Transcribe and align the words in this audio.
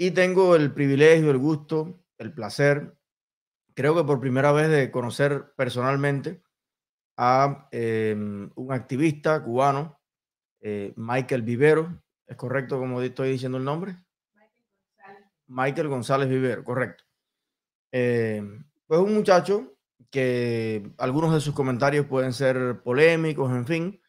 Y 0.00 0.12
tengo 0.12 0.54
el 0.54 0.72
privilegio, 0.72 1.32
el 1.32 1.38
gusto, 1.38 2.04
el 2.18 2.32
placer, 2.32 2.96
creo 3.74 3.96
que 3.96 4.04
por 4.04 4.20
primera 4.20 4.52
vez 4.52 4.70
de 4.70 4.92
conocer 4.92 5.52
personalmente 5.56 6.40
a 7.16 7.68
em, 7.72 8.48
un 8.54 8.72
activista 8.72 9.42
cubano, 9.42 10.00
eh, 10.60 10.94
Michael 10.96 11.42
Vivero. 11.42 12.00
¿Es 12.28 12.36
correcto 12.36 12.78
como 12.78 13.02
estoy 13.02 13.30
diciendo 13.30 13.58
el 13.58 13.64
nombre? 13.64 13.96
Michael 15.48 15.88
González 15.88 16.28
Vivero, 16.28 16.62
correcto. 16.62 17.02
Em, 17.90 18.64
pues 18.86 19.00
un 19.00 19.14
muchacho 19.14 19.74
que 20.10 20.92
algunos 20.96 21.34
de 21.34 21.40
sus 21.40 21.54
comentarios 21.54 22.06
pueden 22.06 22.32
ser 22.32 22.82
polémicos, 22.84 23.50
en 23.50 23.66
fin, 23.66 24.00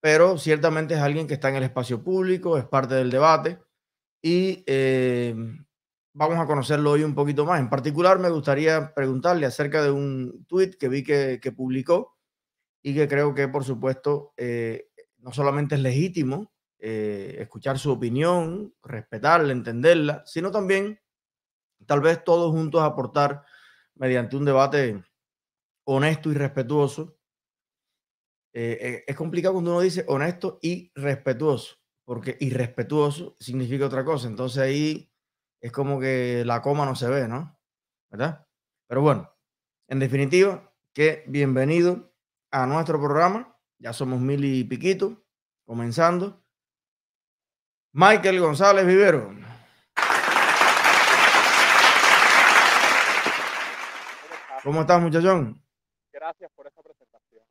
pero 0.00 0.36
ciertamente 0.36 0.94
es 0.94 1.00
alguien 1.00 1.26
que 1.26 1.34
está 1.34 1.48
en 1.48 1.56
el 1.56 1.62
espacio 1.62 2.04
público, 2.04 2.58
es 2.58 2.66
parte 2.66 2.94
del 2.94 3.10
debate 3.10 3.58
y 4.22 4.64
em, 4.66 5.64
vamos 6.12 6.38
a 6.38 6.46
conocerlo 6.46 6.92
hoy 6.92 7.02
un 7.04 7.14
poquito 7.14 7.44
más. 7.44 7.60
En 7.60 7.70
particular, 7.70 8.18
me 8.18 8.30
gustaría 8.30 8.94
preguntarle 8.94 9.46
acerca 9.46 9.82
de 9.82 9.90
un 9.90 10.44
tweet 10.46 10.72
que 10.78 10.88
vi 10.88 11.02
que, 11.02 11.52
publicó 11.56 12.16
y 12.82 12.94
que 12.94 13.08
creo 13.08 13.34
que, 13.34 13.48
por 13.48 13.64
supuesto, 13.64 14.32
eh, 14.36 14.88
no 15.18 15.32
solamente 15.32 15.74
es 15.74 15.80
legítimo 15.80 16.52
eh, 16.78 17.36
escuchar 17.38 17.78
su 17.78 17.92
opinión, 17.92 18.74
respetarla, 18.82 19.52
entenderla, 19.52 20.22
sino 20.26 20.50
también 20.50 20.98
tal 21.86 22.00
vez 22.00 22.24
todos 22.24 22.50
juntos 22.52 22.82
aportar 22.82 23.44
mediante 23.94 24.36
un 24.36 24.44
debate 24.44 25.04
honesto 25.84 26.30
y 26.30 26.34
respetuoso. 26.34 27.18
Eh, 28.52 29.04
es 29.06 29.16
complicado 29.16 29.54
cuando 29.54 29.72
uno 29.72 29.80
dice 29.80 30.04
honesto 30.08 30.58
y 30.62 30.90
respetuoso, 30.94 31.76
porque 32.10 32.36
irrespetuoso 32.40 33.36
significa 33.38 33.86
otra 33.86 34.04
cosa. 34.04 34.26
Entonces 34.26 34.60
ahí 34.60 35.14
es 35.60 35.70
como 35.70 36.00
que 36.00 36.42
la 36.44 36.60
coma 36.60 36.84
no 36.84 36.96
se 36.96 37.08
ve, 37.08 37.28
¿no? 37.28 37.56
¿Verdad? 38.10 38.48
Pero 38.88 39.00
bueno, 39.00 39.32
en 39.86 40.00
definitiva, 40.00 40.74
que 40.92 41.22
bienvenido 41.28 42.12
a 42.50 42.66
nuestro 42.66 42.98
programa. 42.98 43.56
Ya 43.78 43.92
somos 43.92 44.18
mil 44.18 44.44
y 44.44 44.64
piquito, 44.64 45.22
comenzando. 45.64 46.44
Michael 47.92 48.40
González 48.40 48.84
Vivero. 48.84 49.32
¿Cómo 54.64 54.80
estás, 54.80 55.00
muchachón? 55.00 55.64
Gracias 56.12 56.50
por 56.56 56.66
esa 56.66 56.82
presentación. 56.82 57.44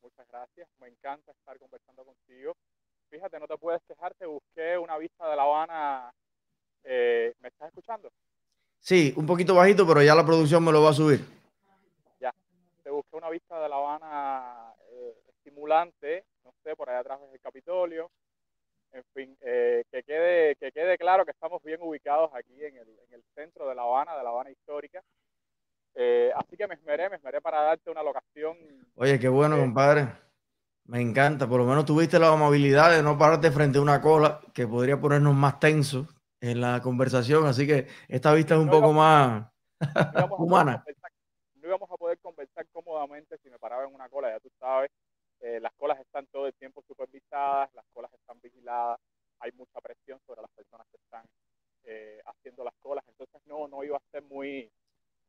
Muchas 0.00 0.26
gracias. 0.28 0.66
Me 0.80 0.88
encanta 0.88 1.32
estar 1.32 1.58
conversando 1.58 2.06
contigo. 2.06 2.56
Fíjate, 3.10 3.38
no 3.38 3.46
te 3.46 3.56
puedes 3.56 3.82
quejar, 3.88 4.14
te 4.14 4.26
busqué 4.26 4.78
una 4.78 4.98
vista 4.98 5.28
de 5.28 5.36
La 5.36 5.42
Habana 5.42 6.12
eh, 6.88 7.34
¿Me 7.40 7.48
estás 7.48 7.68
escuchando? 7.68 8.10
Sí, 8.78 9.12
un 9.16 9.26
poquito 9.26 9.56
bajito, 9.56 9.86
pero 9.86 10.02
ya 10.02 10.14
la 10.14 10.24
producción 10.24 10.64
me 10.64 10.70
lo 10.70 10.82
va 10.82 10.90
a 10.90 10.94
subir. 10.94 11.20
Ya, 12.20 12.32
te 12.84 12.90
busqué 12.90 13.16
una 13.16 13.28
vista 13.28 13.60
de 13.60 13.68
La 13.68 13.76
Habana 13.76 14.72
eh, 14.92 15.16
estimulante, 15.28 16.24
no 16.44 16.52
sé, 16.62 16.76
por 16.76 16.88
allá 16.88 17.00
atrás 17.00 17.20
del 17.28 17.40
Capitolio. 17.40 18.08
En 18.92 19.02
fin, 19.12 19.36
eh, 19.40 19.82
que, 19.90 20.04
quede, 20.04 20.54
que 20.54 20.70
quede 20.70 20.96
claro 20.96 21.24
que 21.24 21.32
estamos 21.32 21.60
bien 21.64 21.80
ubicados 21.82 22.30
aquí 22.34 22.64
en 22.64 22.76
el, 22.76 22.88
en 22.88 23.14
el 23.14 23.24
centro 23.34 23.68
de 23.68 23.74
La 23.74 23.82
Habana, 23.82 24.16
de 24.16 24.22
La 24.22 24.30
Habana 24.30 24.50
histórica. 24.50 25.02
así 26.36 26.56
que 26.56 26.68
me 26.68 26.74
esmeré, 26.74 27.10
me 27.10 27.16
esmeré 27.16 27.40
para 27.40 27.62
darte 27.62 27.90
una 27.90 28.04
locación. 28.04 28.56
Oye, 28.94 29.18
qué 29.18 29.28
bueno, 29.28 29.58
compadre. 29.58 30.06
Me 30.88 31.00
encanta, 31.00 31.48
por 31.48 31.60
lo 31.60 31.66
menos 31.66 31.84
tuviste 31.84 32.18
la 32.18 32.32
amabilidad 32.32 32.92
de 32.92 33.02
no 33.02 33.18
pararte 33.18 33.50
frente 33.50 33.78
a 33.78 33.82
una 33.82 34.00
cola 34.00 34.40
que 34.54 34.68
podría 34.68 35.00
ponernos 35.00 35.34
más 35.34 35.58
tensos 35.58 36.06
en 36.40 36.60
la 36.60 36.80
conversación, 36.80 37.44
así 37.46 37.66
que 37.66 37.88
esta 38.06 38.32
vista 38.32 38.54
es 38.54 38.60
un 38.60 38.70
poco 38.70 38.92
más 38.92 39.50
humana. 40.38 40.84
no 41.54 41.68
íbamos 41.68 41.90
a 41.90 41.96
poder 41.96 42.18
conversar 42.18 42.66
cómodamente 42.72 43.36
si 43.42 43.50
me 43.50 43.58
paraba 43.58 43.84
en 43.84 43.94
una 43.94 44.08
cola, 44.08 44.30
ya 44.30 44.38
tú 44.38 44.48
sabes, 44.60 44.90
eh, 45.40 45.58
las 45.60 45.72
colas 45.74 45.98
están 45.98 46.26
todo 46.26 46.46
el 46.46 46.54
tiempo 46.54 46.84
supervisadas, 46.86 47.68
las 47.74 47.84
colas 47.92 48.12
están 48.14 48.38
vigiladas, 48.40 49.00
hay 49.40 49.50
mucha 49.52 49.80
presión 49.80 50.20
sobre 50.24 50.42
las 50.42 50.50
personas 50.52 50.86
que 50.90 50.98
están 50.98 51.24
eh, 51.84 52.20
haciendo 52.26 52.62
las 52.62 52.74
colas, 52.80 53.04
entonces 53.08 53.40
no, 53.46 53.66
no 53.66 53.82
iba 53.82 53.96
a 53.96 54.10
ser 54.12 54.22
muy, 54.22 54.70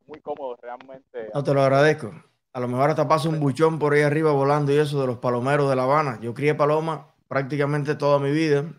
muy 0.06 0.22
cómodo 0.22 0.56
realmente. 0.62 1.29
No, 1.34 1.44
te 1.44 1.53
lo 1.53 1.62
agradezco. 1.62 2.13
A 2.57 2.59
lo 2.59 2.68
mejor 2.68 2.90
hasta 2.90 3.07
pasa 3.07 3.29
un 3.29 3.40
buchón 3.40 3.78
por 3.78 3.94
ahí 3.94 4.01
arriba 4.01 4.31
volando 4.31 4.72
y 4.72 4.78
eso 4.78 5.00
de 5.00 5.06
los 5.06 5.19
palomeros 5.19 5.69
de 5.69 5.75
La 5.75 5.84
Habana. 5.84 6.19
Yo 6.22 6.34
crié 6.34 6.56
paloma 6.56 7.13
prácticamente 7.28 7.94
toda 7.94 8.18
mi 8.18 8.31
vida 8.31 8.73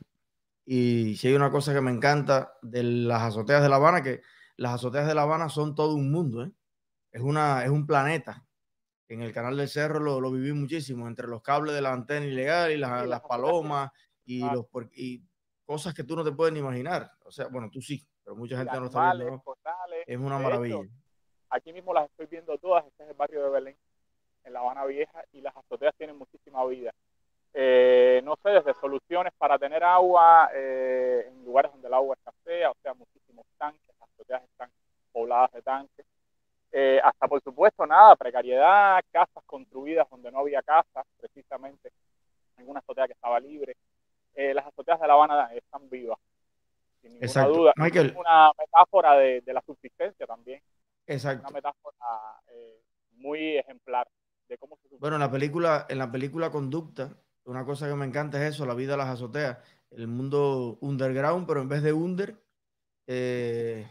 y 0.67 1.15
si 1.15 1.29
hay 1.29 1.35
una 1.35 1.53
cosa 1.53 1.73
que 1.73 1.81
me 1.81 1.93
encanta 1.93 2.55
de 2.61 2.83
las 2.83 3.23
azoteas 3.23 3.63
de 3.63 3.69
La 3.69 3.77
Habana, 3.77 4.03
que 4.03 4.21
las 4.57 4.75
azoteas 4.75 5.07
de 5.07 5.15
La 5.15 5.23
Habana 5.23 5.49
son 5.49 5.77
todo 5.77 5.95
un 5.95 6.11
mundo, 6.11 6.43
¿eh? 6.43 6.51
es, 7.13 7.23
una, 7.23 7.63
es 7.63 7.71
un 7.71 7.87
planeta. 7.87 8.45
En 9.07 9.23
el 9.23 9.33
canal 9.33 9.57
del 9.57 9.69
Cerro 9.69 10.01
lo, 10.01 10.21
lo 10.21 10.33
viví 10.33 10.53
muchísimo, 10.53 11.07
entre 11.07 11.29
los 11.29 11.41
cables 11.41 11.73
de 11.73 11.81
la 11.81 11.93
antena 11.93 12.27
ilegal 12.27 12.73
y 12.73 12.79
las, 12.79 13.21
palomas 13.21 13.93
y, 14.25 14.41
los, 14.41 14.67
y 14.97 15.23
cosas 15.65 15.95
que 15.95 16.03
tú 16.03 16.17
no 16.17 16.25
te 16.25 16.33
puedes 16.33 16.53
ni 16.53 16.59
imaginar. 16.59 17.13
O 17.25 17.31
sea, 17.31 17.47
bueno, 17.47 17.71
tú 17.71 17.81
sí, 17.81 18.05
pero 18.25 18.35
mucha 18.35 18.59
gente 18.59 18.77
no 18.81 18.87
está 18.87 19.15
viendo. 19.15 19.41
es 20.05 20.19
una 20.19 20.41
maravilla. 20.41 20.81
Aquí 21.51 21.73
mismo 21.73 21.93
las 21.93 22.11
estoy 22.11 22.27
viendo 22.27 22.57
todas. 22.59 22.87
Este 22.87 23.05
es 23.05 23.11
el 23.11 23.17
barrio 23.17 23.45
de 23.45 23.51
Belén, 23.51 23.77
en 24.45 24.53
La 24.53 24.61
Habana 24.61 24.85
Vieja, 24.85 25.25
y 25.33 25.41
las 25.41 25.57
azoteas 25.57 25.95
tienen 25.97 26.17
muchísima 26.17 26.65
vida. 26.67 26.93
Eh, 27.55 28.21
no 28.25 28.37
sé, 28.43 28.51
desde 28.51 28.75
soluciones 28.75 29.33
para 29.39 29.59
tener 29.59 29.83
agua 29.83 30.51
eh, 30.55 31.27
en 31.29 31.45
lugares 31.45 31.73
donde 31.73 31.89
el 31.89 31.95
agua 31.95 32.17
escasea, 32.17 32.71
o 32.71 32.77
sea, 32.83 32.95
muchísimos 32.95 33.47
tanques, 33.57 33.81
las 33.99 34.09
azoteas 34.09 34.43
están 34.45 34.71
pobladas 35.13 35.51
de 35.53 35.63
tanques, 35.63 36.07
eh, 36.71 37.01
hasta 37.03 37.27
por 37.27 37.43
supuesto 37.43 37.87
nada, 37.87 38.15
precariedad, 38.17 39.01
casas 39.11 39.43
construidas 39.47 40.09
donde 40.11 40.31
no 40.31 40.41
había 40.41 40.63
casas, 40.63 41.05
precisamente 41.19 41.91
en 42.59 42.69
una 42.69 42.81
azotea 42.81 43.07
que 43.07 43.15
estaba 43.15 43.41
libre. 43.41 43.75
las 44.35 44.67
azoteas 44.67 45.01
de 45.01 45.07
La 45.07 45.15
Habana 45.15 45.51
están 45.55 45.89
vivas, 45.89 46.19
sin 47.01 47.19
ninguna 47.19 47.47
duda. 47.47 47.73
Es 47.77 48.15
una 48.15 48.53
metáfora 48.57 49.15
de, 49.15 49.41
de, 49.41 49.53
la 49.53 49.63
subsistencia 49.63 50.27
también. 50.27 50.61
Exacto. 51.09 51.49
Una 51.49 51.55
metáfora 51.55 52.43
muy 53.19 53.57
ejemplar 53.57 54.09
de 54.49 54.57
cómo 54.59 54.77
se 54.77 54.97
Bueno, 54.99 55.17
en 55.17 55.21
la 55.21 55.31
película, 55.31 55.87
en 55.89 55.99
la 55.99 56.11
película 56.11 56.51
Conducta, 56.51 57.17
una 57.45 57.65
cosa 57.65 57.89
que 57.89 57.95
me 57.95 58.07
encanta 58.07 58.43
es 58.43 58.55
eso, 58.55 58.67
la 58.67 58.75
vida 58.75 58.97
las 58.97 59.09
azoteas, 59.09 59.59
el 59.91 60.07
mundo 60.07 60.79
underground, 60.81 61.47
pero 61.47 61.63
en 61.63 61.69
vez 61.69 61.83
de 61.83 61.93
under, 61.93 62.37
eh, 63.07 63.87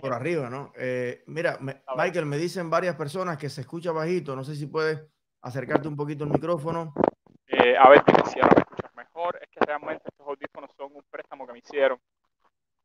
por 0.00 0.12
arriba, 0.12 0.50
¿no? 0.50 0.72
Eh, 0.76 1.22
mira, 1.26 1.58
Michael, 1.96 2.26
me 2.26 2.36
dicen 2.36 2.70
varias 2.70 2.96
personas 2.96 3.38
que 3.38 3.48
se 3.48 3.62
escucha 3.62 3.92
bajito, 3.92 4.36
no 4.36 4.44
sé 4.44 4.54
si 4.54 4.66
puedes 4.66 5.00
acercarte 5.40 5.88
un 5.88 5.96
poquito 5.96 6.24
el 6.24 6.30
micrófono. 6.30 6.94
Eh, 7.46 7.76
a 7.76 7.88
ver, 7.88 8.02
si 8.26 8.40
ahora 8.40 8.54
me 8.56 8.62
escuchas 8.62 8.94
mejor, 8.94 9.38
es 9.42 9.48
que 9.50 9.60
realmente 9.66 10.04
estos 10.06 10.26
audífonos 10.26 10.70
son 10.76 10.94
un 10.94 11.04
préstamo 11.10 11.46
que 11.46 11.52
me 11.52 11.58
hicieron. 11.58 11.98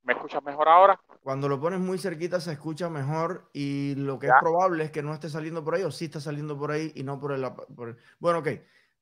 ¿Me 0.08 0.14
escuchas 0.14 0.42
mejor 0.42 0.70
ahora? 0.70 0.98
Cuando 1.22 1.50
lo 1.50 1.60
pones 1.60 1.82
muy 1.82 1.98
cerquita 1.98 2.40
se 2.40 2.54
escucha 2.54 2.90
mejor 2.90 3.50
y 3.52 3.94
lo 3.96 4.18
que 4.18 4.28
es 4.28 4.34
probable 4.40 4.86
es 4.86 4.92
que 4.92 5.04
no 5.04 5.14
esté 5.14 5.28
saliendo 5.28 5.66
por 5.66 5.76
ahí 5.76 5.84
o 5.84 5.92
sí 5.92 6.06
está 6.06 6.22
saliendo 6.22 6.58
por 6.58 6.72
ahí 6.72 6.94
y 6.96 7.04
no 7.04 7.20
por 7.20 7.34
el... 7.34 7.46
Por 7.76 7.90
el... 7.90 7.98
Bueno, 8.18 8.40
ok. 8.40 8.48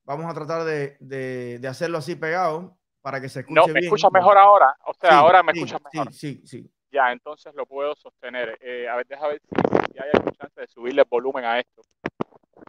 Vamos 0.03 0.25
a 0.25 0.33
tratar 0.33 0.63
de, 0.63 0.97
de, 0.99 1.67
hacerlo 1.67 1.99
así 1.99 2.16
pegado 2.16 2.75
para 3.03 3.21
que 3.21 3.29
se 3.29 3.41
escuche 3.41 3.53
bien. 3.53 3.67
No, 3.67 3.73
¿me 3.73 3.79
escuchas 3.81 4.11
mejor 4.11 4.35
ahora? 4.35 4.75
O 4.88 4.93
sea, 4.95 5.19
ahora 5.19 5.43
me 5.43 5.51
escuchas 5.51 5.79
mejor. 5.93 6.11
Sí, 6.11 6.41
sí, 6.43 6.47
sí. 6.63 6.71
Ya, 6.91 7.11
entonces 7.11 7.53
lo 7.53 7.67
puedo 7.67 7.93
sostener. 7.93 8.57
Eh, 8.59 8.89
a 8.89 8.95
ver, 8.95 9.05
déjame 9.05 9.33
ver 9.33 9.41
si, 9.41 9.99
hay 9.99 10.09
alguna 10.11 10.31
chance 10.31 10.59
de 10.59 10.67
subirle 10.67 11.01
el 11.03 11.07
volumen 11.07 11.45
a 11.45 11.59
esto. 11.59 11.83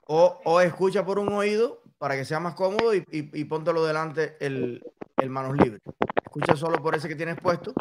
O, 0.08 0.42
o, 0.44 0.60
escucha 0.60 1.06
por 1.06 1.18
un 1.18 1.32
oído 1.32 1.80
para 1.96 2.16
que 2.16 2.26
sea 2.26 2.38
más 2.38 2.54
cómodo 2.54 2.94
y, 2.94 3.02
y, 3.10 3.44
póntelo 3.46 3.86
delante 3.86 4.36
el, 4.40 4.84
el, 5.16 5.30
manos 5.30 5.56
libres. 5.56 5.80
Escucha 6.22 6.54
solo 6.54 6.82
por 6.82 6.94
ese 6.94 7.08
que 7.08 7.14
tienes 7.14 7.40
puesto. 7.40 7.72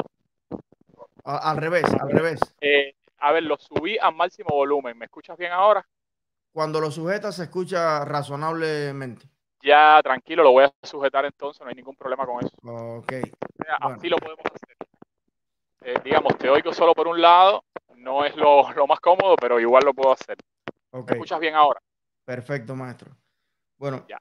Al 1.26 1.56
revés, 1.56 1.84
al 1.84 2.10
revés. 2.10 2.40
Eh, 2.60 2.94
a 3.18 3.32
ver, 3.32 3.42
lo 3.42 3.56
subí 3.56 3.98
al 3.98 4.14
máximo 4.14 4.50
volumen. 4.50 4.96
¿Me 4.96 5.06
escuchas 5.06 5.36
bien 5.36 5.52
ahora? 5.52 5.86
Cuando 6.52 6.80
lo 6.80 6.90
sujetas 6.90 7.36
se 7.36 7.44
escucha 7.44 8.04
razonablemente. 8.04 9.26
Ya, 9.62 10.00
tranquilo, 10.02 10.44
lo 10.44 10.52
voy 10.52 10.64
a 10.64 10.72
sujetar 10.82 11.24
entonces, 11.24 11.60
no 11.60 11.68
hay 11.68 11.74
ningún 11.74 11.96
problema 11.96 12.24
con 12.24 12.44
eso. 12.44 12.56
Ok. 12.62 13.12
Así 13.80 14.08
lo 14.08 14.16
podemos 14.16 14.44
hacer. 14.46 14.76
Eh, 15.82 16.00
digamos, 16.04 16.38
te 16.38 16.48
oigo 16.48 16.72
solo 16.72 16.94
por 16.94 17.08
un 17.08 17.20
lado, 17.20 17.64
no 17.96 18.24
es 18.24 18.36
lo, 18.36 18.64
más 18.86 19.00
cómodo, 19.00 19.36
pero 19.36 19.58
igual 19.58 19.82
lo 19.84 19.94
puedo 19.94 20.12
hacer. 20.12 20.36
Okay. 20.90 21.04
¿Me 21.06 21.12
escuchas 21.14 21.40
bien 21.40 21.54
ahora? 21.54 21.80
Perfecto, 22.24 22.74
maestro. 22.74 23.16
Bueno. 23.76 24.04
Ya, 24.08 24.20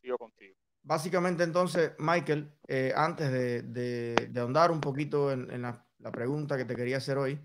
sigo 0.00 0.18
contigo. 0.18 0.56
Básicamente 0.82 1.44
entonces, 1.44 1.92
Michael, 1.98 2.52
eh, 2.66 2.92
antes 2.96 3.30
de, 3.30 4.30
ahondar 4.36 4.70
un 4.70 4.80
poquito 4.80 5.30
en, 5.30 5.62
la, 5.62 5.84
pregunta 6.12 6.56
que 6.56 6.64
te 6.64 6.74
quería 6.74 6.96
hacer 6.96 7.18
hoy, 7.18 7.38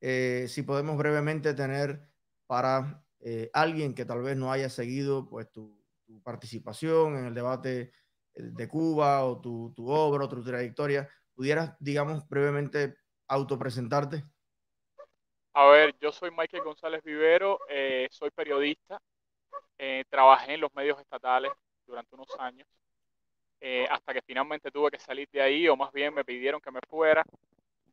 eh, 0.00 0.46
si 0.48 0.62
podemos 0.62 0.96
brevemente 0.96 1.54
tener 1.54 2.08
para 2.46 3.04
alguien 3.52 3.94
que 3.94 4.04
tal 4.04 4.22
vez 4.22 4.36
no 4.36 4.52
haya 4.52 4.70
seguido 4.70 5.28
pues 5.28 5.50
tu 5.50 5.78
participación 6.22 7.16
en 7.16 7.26
el 7.26 7.34
debate 7.34 7.92
eh, 8.34 8.42
de 8.42 8.68
Cuba 8.68 9.24
o 9.24 9.40
tu, 9.40 9.74
obra 9.88 10.24
o 10.24 10.28
tu 10.28 10.42
trayectoria, 10.42 11.08
¿Pudieras, 11.34 11.76
digamos, 11.78 12.28
brevemente 12.28 12.96
autopresentarte? 13.28 14.24
A 15.52 15.66
ver, 15.66 15.94
yo 16.00 16.10
soy 16.10 16.32
Michael 16.32 16.64
González 16.64 17.00
Vivero, 17.04 17.60
eh, 17.68 18.08
soy 18.10 18.32
periodista, 18.32 19.00
eh, 19.78 20.02
trabajé 20.08 20.54
en 20.54 20.60
los 20.62 20.74
medios 20.74 20.98
estatales 20.98 21.52
durante 21.86 22.12
unos 22.16 22.28
años, 22.40 22.66
eh, 23.60 23.86
hasta 23.88 24.12
que 24.14 24.22
finalmente 24.22 24.72
tuve 24.72 24.90
que 24.90 24.98
salir 24.98 25.28
de 25.30 25.40
ahí, 25.40 25.68
o 25.68 25.76
más 25.76 25.92
bien 25.92 26.12
me 26.12 26.24
pidieron 26.24 26.60
que 26.60 26.72
me 26.72 26.80
fuera, 26.88 27.22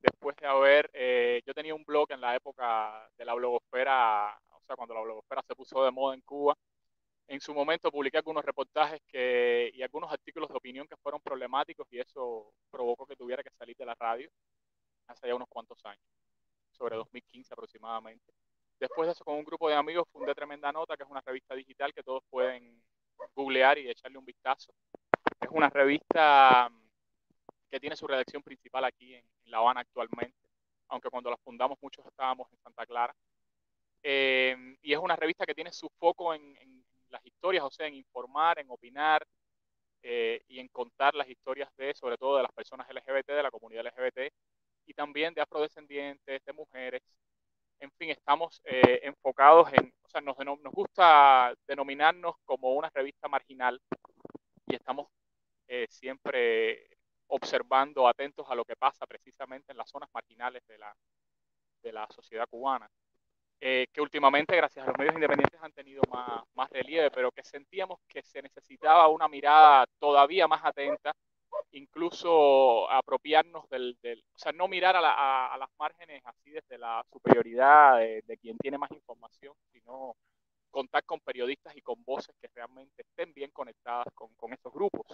después 0.06 0.36
de 0.38 0.48
haber, 0.48 0.92
yo 1.46 1.54
tenía 1.54 1.76
un 1.76 1.84
blog 1.84 2.12
en 2.12 2.22
la 2.22 2.36
época 2.36 3.10
de 3.18 3.26
la 3.26 3.34
blogosfera, 3.34 4.38
o 4.52 4.62
sea, 4.66 4.76
cuando 4.76 4.94
la 4.94 5.02
blogosfera 5.02 5.42
se 5.48 5.56
puso 5.56 5.84
de 5.84 5.92
moda 5.92 6.16
en 6.16 6.22
Cuba, 6.22 6.56
en 7.28 7.42
su 7.42 7.54
momento 7.54 7.92
publiqué 7.92 8.18
algunos 8.18 8.46
reportajes 8.46 9.02
que, 9.08 9.72
y 9.74 9.82
algunos 9.82 10.12
artículos 10.12 10.50
de 10.50 10.56
opinión 10.56 10.88
que 10.88 10.98
fueron 10.98 11.20
problemáticos 11.22 11.88
y 11.92 12.00
eso 12.00 12.54
provocó 12.70 13.08
que 13.08 13.16
tuviera 13.16 13.44
que 13.44 13.50
salir 13.52 13.76
de 13.76 13.86
la 13.86 13.96
radio 13.96 14.30
hace 15.08 15.28
ya 15.28 15.36
unos 15.36 15.48
cuantos 15.50 15.84
años 15.86 16.06
sobre 16.72 16.96
2015 16.98 17.54
aproximadamente. 17.54 18.34
Después 18.80 19.08
de 19.08 19.14
eso, 19.14 19.24
con 19.24 19.36
un 19.36 19.44
grupo 19.44 19.70
de 19.70 19.76
amigos, 19.76 20.08
fundé 20.12 20.36
Tremenda 20.36 20.72
Nota, 20.72 20.98
que 20.98 21.04
es 21.04 21.10
una 21.10 21.22
revista 21.22 21.56
digital 21.56 21.94
que 21.94 22.04
todos 22.04 22.22
pueden 22.30 22.84
googlear 23.34 23.78
y 23.80 23.90
echarle 23.90 24.18
un 24.18 24.26
vistazo. 24.26 24.74
Es 25.40 25.50
una 25.50 25.70
revista 25.70 26.70
que 27.70 27.80
tiene 27.80 27.96
su 27.96 28.08
redacción 28.08 28.44
principal 28.44 28.86
aquí 28.86 29.16
en, 29.16 29.26
La 29.46 29.58
Habana 29.58 29.82
actualmente, 29.82 30.50
aunque 30.88 31.10
cuando 31.10 31.30
la 31.30 31.38
fundamos 31.38 31.78
muchos 31.82 32.06
estábamos 32.06 32.52
en 32.52 32.58
Santa 32.60 32.86
Clara. 32.86 33.16
Eh, 34.04 34.78
y 34.82 34.94
es 34.94 35.00
una 35.00 35.16
revista 35.16 35.46
que 35.46 35.56
tiene 35.56 35.72
su 35.72 35.90
foco 35.98 36.34
en, 36.34 36.84
las 37.10 37.26
historias, 37.26 37.64
o 37.64 37.72
sea, 37.72 37.88
en 37.88 37.94
informar, 37.94 38.60
en 38.60 38.70
opinar 38.70 39.26
eh, 40.04 40.42
y 40.48 40.60
en 40.60 40.68
contar 40.68 41.16
las 41.16 41.30
historias 41.30 41.70
de, 41.78 41.94
sobre 41.94 42.18
todo, 42.18 42.38
de 42.38 42.44
las 42.44 42.52
personas 42.52 42.88
LGBT, 42.90 43.28
de 43.28 43.44
la 43.44 43.52
comunidad 43.52 43.86
LGBT, 43.86 44.34
y 44.86 44.94
también 44.94 45.34
de 45.34 45.42
afrodescendientes, 45.42 46.44
de 46.44 46.54
mujeres. 46.54 47.02
En 47.80 47.92
fin, 47.92 48.10
estamos 48.10 48.62
eh, 48.66 49.02
enfocados 49.04 49.72
en, 49.74 49.94
o 50.04 50.10
sea, 50.10 50.22
nos, 50.22 50.38
nos 50.38 50.74
gusta 50.74 51.54
denominarnos 51.68 52.36
como 52.46 52.74
una 52.74 52.90
revista 52.94 53.28
marginal 53.28 53.80
y 54.68 54.76
estamos 54.76 55.08
eh, 55.68 55.88
siempre 55.90 56.95
observando, 57.28 58.08
atentos 58.08 58.46
a 58.50 58.56
lo 58.56 58.66
que 58.66 58.76
pasa 58.76 59.06
precisamente 59.06 59.72
en 59.72 59.78
las 59.78 59.90
zonas 59.90 60.10
marginales 60.14 60.66
de 60.68 60.78
la, 60.78 60.96
de 61.82 61.92
la 61.92 62.08
sociedad 62.10 62.48
cubana. 62.50 62.90
Eh, 63.60 63.88
que 63.92 64.02
últimamente, 64.02 64.56
gracias 64.56 64.86
a 64.86 64.90
los 64.90 64.98
medios 64.98 65.16
independientes, 65.16 65.62
han 65.62 65.72
tenido 65.72 66.02
más, 66.12 66.44
más 66.54 66.70
relieve, 66.70 67.10
pero 67.12 67.32
que 67.32 67.44
sentíamos 67.44 68.00
que 68.08 68.22
se 68.22 68.42
necesitaba 68.42 69.08
una 69.08 69.28
mirada 69.28 69.86
todavía 70.00 70.48
más 70.48 70.64
atenta 70.64 71.14
incluso 71.72 72.90
apropiarnos 72.90 73.68
del, 73.70 73.98
o 74.34 74.38
sea, 74.38 74.52
no 74.52 74.68
mirar 74.68 74.96
a, 74.96 75.58
las 75.58 75.70
márgenes 75.78 76.22
así 76.26 76.52
desde 76.52 76.78
la 76.78 77.04
superioridad 77.12 77.98
de, 78.00 78.38
quien 78.42 78.58
tiene 78.58 78.78
más 78.78 78.92
información, 78.92 79.54
sino 79.72 80.16
contar 80.72 81.04
con 81.06 81.20
periodistas 81.20 81.76
y 81.76 81.82
con 81.82 82.04
voces 82.04 82.36
que 82.42 82.50
realmente 82.54 83.02
estén 83.02 83.34
bien 83.34 83.52
conectadas 83.52 84.08
con, 84.14 84.34
con 84.36 84.54
estos 84.54 84.74
grupos. 84.74 85.06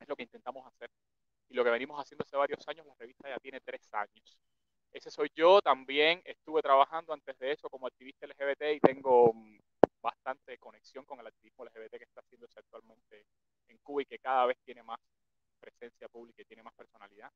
Es 0.00 0.08
lo 0.08 0.16
que 0.16 0.22
intentamos 0.24 0.66
hacer. 0.66 0.90
Y 1.48 1.54
lo 1.54 1.64
que 1.64 1.70
venimos 1.70 2.00
haciendo 2.00 2.24
hace 2.24 2.36
varios 2.36 2.66
años, 2.68 2.86
la 2.86 2.94
revista 2.98 3.28
ya 3.28 3.38
tiene 3.38 3.60
tres 3.60 3.88
años. 3.92 4.38
Ese 4.92 5.10
soy 5.10 5.30
yo, 5.34 5.60
también 5.60 6.22
estuve 6.24 6.62
trabajando 6.62 7.12
antes 7.12 7.38
de 7.38 7.52
eso 7.52 7.68
como 7.68 7.86
activista 7.86 8.26
LGBT 8.26 8.62
y 8.76 8.80
tengo 8.80 9.32
mm, 9.32 9.58
bastante 10.00 10.58
conexión 10.58 11.04
con 11.04 11.20
el 11.20 11.26
activismo 11.26 11.64
LGBT 11.64 11.98
que 11.98 12.04
está 12.04 12.20
haciéndose 12.20 12.58
actualmente 12.58 13.26
en 13.68 13.78
Cuba 13.78 14.02
y 14.02 14.06
que 14.06 14.18
cada 14.18 14.46
vez 14.46 14.58
tiene 14.64 14.82
más 14.82 14.98
presencia 15.60 16.08
pública 16.08 16.42
y 16.42 16.46
tiene 16.46 16.62
más 16.62 16.74
personalidad. 16.74 17.30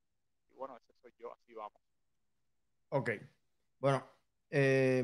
Y 0.50 0.54
bueno, 0.54 0.76
ese 0.76 0.92
soy 1.00 1.12
yo, 1.18 1.32
así 1.32 1.54
vamos. 1.54 1.80
Ok. 2.90 3.10
Bueno, 3.78 4.06
eh, 4.50 5.02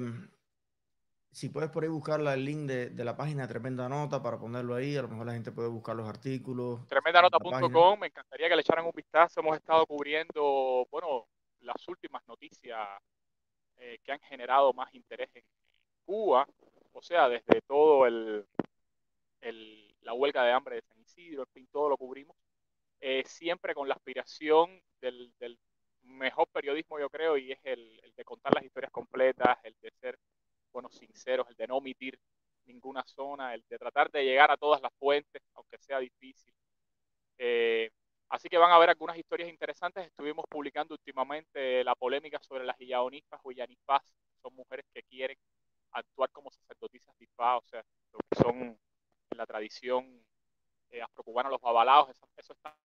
si 1.31 1.49
puedes 1.49 1.71
por 1.71 1.83
ahí 1.83 1.89
buscar 1.89 2.21
el 2.21 2.45
link 2.45 2.67
de, 2.67 3.05
la 3.05 3.17
página 3.17 3.47
Tremenda 3.47 3.89
Nota 3.89 4.23
para 4.23 4.39
ponerlo 4.39 4.75
ahí, 4.75 4.97
a 4.97 5.03
lo 5.03 5.09
mejor 5.09 5.27
la 5.27 5.35
gente 5.35 5.53
puede 5.53 5.69
buscar 5.69 5.97
los 5.97 6.09
artículos. 6.09 6.87
Tremendanota.com, 6.89 8.01
me 8.01 8.07
Hemos 9.19 9.57
estado 9.57 9.85
cubriendo, 9.85 10.87
bueno, 10.93 11.27
las 11.63 11.89
últimas 11.89 12.25
noticias 12.29 12.79
eh, 13.79 13.99
que 14.05 14.13
han 14.13 14.21
generado 14.21 14.73
más 14.73 14.95
interés 14.95 15.29
en 15.35 15.43
Cuba, 16.05 16.47
o 16.93 17.03
sea, 17.03 17.29
desde 17.29 17.61
todo 17.63 18.07
el, 18.07 18.47
el, 19.41 19.93
la 20.03 20.13
huelga 20.13 20.45
de 20.45 20.53
hambre 20.53 20.77
de 20.77 20.83
San 20.83 21.01
Isidro, 21.01 21.43
en 21.43 21.49
fin, 21.49 21.69
todo 21.73 21.89
lo 21.89 21.97
cubrimos. 21.97 22.37
Eh, 23.01 23.25
siempre 23.27 23.75
con 23.75 23.89
la 23.89 23.95
aspiración 23.95 24.81
del, 25.01 25.33
mejor 26.03 26.47
periodismo, 26.49 27.01
yo 27.01 27.11
creo, 27.11 27.37
y 27.37 27.51
es 27.51 27.59
el, 27.65 28.01
de 28.17 28.25
contar 28.25 28.55
las 28.55 28.65
historias 28.65 28.93
completas, 28.93 29.59
el 29.65 29.75
de 29.83 29.91
ser, 30.01 30.17
bueno, 30.73 30.89
sinceros, 30.91 31.49
el 31.49 31.57
de 31.57 31.67
no 31.67 31.79
omitir 31.79 32.17
ninguna 32.67 33.03
zona, 33.05 33.53
el 33.53 33.65
de 33.69 33.79
tratar 33.79 34.13
de 34.13 34.25
llegar 34.25 34.53
a 34.53 34.57
todas 34.57 34.81
las 34.81 34.93
fuentes, 34.95 35.43
aunque 35.55 35.79
sea 35.79 35.99
difícil. 35.99 36.55
Eh, 37.37 37.91
así 38.29 38.49
que 38.49 38.59
van 38.59 38.73
a 38.73 38.79
ver 38.79 38.91
algunas 38.91 39.17
historias 39.17 39.49
interesantes. 39.49 40.07
Estuvimos 40.07 40.45
publicando 40.49 40.95
últimamente 40.95 41.83
la 41.85 41.95
polémica 41.95 42.39
sobre 42.41 42.65
las 42.65 42.81
iyaonistas 42.81 43.41
o 43.43 43.53
son 44.43 44.55
mujeres 44.55 44.87
que 44.93 45.03
quieren 45.03 45.37
actuar 45.93 46.31
como 46.31 46.51
sacerdotisas 46.51 47.17
difá, 47.19 47.57
o 47.57 47.63
sea, 47.63 47.83
lo 48.13 48.19
que 48.31 48.43
son 48.43 48.57
en 48.61 49.39
la 49.39 49.47
tradición 49.47 50.25
eh, 50.91 51.03
afrocubana 51.03 51.51
los 51.51 51.61
babalaos, 51.61 52.11
eso, 52.11 52.29
eso 52.37 52.53
está 52.53 52.77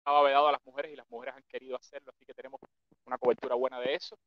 estaba 0.00 0.22
vedado 0.22 0.48
a 0.48 0.52
las 0.52 0.64
mujeres 0.64 0.92
y 0.92 0.96
las 0.96 1.08
mujeres 1.10 1.34
han 1.36 1.42
querido 1.42 1.76
hacerlo, 1.76 2.10
así 2.10 2.24
que 2.24 2.32
tenemos 2.32 2.58
una 3.04 3.18
cobertura 3.18 3.54
buena 3.54 3.78
de 3.80 3.94
eso. 3.94 4.18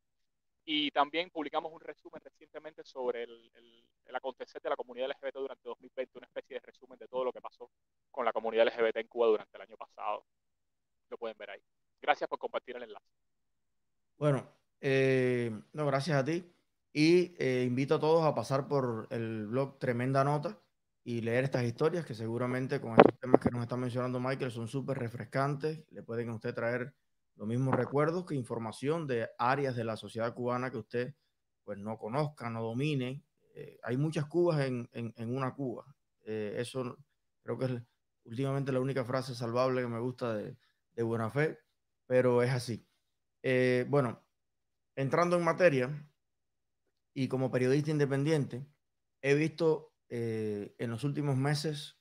Y 0.66 0.92
también 0.92 1.30
publicamos 1.30 1.72
un 1.74 1.82
resumen 1.82 2.22
recientemente 2.24 2.84
sobre 2.84 3.24
el, 3.24 3.52
el, 4.06 4.16
acontecer 4.16 4.62
de 4.62 4.70
la 4.70 4.76
comunidad 4.76 5.10
LGBT 5.10 5.36
durante 5.36 5.68
2020, 5.68 6.20
una 6.20 6.28
especie 6.28 6.56
de 6.56 6.60
resumen 6.62 7.00
de 7.00 7.08
todo 7.08 7.26
lo 7.26 7.34
que 7.34 7.42
pasó 7.42 7.70
con 8.12 8.24
la 8.24 8.32
comunidad 8.32 8.68
LGBT 8.68 8.98
en 8.98 9.08
Cuba 9.08 9.28
durante 9.28 9.58
el 9.58 9.64
año 9.64 9.76
pasado. 9.76 10.26
Lo 11.10 11.18
pueden 11.18 11.38
ver 11.38 11.50
ahí. 11.50 11.62
Gracias 12.02 12.30
por 12.30 12.38
compartir 12.38 12.76
el 12.76 12.84
enlace. 12.84 13.06
Bueno, 14.18 14.48
eh, 14.80 15.52
no, 15.74 15.86
gracias 15.86 16.18
a 16.18 16.24
ti. 16.24 16.46
Y 16.94 17.34
eh, 17.40 17.64
invito 17.66 17.96
a 17.96 18.00
todos 18.00 18.24
a 18.24 18.36
pasar 18.36 18.68
por 18.68 19.08
el 19.10 19.48
blog 19.48 19.80
Tremenda 19.80 20.24
Nota 20.24 20.62
y 21.04 21.22
leer 21.22 21.46
estas 21.46 21.64
historias 21.64 22.06
que 22.06 22.14
seguramente 22.14 22.80
con 22.80 22.92
estos 22.92 23.20
temas 23.20 23.42
que 23.42 23.50
nos 23.50 23.64
está 23.64 23.76
mencionando 23.76 24.20
Michael 24.20 24.52
son 24.52 24.68
súper 24.68 25.00
refrescantes, 25.00 25.84
le 25.90 26.04
pueden 26.04 26.30
a 26.30 26.36
usted 26.36 26.54
traer 26.54 26.94
los 27.36 27.48
mismos 27.48 27.76
recuerdos 27.76 28.26
que 28.26 28.36
información 28.36 29.08
de 29.08 29.30
áreas 29.38 29.76
de 29.76 29.84
la 29.84 29.98
sociedad 29.98 30.34
cubana 30.34 30.72
que 30.72 30.78
usted 30.78 31.16
pues 31.64 31.78
no 31.80 31.98
conozca, 31.98 32.50
no 32.50 32.62
domine. 32.62 33.24
Eh, 33.56 33.80
hay 33.84 33.98
muchas 33.98 34.26
Cubas 34.26 34.62
en, 34.62 34.90
en, 34.94 35.36
una 35.36 35.54
Cuba. 35.54 35.96
Eh, 36.24 36.56
eso 36.58 36.98
creo 37.42 37.58
que 37.58 37.66
es 37.66 37.82
últimamente 38.26 38.72
la 38.72 38.80
única 38.80 39.06
frase 39.06 39.36
salvable 39.36 39.82
que 39.82 39.88
me 39.88 40.00
gusta 40.00 40.34
de, 40.34 40.58
de 40.96 41.04
buena 41.04 41.30
fe, 41.30 41.60
pero 42.06 42.44
es 42.44 42.52
así. 42.52 42.86
Eh, 43.42 43.86
bueno, 43.90 44.24
entrando 44.96 45.36
en 45.36 45.44
materia 45.44 46.10
y 47.14 47.28
como 47.28 47.52
periodista 47.52 47.92
independiente, 47.92 48.66
he 49.22 49.36
visto 49.36 49.94
eh, 50.10 50.76
en 50.80 50.90
los 50.92 51.04
últimos 51.04 51.36
meses 51.36 51.98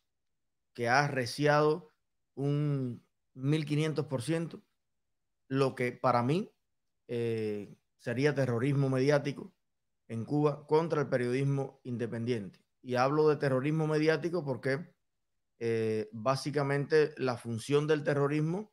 que 0.75 0.89
ha 0.89 1.05
arreciado 1.05 1.91
un 2.35 3.05
1500%, 3.35 4.63
lo 5.53 5.75
que 5.75 5.93
para 5.93 6.23
mí 6.23 6.51
eh, 7.09 7.77
sería 7.99 8.35
terrorismo 8.35 8.89
mediático 8.89 9.53
en 10.09 10.25
Cuba 10.25 10.67
contra 10.67 11.03
el 11.03 11.11
periodismo 11.11 11.79
independiente. 11.85 12.65
Y 12.81 12.95
hablo 12.95 13.29
de 13.29 13.37
terrorismo 13.37 13.87
mediático 13.87 14.43
porque 14.47 14.95
eh, 15.59 16.09
básicamente 16.11 17.13
la 17.19 17.37
función 17.37 17.87
del 17.87 18.03
terrorismo 18.03 18.73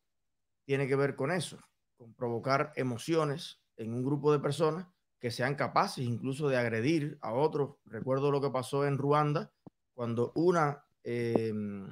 tiene 0.63 0.88
que 0.88 0.95
ver 0.95 1.17
con 1.17 1.33
eso, 1.33 1.59
con 1.98 2.13
provocar 2.13 2.71
emociones 2.77 3.62
en 3.75 3.93
un 3.93 4.01
grupo 4.01 4.31
de 4.31 4.39
personas 4.39 4.88
que 5.19 5.31
sean 5.31 5.55
capaces 5.55 6.05
incluso 6.05 6.48
de 6.48 6.55
agredir 6.55 7.17
a 7.19 7.33
otros. 7.33 7.75
Recuerdo 7.83 8.31
lo 8.31 8.39
que 8.39 8.51
pasó 8.51 8.88
en 8.88 8.98
Ruanda 8.98 9.51
cuando 9.93 10.31
una, 10.33 10.86
em, 11.03 11.91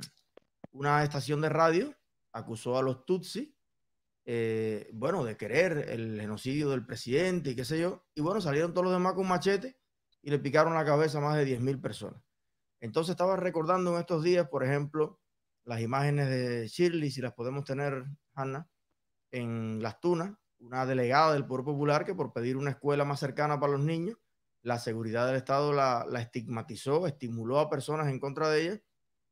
una 0.72 1.04
estación 1.04 1.42
de 1.42 1.50
radio 1.50 1.94
acusó 2.32 2.78
a 2.78 2.82
los 2.82 3.06
Tutsi, 3.06 3.57
eh, 4.30 4.90
bueno, 4.92 5.24
de 5.24 5.38
querer 5.38 5.90
el 5.90 6.20
genocidio 6.20 6.70
del 6.70 6.86
presidente 6.86 7.52
y 7.52 7.56
qué 7.56 7.64
sé 7.64 7.80
yo. 7.80 8.04
Y 8.14 8.20
bueno, 8.20 8.42
salieron 8.42 8.74
todos 8.74 8.84
los 8.84 8.94
demás 8.94 9.14
con 9.14 9.26
machete 9.26 9.80
y 10.22 10.30
le 10.30 10.38
picaron 10.38 10.74
la 10.74 10.84
cabeza 10.84 11.20
a 11.20 11.22
más 11.22 11.38
de 11.38 11.46
10.000 11.46 11.82
personas. 11.82 12.22
Entonces 12.82 13.12
estaba 13.12 13.38
recordando 13.38 13.94
en 13.94 14.02
estos 14.02 14.22
días, 14.24 14.50
por 14.50 14.66
ejemplo, 14.66 15.22
las 15.64 15.80
imágenes 15.80 16.28
de 16.28 16.68
Shirley, 16.68 17.10
si 17.10 17.22
las 17.22 17.34
podemos 17.34 17.64
tener, 17.64 18.04
Hanna, 18.34 18.70
en 19.32 19.82
Las 19.82 20.02
Tunas, 20.02 20.36
una 20.60 20.86
delegada 20.86 21.32
del 21.32 21.46
Poder 21.46 21.64
Popular 21.64 22.04
que 22.04 22.14
por 22.14 22.34
pedir 22.34 22.58
una 22.58 22.72
escuela 22.72 23.06
más 23.06 23.22
cercana 23.22 23.58
para 23.62 23.74
los 23.74 23.82
niños, 23.82 24.18
la 24.62 24.78
seguridad 24.78 25.26
del 25.26 25.38
Estado 25.38 25.72
la, 25.72 26.06
estigmatizó, 26.20 27.08
estimuló 27.08 27.60
a 27.60 27.70
personas 27.70 28.10
en 28.10 28.20
contra 28.20 28.50
de 28.50 28.62
ella 28.62 28.82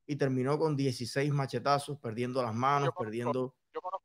y 0.06 0.16
terminó 0.16 0.58
con 0.58 0.78
16 0.78 1.34
machetazos, 1.34 2.00
perdiendo 2.00 2.42
las 2.42 2.56
manos, 2.56 2.92
perdiendo... 2.98 3.56
Yo 3.74 3.82
conozco, 3.82 4.05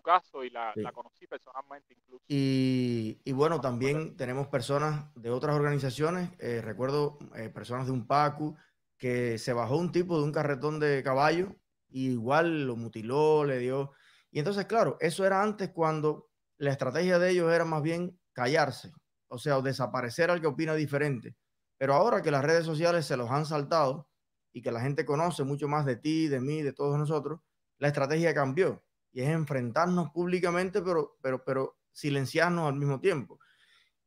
caso 0.00 0.44
y 0.44 0.50
la, 0.50 0.72
conocí 0.92 1.26
personalmente 1.26 1.94
incluso. 1.94 2.24
Y, 2.28 3.20
y 3.24 3.32
bueno, 3.32 3.60
también 3.60 4.16
tenemos 4.16 4.48
personas 4.48 5.12
de 5.14 5.30
otras 5.30 5.56
organizaciones, 5.56 6.30
eh, 6.38 6.60
recuerdo 6.62 7.18
eh, 7.34 7.48
personas 7.48 7.86
de 7.86 7.92
un 7.92 8.06
PACU, 8.06 8.56
que 8.98 9.38
se 9.38 9.52
bajó 9.52 9.76
un 9.76 9.92
tipo 9.92 10.18
de 10.18 10.24
un 10.24 10.32
carretón 10.32 10.78
de 10.78 11.02
caballo 11.02 11.56
y 11.88 12.10
igual 12.10 12.66
lo 12.66 12.76
mutiló, 12.76 13.44
le 13.44 13.58
dio... 13.58 13.92
Y 14.30 14.38
entonces, 14.38 14.66
claro, 14.66 14.96
eso 15.00 15.24
era 15.24 15.42
antes 15.42 15.70
cuando 15.70 16.28
la 16.58 16.70
estrategia 16.70 17.18
de 17.18 17.30
ellos 17.30 17.52
era 17.52 17.64
más 17.64 17.82
bien 17.82 18.20
callarse, 18.32 18.92
o 19.28 19.38
sea, 19.38 19.58
o 19.58 19.62
desaparecer 19.62 20.30
al 20.30 20.40
que 20.40 20.46
opina 20.46 20.74
diferente. 20.74 21.34
Pero 21.78 21.94
ahora 21.94 22.22
que 22.22 22.30
las 22.30 22.44
redes 22.44 22.66
sociales 22.66 23.06
se 23.06 23.16
los 23.16 23.30
han 23.30 23.46
saltado 23.46 24.08
y 24.52 24.60
que 24.62 24.70
la 24.70 24.80
gente 24.80 25.04
conoce 25.04 25.44
mucho 25.44 25.66
más 25.66 25.86
de 25.86 25.96
ti, 25.96 26.28
de 26.28 26.40
mí, 26.40 26.62
de 26.62 26.72
todos 26.72 26.98
nosotros, 26.98 27.40
la 27.78 27.88
estrategia 27.88 28.34
cambió 28.34 28.84
y 29.12 29.22
es 29.22 29.28
enfrentarnos 29.28 30.10
públicamente, 30.10 30.82
pero, 30.82 31.18
pero, 31.22 31.44
pero 31.44 31.78
silenciarnos 31.92 32.68
al 32.68 32.74
mismo 32.74 33.00
tiempo. 33.00 33.38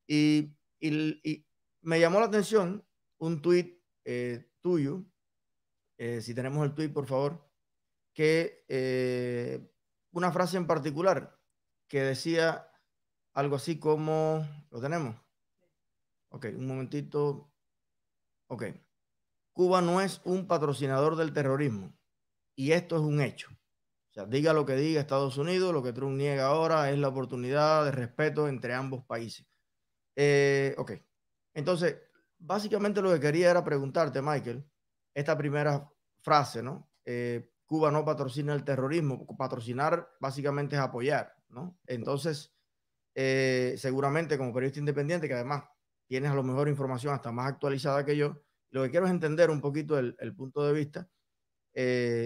Y, 0.07 0.55
y, 0.79 1.45
me 1.81 1.99
llamó 1.99 2.19
la 2.19 2.27
atención 2.27 2.85
un 3.17 3.41
tuit 3.41 3.81
eh, 4.05 4.49
tuyo, 4.61 5.03
eh, 5.97 6.21
si 6.21 6.33
tenemos 6.33 6.65
el 6.65 6.73
tuit, 6.73 6.93
por 6.93 7.05
favor, 7.05 7.49
que 8.13 8.63
eh, 8.67 9.69
una 10.11 10.31
frase 10.31 10.57
en 10.57 10.67
particular 10.67 11.39
que 11.87 12.01
decía 12.01 12.69
algo 13.33 13.55
así 13.55 13.79
como, 13.79 14.47
¿lo 14.71 14.81
tenemos? 14.81 15.15
Ok, 16.29 16.47
un 16.55 16.65
momentito. 16.65 17.51
Ok. 18.47 18.63
Cuba 19.51 19.81
no 19.81 20.01
es 20.01 20.21
un 20.25 20.47
patrocinador 20.47 21.15
del 21.15 21.33
terrorismo 21.33 21.95
y 22.55 22.71
esto 22.71 22.95
es 22.95 23.01
un 23.03 23.21
hecho. 23.21 23.49
O 24.13 24.15
sea, 24.15 24.25
diga 24.27 24.53
lo 24.53 24.63
que 24.63 24.75
diga 24.75 25.01
Estados 25.01 25.39
Unidos, 25.39 25.73
lo 25.73 25.81
que 25.81 25.91
Trump 25.91 26.15
niega 26.15 26.45
ahora 26.45 26.91
es 26.91 26.99
la 26.99 27.07
oportunidad 27.07 27.83
de 27.83 27.89
respeto 27.91 28.47
entre 28.47 28.75
ambos 28.75 29.03
países. 29.05 29.47
Eh, 30.15 30.75
ok, 30.77 30.91
entonces, 31.55 31.97
básicamente 32.37 33.01
lo 33.01 33.11
que 33.11 33.19
quería 33.19 33.49
era 33.49 33.63
preguntarte, 33.63 34.21
Michael, 34.21 34.63
esta 35.15 35.35
primera 35.35 35.91
frase, 36.21 36.61
¿no? 36.61 36.91
Eh, 37.05 37.49
Cuba 37.65 37.89
no 37.89 38.05
patrocina 38.05 38.53
el 38.53 38.63
terrorismo, 38.63 39.25
patrocinar 39.35 40.07
básicamente 40.19 40.75
es 40.75 40.81
apoyar, 40.83 41.33
¿no? 41.49 41.79
Entonces, 41.87 42.53
eh, 43.15 43.73
seguramente 43.77 44.37
como 44.37 44.53
periodista 44.53 44.79
independiente, 44.79 45.27
que 45.27 45.33
además 45.33 45.63
tienes 46.05 46.29
a 46.29 46.35
lo 46.35 46.43
mejor 46.43 46.69
información 46.69 47.15
hasta 47.15 47.31
más 47.31 47.47
actualizada 47.47 48.05
que 48.05 48.15
yo, 48.15 48.43
lo 48.69 48.83
que 48.83 48.91
quiero 48.91 49.07
es 49.07 49.11
entender 49.11 49.49
un 49.49 49.59
poquito 49.59 49.97
el, 49.97 50.35
punto 50.35 50.63
de 50.67 50.73
vista. 50.73 51.09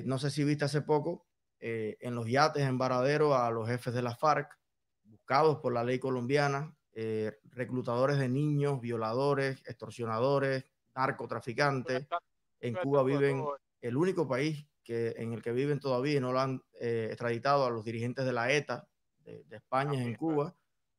no 0.05 0.19
sé 0.19 0.31
si 0.31 0.43
viste 0.43 0.65
hace 0.65 0.81
poco 0.81 1.26
eh, 1.59 1.97
en 2.01 2.13
los 2.13 2.27
yates 2.27 2.63
en 2.63 2.77
Varadero 2.77 3.35
a 3.35 3.49
los 3.49 3.67
jefes 3.67 3.93
de 3.93 4.01
la 4.01 4.15
FARC, 4.15 4.57
buscados 5.03 5.57
por 5.57 5.73
la 5.73 5.83
ley 5.83 5.99
colombiana, 5.99 6.75
eh, 6.93 7.39
reclutadores 7.45 8.17
de 8.19 8.29
niños, 8.29 8.79
violadores, 8.79 9.61
extorsionadores, 9.67 10.65
narcotraficantes. 10.95 12.07
En 12.59 12.75
Cuba 12.75 13.03
viven, 13.03 13.43
el 13.81 13.97
único 13.97 14.27
país 14.27 14.65
que, 14.83 15.13
en 15.17 15.33
el 15.33 15.41
que 15.41 15.51
viven 15.51 15.79
todavía 15.79 16.17
y 16.17 16.19
no 16.19 16.31
lo 16.31 16.39
han 16.39 16.63
eh, 16.79 17.07
extraditado 17.09 17.65
a 17.65 17.69
los 17.69 17.83
dirigentes 17.83 18.25
de 18.25 18.33
la 18.33 18.51
ETA 18.51 18.87
de, 19.19 19.43
España 19.51 20.01
en 20.01 20.15
Cuba. 20.15 20.55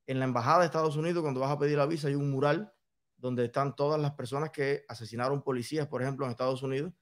En 0.07 0.19
la 0.19 0.25
embajada 0.25 0.61
de 0.61 0.67
Estados 0.67 0.97
Unidos, 0.97 1.23
cuando 1.23 1.41
vas 1.41 1.51
a 1.51 1.59
pedir 1.59 1.79
la 1.79 1.87
visa, 1.87 2.09
hay 2.09 2.15
un 2.15 2.31
mural 2.31 2.73
donde 3.17 3.45
están 3.45 3.75
todas 3.75 4.01
las 4.01 4.13
personas 4.13 4.51
que 4.51 4.85
asesinaron 4.89 5.43
policías, 5.43 5.87
por 5.89 6.03
ejemplo, 6.03 6.25
en 6.25 6.31
Estados 6.31 6.63
Unidos 6.63 6.93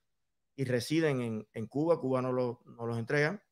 y 0.57 0.65
residen 0.65 1.21
en, 1.21 1.49
en 1.53 1.67
Cuba. 1.67 2.01
Cuba 2.01 2.23
no, 2.23 2.33
lo, 2.33 2.61
no 2.65 2.87
los 2.87 2.99
entregan 2.99 3.43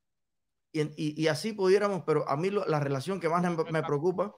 y, 0.74 1.26
así 1.28 1.52
pudiéramos, 1.52 2.02
pero 2.04 2.28
a 2.28 2.36
mí 2.36 2.50
la 2.50 2.80
relación 2.80 3.20
que 3.20 3.28
más 3.28 3.42
me, 3.70 3.82
preocupa 3.82 4.34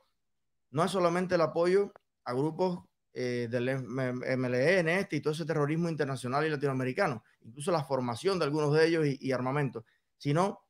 no 0.71 0.85
es 0.85 0.91
solamente 0.91 1.37
el 1.37 1.41
apoyo 1.41 1.93
a 2.25 2.35
grupos 2.35 2.81
eh, 3.15 3.49
del 3.51 3.79
MLN 3.79 4.89
este 4.89 5.17
y 5.17 5.21
todo 5.21 5.33
ese 5.33 5.47
terrorismo 5.47 5.89
internacional 5.89 6.45
y 6.45 6.51
latinoamericano, 6.51 7.25
incluso 7.41 7.73
la 7.73 7.85
formación 7.85 8.39
de 8.39 8.45
algunos 8.45 8.75
de 8.75 8.87
ellos 8.87 9.07
y, 9.07 9.33
armamento, 9.33 9.87
sino 10.19 10.61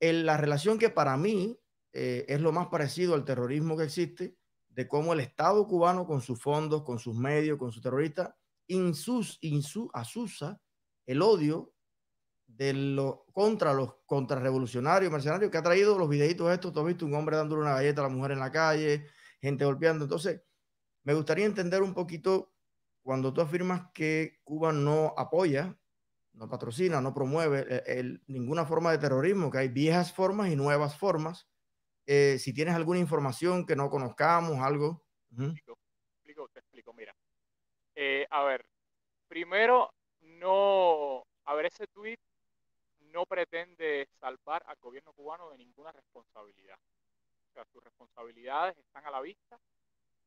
la 0.00 0.36
relación 0.36 0.78
que 0.78 0.90
para 0.90 1.16
mí 1.16 1.56
eh, 1.92 2.24
es 2.26 2.40
lo 2.40 2.50
más 2.50 2.66
parecido 2.66 3.14
al 3.14 3.24
terrorismo 3.24 3.76
que 3.76 3.84
existe, 3.84 4.34
de 4.70 4.88
cómo 4.88 5.12
el 5.12 5.20
Estado 5.20 5.66
cubano 5.68 6.06
con 6.06 6.20
sus 6.20 6.40
fondos, 6.40 6.82
con 6.82 6.98
sus 6.98 7.14
medios, 7.14 7.58
con 7.58 7.70
sus 7.70 7.82
terroristas, 7.82 8.30
insus, 8.66 9.38
insu, 9.40 9.90
asusa 9.92 10.60
el 11.06 11.22
odio 11.22 11.72
de 12.56 12.72
lo, 12.74 13.26
contra 13.32 13.72
los 13.72 13.94
contrarrevolucionarios, 14.06 15.10
mercenarios, 15.10 15.50
que 15.50 15.58
ha 15.58 15.62
traído 15.62 15.98
los 15.98 16.08
videitos 16.08 16.52
estos, 16.52 16.72
tú 16.72 16.80
has 16.80 16.86
visto 16.86 17.06
un 17.06 17.14
hombre 17.14 17.36
dándole 17.36 17.62
una 17.62 17.74
galleta 17.74 18.02
a 18.02 18.08
la 18.08 18.14
mujer 18.14 18.32
en 18.32 18.40
la 18.40 18.50
calle, 18.50 19.06
gente 19.40 19.64
golpeando. 19.64 20.04
Entonces, 20.04 20.42
me 21.04 21.14
gustaría 21.14 21.46
entender 21.46 21.82
un 21.82 21.94
poquito 21.94 22.52
cuando 23.02 23.32
tú 23.32 23.40
afirmas 23.40 23.90
que 23.92 24.40
Cuba 24.44 24.72
no 24.72 25.14
apoya, 25.16 25.76
no 26.34 26.48
patrocina, 26.48 27.00
no 27.00 27.14
promueve 27.14 27.64
eh, 27.68 28.18
ninguna 28.26 28.64
forma 28.64 28.92
de 28.92 28.98
terrorismo, 28.98 29.50
que 29.50 29.58
hay 29.58 29.68
viejas 29.68 30.12
formas 30.12 30.50
y 30.50 30.56
nuevas 30.56 30.96
formas. 30.96 31.48
Eh, 32.06 32.38
si 32.38 32.52
tienes 32.52 32.74
alguna 32.74 32.98
información 32.98 33.66
que 33.66 33.76
no 33.76 33.88
conozcamos, 33.88 34.58
algo. 34.58 35.04
te, 35.36 35.44
explico, 35.44 36.48
te 36.52 36.60
explico, 36.60 36.92
mira. 36.92 37.14
Eh, 37.94 38.26
a 38.30 38.44
ver, 38.44 38.64
primero, 39.28 39.90
no, 40.20 41.24
a 41.44 41.54
ver, 41.54 41.66
ese 41.66 41.86
tweet 41.88 42.18
no 43.12 43.26
pretende 43.26 44.08
salvar 44.18 44.62
al 44.66 44.76
gobierno 44.80 45.12
cubano 45.12 45.50
de 45.50 45.58
ninguna 45.58 45.92
responsabilidad. 45.92 46.78
O 47.48 47.52
sea, 47.52 47.64
sus 47.66 47.82
responsabilidades 47.82 48.76
están 48.78 49.06
a 49.06 49.10
la 49.10 49.20
vista 49.20 49.58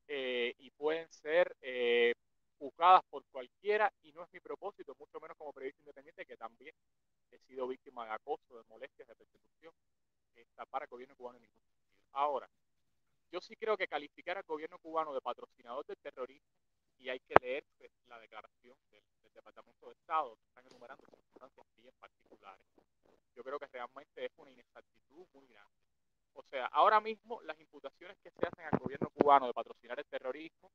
eh, 0.08 0.54
y 0.58 0.70
pueden 0.72 1.10
ser 1.12 1.56
eh, 1.62 2.13
juzgadas 2.58 3.04
por 3.10 3.24
cualquiera 3.32 3.92
y 4.04 4.12
no 4.12 4.24
es 4.24 4.34
mi 4.34 4.40
propósito, 4.40 4.96
mucho 5.00 5.20
menos 5.20 5.38
como 5.38 5.54
periodista 5.54 5.82
independiente, 5.82 6.25
que 6.25 6.38
también 6.38 6.75
he 7.32 7.40
sido 7.40 7.68
víctima 7.68 8.06
de 8.06 8.12
acoso, 8.12 8.58
de 8.58 8.63
molestias, 8.70 9.08
de 9.08 9.16
persecución, 9.16 9.74
salvar 10.56 10.84
al 10.84 10.90
gobierno 10.90 11.16
cubano 11.16 11.38
en 11.38 11.44
ningún 11.44 11.62
sentido. 11.62 12.04
Ahora, 12.12 12.48
yo 13.32 13.42
sí 13.42 13.56
creo 13.56 13.75
que 13.75 13.88
calificar 13.88 14.38
al 14.38 14.44
gobierno 14.44 14.78
cubano 14.80 15.13
de 15.13 15.22
patrocinador 15.22 15.86
del 15.86 15.98
terrorismo, 15.98 16.54
y 17.00 17.10
hay 17.10 17.20
que 17.20 17.36
leer 17.42 17.66
pues, 17.78 17.92
la 18.08 18.20
declaración 18.20 18.78
del 18.92 19.04
Departamento 19.34 19.88
de 19.88 19.94
Estado, 19.94 20.36
que 20.36 20.46
están 20.46 20.66
enumerando 20.68 21.06
circunstancias 21.06 21.66
bien 21.78 21.94
particulares, 22.00 22.66
yo 23.36 23.44
creo 23.44 23.60
que 23.60 23.68
realmente 23.68 24.25
es 24.25 24.32
una 24.38 24.52
inexactitud 24.52 25.25
muy 25.34 25.48
grande. 25.48 25.82
O 26.34 26.44
sea, 26.44 26.66
ahora 26.68 27.00
mismo 27.00 27.42
las 27.44 27.60
imputaciones 27.60 28.18
que 28.20 28.32
se 28.32 28.46
hacen 28.46 28.66
al 28.66 28.80
gobierno 28.80 29.10
cubano 29.10 29.48
de 29.48 29.54
patrocinar 29.54 30.00
el 30.00 30.06
terrorismo 30.06 30.72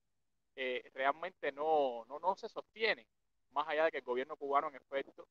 eh, 0.55 0.83
realmente 0.93 1.53
no, 1.53 2.05
no, 2.07 2.19
no 2.19 2.35
se 2.37 2.49
sostienen, 2.49 3.07
más 3.51 3.69
allá 3.69 3.85
de 3.85 3.91
que 3.93 3.99
el 3.99 4.05
gobierno 4.05 4.37
cubano 4.37 4.69
en 4.69 4.77
efecto 4.77 5.29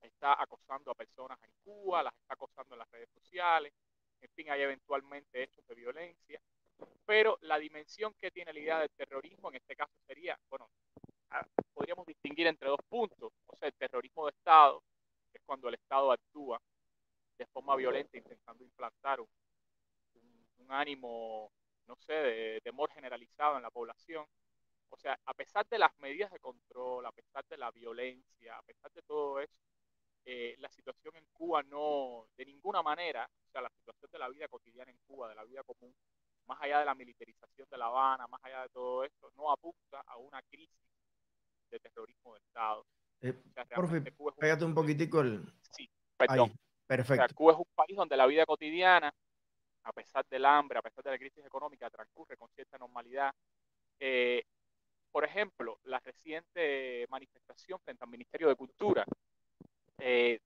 está 0.00 0.40
acosando 0.40 0.90
a 0.90 0.94
personas 0.94 1.38
en 1.42 1.50
Cuba, 1.62 2.02
las 2.02 2.14
está 2.14 2.34
acosando 2.34 2.74
en 2.74 2.78
las 2.78 2.90
redes 2.90 3.10
sociales, 3.10 3.72
en 4.20 4.30
fin, 4.30 4.50
hay 4.50 4.62
eventualmente 4.62 5.42
hechos 5.42 5.66
de 5.66 5.74
violencia, 5.74 6.40
pero 7.04 7.38
la 7.42 7.58
dimensión 7.58 8.14
que 8.14 8.30
tiene 8.30 8.52
la 8.52 8.58
idea 8.58 8.78
del 8.80 8.90
terrorismo 8.90 9.50
en 9.50 9.56
este 9.56 9.76
caso 9.76 9.92
sería, 10.06 10.38
bueno, 10.48 10.70
podríamos 11.72 12.06
distinguir 12.06 12.46
entre 12.46 12.68
dos 12.68 12.80
puntos, 12.88 13.32
o 13.46 13.56
sea, 13.56 13.68
el 13.68 13.74
terrorismo 13.74 14.26
de 14.26 14.30
Estado, 14.30 14.82
es 15.32 15.42
cuando 15.44 15.68
el 15.68 15.74
Estado 15.74 16.12
actúa 16.12 16.60
de 17.36 17.46
forma 17.46 17.76
violenta 17.76 18.16
intentando 18.16 18.64
implantar 18.64 19.20
un, 19.20 19.28
ánimo, 20.68 21.52
no 21.86 21.94
sé, 21.96 22.14
de 22.14 22.60
temor 22.62 22.90
generalizado 22.90 23.56
en 23.56 23.62
la 23.62 23.70
población. 23.70 24.24
O 24.88 24.96
sea, 24.96 25.18
a 25.26 25.34
pesar 25.34 25.66
de 25.68 25.78
las 25.78 25.94
medidas 25.98 26.30
de 26.32 26.40
control, 26.40 27.04
a 27.04 27.12
pesar 27.12 27.44
de 27.48 27.58
la 27.58 27.70
violencia, 27.70 28.56
a 28.56 28.62
pesar 28.62 28.90
de 28.92 29.02
todo 29.02 29.40
eso, 29.40 29.52
eh, 30.24 30.54
la 30.58 30.70
situación 30.70 31.14
en 31.16 31.26
Cuba 31.34 31.62
no, 31.64 32.26
de 32.36 32.46
ninguna 32.46 32.82
manera, 32.82 33.28
o 33.46 33.50
sea, 33.50 33.60
la 33.60 33.68
situación 33.68 34.10
de 34.10 34.18
la 34.18 34.28
vida 34.30 34.48
cotidiana 34.48 34.90
en 34.90 34.98
Cuba, 35.06 35.28
de 35.28 35.34
la 35.34 35.44
vida 35.44 35.62
común, 35.64 35.94
más 36.46 36.60
allá 36.62 36.78
de 36.78 36.86
la 36.86 36.94
militarización 36.94 37.68
de 37.70 37.76
La 37.78 37.86
Habana, 37.86 38.26
más 38.26 38.42
allá 38.42 38.62
de 38.62 38.68
todo 38.70 39.04
esto, 39.04 39.30
no 39.36 39.52
apunta 39.52 40.00
a 40.06 40.16
una 40.16 40.40
crisis 40.42 40.93
de 41.74 41.80
terrorismo 41.80 42.34
de 42.34 42.40
Estado. 42.40 42.86
Eh, 43.20 43.34
pégate 44.38 44.64
un 44.64 44.74
poquitico 44.74 45.20
el... 45.20 45.44
Sí, 45.70 45.90
perdón. 46.16 46.52
perfecto. 46.86 47.34
Cuba 47.34 47.52
es 47.52 47.58
un 47.58 47.66
país 47.74 47.96
donde 47.96 48.16
la 48.16 48.26
vida 48.26 48.46
cotidiana, 48.46 49.12
a 49.82 49.92
pesar 49.92 50.24
del 50.28 50.44
hambre, 50.44 50.78
a 50.78 50.82
pesar 50.82 51.02
de 51.04 51.10
la 51.10 51.18
crisis 51.18 51.44
económica, 51.44 51.90
transcurre 51.90 52.36
con 52.36 52.48
cierta 52.50 52.78
normalidad. 52.78 53.32
Eh, 53.98 54.44
por 55.10 55.24
ejemplo, 55.24 55.78
la 55.84 56.00
reciente 56.00 57.06
manifestación 57.08 57.78
frente 57.80 58.04
al 58.04 58.10
Ministerio 58.10 58.48
de 58.48 58.56
Cultura, 58.56 59.04
eh, 59.98 60.38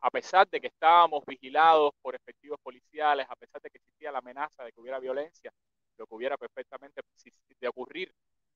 a 0.00 0.10
pesar 0.10 0.48
de 0.48 0.60
que 0.60 0.68
estábamos 0.68 1.24
vigilados 1.24 1.92
por 2.02 2.14
efectivos 2.14 2.58
policiales, 2.60 3.26
a 3.28 3.36
pesar 3.36 3.60
de 3.60 3.70
que 3.70 3.78
existía 3.78 4.10
la 4.10 4.18
amenaza 4.18 4.64
de 4.64 4.72
que 4.72 4.80
hubiera 4.80 4.98
violencia, 4.98 5.52
lo 5.96 6.06
que 6.06 6.14
hubiera 6.14 6.36
perfectamente, 6.36 7.02
de 7.60 7.68
ocurrir, 7.68 8.12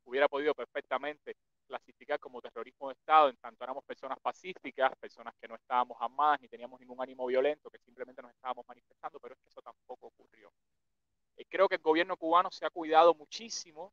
hubiera 0.06 0.28
podido 0.28 0.54
perfectamente 0.54 1.36
clasificar 1.66 2.18
como 2.20 2.40
terrorismo 2.40 2.88
de 2.88 2.94
Estado 2.94 3.28
en 3.28 3.36
tanto 3.36 3.64
éramos 3.64 3.84
personas 3.84 4.18
pacíficas, 4.20 4.96
personas 4.96 5.34
que 5.40 5.48
no 5.48 5.56
estábamos 5.56 5.96
armadas 6.00 6.40
ni 6.40 6.48
teníamos 6.48 6.80
ningún 6.80 7.00
ánimo 7.02 7.26
violento, 7.26 7.70
que 7.70 7.78
simplemente 7.78 8.22
nos 8.22 8.30
estábamos 8.30 8.66
manifestando, 8.66 9.18
pero 9.20 9.34
es 9.34 9.40
que 9.40 9.48
eso 9.48 9.60
tampoco 9.60 10.06
ocurrió. 10.06 10.52
Eh, 11.36 11.44
creo 11.48 11.68
que 11.68 11.74
el 11.74 11.82
gobierno 11.82 12.16
cubano 12.16 12.50
se 12.50 12.64
ha 12.64 12.70
cuidado 12.70 13.14
muchísimo 13.14 13.92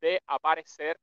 de 0.00 0.22
aparecer 0.26 0.98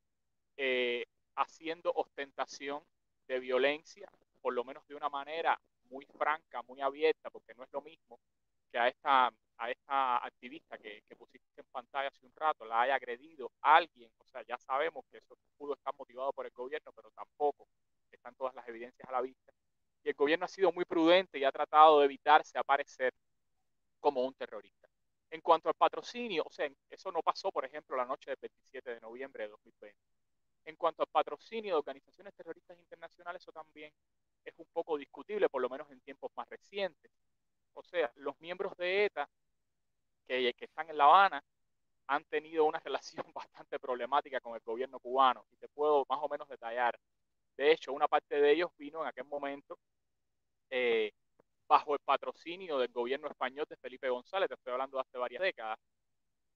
eh, 0.56 1.04
haciendo 1.36 1.92
ostentación 1.92 2.82
de 3.28 3.38
violencia, 3.38 4.10
por 4.40 4.54
lo 4.54 4.64
menos 4.64 4.86
de 4.88 4.94
una 4.94 5.08
manera 5.08 5.60
muy 5.90 6.06
franca, 6.06 6.62
muy 6.62 6.80
abierta, 6.80 7.30
porque 7.30 7.54
no 7.54 7.64
es 7.64 7.72
lo 7.72 7.82
mismo 7.82 8.18
que 8.70 8.78
a 8.78 8.88
esta, 8.88 9.32
a 9.58 9.70
esta 9.70 10.24
activista 10.24 10.78
que, 10.78 11.02
que 11.08 11.16
pusiste 11.16 11.60
en 11.60 11.66
pantalla 11.70 12.08
hace 12.08 12.26
un 12.26 12.32
rato 12.34 12.64
la 12.64 12.82
haya 12.82 12.94
agredido 12.94 13.52
alguien. 13.60 14.10
Sea, 14.38 14.56
ya 14.56 14.58
sabemos 14.58 15.04
que 15.10 15.18
eso 15.18 15.36
pudo 15.56 15.74
estar 15.74 15.94
motivado 15.96 16.32
por 16.32 16.46
el 16.46 16.52
gobierno, 16.52 16.92
pero 16.92 17.10
tampoco 17.10 17.68
están 18.10 18.34
todas 18.34 18.54
las 18.54 18.66
evidencias 18.68 19.08
a 19.08 19.12
la 19.12 19.20
vista. 19.20 19.52
Y 20.02 20.08
el 20.08 20.14
gobierno 20.14 20.44
ha 20.44 20.48
sido 20.48 20.72
muy 20.72 20.84
prudente 20.84 21.38
y 21.38 21.44
ha 21.44 21.52
tratado 21.52 22.00
de 22.00 22.06
evitarse 22.06 22.58
aparecer 22.58 23.12
como 24.00 24.24
un 24.24 24.34
terrorista. 24.34 24.88
En 25.30 25.40
cuanto 25.40 25.68
al 25.68 25.74
patrocinio, 25.74 26.44
o 26.46 26.50
sea, 26.50 26.70
eso 26.88 27.12
no 27.12 27.22
pasó, 27.22 27.50
por 27.50 27.64
ejemplo, 27.64 27.96
la 27.96 28.06
noche 28.06 28.30
del 28.30 28.38
27 28.40 28.94
de 28.94 29.00
noviembre 29.00 29.44
de 29.44 29.50
2020. 29.50 29.98
En 30.64 30.76
cuanto 30.76 31.02
al 31.02 31.08
patrocinio 31.08 31.74
de 31.74 31.78
organizaciones 31.78 32.34
terroristas 32.34 32.78
internacionales, 32.78 33.42
eso 33.42 33.52
también 33.52 33.92
es 34.44 34.54
un 34.58 34.66
poco 34.72 34.96
discutible, 34.96 35.48
por 35.48 35.60
lo 35.60 35.68
menos 35.68 35.90
en 35.90 36.00
tiempos 36.00 36.30
más 36.36 36.48
recientes. 36.48 37.10
O 37.74 37.82
sea, 37.82 38.10
los 38.16 38.38
miembros 38.40 38.76
de 38.76 39.06
ETA 39.06 39.28
que, 40.26 40.54
que 40.54 40.64
están 40.64 40.88
en 40.90 40.96
La 40.96 41.04
Habana 41.04 41.44
han 42.08 42.24
tenido 42.24 42.64
una 42.64 42.80
relación 42.84 43.26
bastante 43.32 43.78
problemática 43.78 44.40
con 44.40 44.54
el 44.54 44.60
gobierno 44.62 44.98
cubano 45.00 45.46
y 45.52 45.56
te 45.56 45.68
puedo 45.68 46.04
más 46.08 46.18
o 46.22 46.28
menos 46.28 46.48
detallar. 46.48 46.98
De 47.56 47.72
hecho, 47.72 47.92
una 47.92 48.08
parte 48.08 48.40
de 48.40 48.52
ellos 48.52 48.70
vino 48.78 49.02
en 49.02 49.08
aquel 49.08 49.24
momento 49.24 49.78
eh, 50.70 51.12
bajo 51.66 51.94
el 51.94 52.00
patrocinio 52.00 52.78
del 52.78 52.92
gobierno 52.92 53.28
español 53.28 53.66
de 53.68 53.76
Felipe 53.76 54.08
González, 54.08 54.48
te 54.48 54.54
estoy 54.54 54.72
hablando 54.72 54.96
de 54.96 55.02
hace 55.02 55.18
varias 55.18 55.42
décadas. 55.42 55.78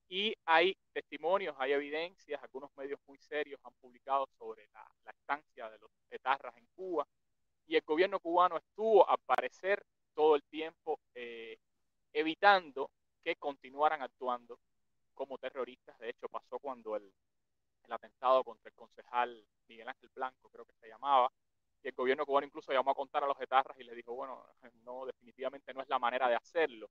Y 0.09 0.33
hay 0.45 0.75
testimonios, 0.91 1.55
hay 1.57 1.71
evidencias, 1.71 2.41
algunos 2.43 2.69
medios 2.77 2.99
muy 3.07 3.17
serios 3.17 3.59
han 3.63 3.73
publicado 3.81 4.27
sobre 4.37 4.67
la, 4.73 4.85
la 5.05 5.11
estancia 5.11 5.69
de 5.69 5.79
los 5.79 5.89
etarras 6.09 6.55
en 6.57 6.67
Cuba. 6.75 7.05
Y 7.65 7.75
el 7.75 7.81
gobierno 7.81 8.19
cubano 8.19 8.57
estuvo, 8.57 9.09
al 9.09 9.17
parecer, 9.25 9.83
todo 10.13 10.35
el 10.35 10.43
tiempo 10.43 10.99
eh, 11.15 11.57
evitando 12.11 12.91
que 13.23 13.35
continuaran 13.37 14.01
actuando 14.01 14.59
como 15.13 15.37
terroristas. 15.37 15.97
De 15.99 16.09
hecho, 16.09 16.27
pasó 16.29 16.59
cuando 16.59 16.95
el, 16.95 17.13
atentado 17.89 18.43
contra 18.43 18.69
el 18.69 18.75
concejal 18.75 19.45
Miguel 19.67 19.87
Ángel 19.87 20.09
Blanco, 20.15 20.49
creo 20.49 20.65
que 20.65 20.73
se 20.73 20.87
llamaba, 20.87 21.31
y 21.83 21.89
el 21.89 21.93
gobierno 21.93 22.25
cubano 22.25 22.47
incluso 22.47 22.71
llamó 22.71 22.91
a 22.91 22.95
contar 22.95 23.23
a 23.23 23.27
los 23.27 23.39
etarras 23.39 23.77
y 23.77 23.83
le 23.83 23.93
dijo, 23.93 24.13
bueno, 24.13 24.45
no, 24.83 25.05
definitivamente 25.05 25.73
no 25.73 25.81
es 25.81 25.89
la 25.89 25.99
manera 25.99 26.29
de 26.29 26.35
hacerlo. 26.35 26.89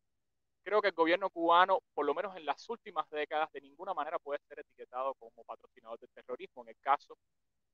Creo 0.63 0.81
que 0.81 0.89
el 0.89 0.95
gobierno 0.95 1.31
cubano, 1.31 1.81
por 1.95 2.07
lo 2.07 2.15
menos 2.15 2.37
en 2.37 2.47
las 2.47 2.69
últimas 2.69 3.09
décadas, 3.11 3.51
de 3.53 3.63
ninguna 3.63 3.95
manera 3.95 4.19
puede 4.19 4.39
ser 4.47 4.61
etiquetado 4.61 5.15
como 5.15 5.45
patrocinador 5.45 5.99
del 5.99 6.11
terrorismo. 6.11 6.63
En 6.63 6.69
el 6.69 6.79
caso 6.79 7.19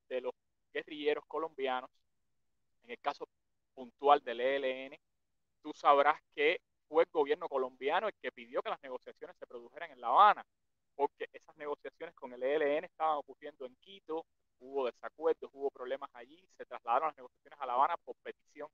de 0.09 0.23
los 0.23 0.33
guerrilleros 0.73 1.25
colombianos, 1.27 1.91
en 2.85 2.91
el 2.93 2.99
caso 3.01 3.29
puntual 3.75 4.21
del 4.25 4.41
ELN, 4.41 4.99
tú 5.63 5.73
sabrás 5.75 6.21
que 6.35 6.61
fue 6.89 7.05
el 7.05 7.11
gobierno 7.13 7.49
colombiano 7.49 8.09
el 8.09 8.15
que 8.21 8.33
pidió 8.33 8.63
que 8.63 8.71
las 8.71 8.83
negociaciones 8.83 9.37
se 9.39 9.47
produjeran 9.47 9.91
en 9.91 10.01
La 10.01 10.09
Habana, 10.09 10.45
porque 10.95 11.29
esas 11.33 11.57
negociaciones 11.57 12.15
con 12.15 12.33
el 12.33 12.43
ELN 12.43 12.85
estaban 12.85 13.19
ocurriendo 13.19 13.67
en 13.67 13.77
Quito, 13.77 14.25
hubo 14.61 14.87
desacuerdos, 14.87 15.51
hubo 15.53 15.71
problemas 15.71 16.11
allí, 16.15 16.43
se 16.57 16.65
trasladaron 16.65 17.09
las 17.09 17.17
negociaciones 17.17 17.61
a 17.61 17.67
La 17.67 17.75
Habana 17.75 17.97
por 17.99 18.17
petición 18.17 18.69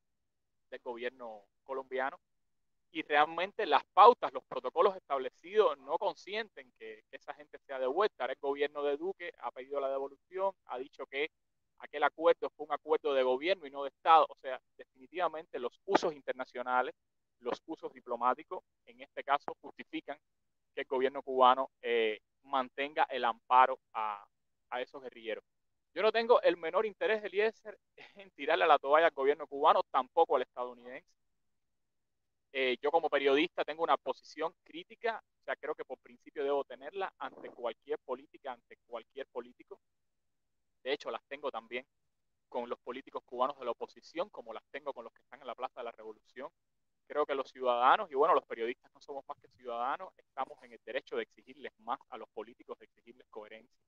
del 0.70 0.80
gobierno 0.80 1.42
colombiano 1.64 2.18
y 2.90 3.02
realmente 3.02 3.66
las 3.66 3.84
pautas, 3.92 4.32
los 4.32 4.44
protocolos 4.44 4.96
establecidos 4.96 5.76
no 5.78 5.98
consienten 5.98 6.72
que, 6.78 7.02
que, 7.10 7.16
esa 7.16 7.34
gente 7.34 7.58
sea 7.66 7.80
devuelta. 7.80 8.24
El 8.26 8.36
gobierno 8.40 8.84
de 8.84 8.96
Duque 8.96 9.32
ha 9.40 9.50
pedido 9.50 9.80
la 9.80 9.90
devolución, 9.90 10.52
ha 10.66 10.78
dicho 10.78 11.04
que 11.06 11.28
aquel 11.78 12.02
acuerdo 12.04 12.50
fue 12.50 12.66
un 12.66 12.72
acuerdo 12.72 13.12
de 13.12 13.22
gobierno 13.22 13.66
y 13.66 13.70
no 13.70 13.82
de 13.82 13.90
Estado. 13.90 14.26
O 14.28 14.36
sea, 14.36 14.60
definitivamente 14.76 15.58
los 15.58 15.80
usos 15.86 16.14
internacionales, 16.14 16.94
los 17.40 17.62
usos 17.66 17.92
diplomáticos, 17.92 18.64
en 18.86 19.00
este 19.00 19.22
caso, 19.24 19.56
justifican 19.60 20.18
que 20.74 20.82
el 20.82 20.86
gobierno 20.86 21.22
cubano 21.22 21.70
eh, 21.82 22.20
mantenga 22.42 23.04
el 23.10 23.24
amparo 23.24 23.78
a, 23.92 24.24
a 24.70 24.80
esos 24.80 25.02
guerrilleros. 25.02 25.44
Yo 25.94 26.02
no 26.02 26.10
tengo 26.12 26.42
el 26.42 26.56
menor 26.56 26.86
interés, 26.86 27.22
Eliezer, 27.24 27.78
en 28.16 28.30
tirarle 28.32 28.64
a 28.64 28.68
la 28.68 28.78
toalla 28.78 29.06
al 29.06 29.12
gobierno 29.14 29.46
cubano, 29.46 29.82
tampoco 29.90 30.36
al 30.36 30.42
estadounidense. 30.42 31.08
Eh, 32.52 32.76
yo 32.80 32.90
como 32.90 33.10
periodista 33.10 33.64
tengo 33.64 33.82
una 33.82 33.96
posición 33.96 34.54
crítica, 34.62 35.20
o 35.40 35.44
sea, 35.44 35.56
creo 35.56 35.74
que 35.74 35.84
por 35.84 35.98
principio 35.98 36.44
debo 36.44 36.64
tenerla 36.64 37.12
ante 37.18 37.50
cualquier 37.50 37.98
política, 37.98 38.52
ante 38.52 38.76
cualquier 38.86 39.26
político. 39.26 39.80
De 40.84 40.92
hecho, 40.92 41.10
las 41.10 41.24
tengo 41.26 41.50
también 41.50 41.84
con 42.48 42.68
los 42.68 42.78
políticos 42.78 43.24
cubanos 43.24 43.58
de 43.58 43.64
la 43.64 43.72
oposición, 43.72 44.28
como 44.30 44.52
las 44.52 44.62
tengo 44.70 44.92
con 44.92 45.04
los 45.04 45.12
que 45.12 45.22
están 45.22 45.40
en 45.40 45.48
la 45.48 45.56
Plaza 45.56 45.80
de 45.80 45.84
la 45.84 45.92
Revolución. 45.92 46.48
Creo 47.06 47.26
que 47.26 47.34
los 47.34 47.50
ciudadanos, 47.50 48.10
y 48.10 48.14
bueno, 48.14 48.34
los 48.34 48.44
periodistas 48.44 48.90
no 48.94 49.00
somos 49.00 49.24
más 49.28 49.38
que 49.38 49.48
ciudadanos, 49.48 50.12
estamos 50.16 50.62
en 50.62 50.72
el 50.72 50.80
derecho 50.84 51.16
de 51.16 51.22
exigirles 51.22 51.72
más 51.80 51.98
a 52.10 52.18
los 52.18 52.28
políticos, 52.30 52.78
de 52.78 52.86
exigirles 52.86 53.26
coherencia 53.30 53.78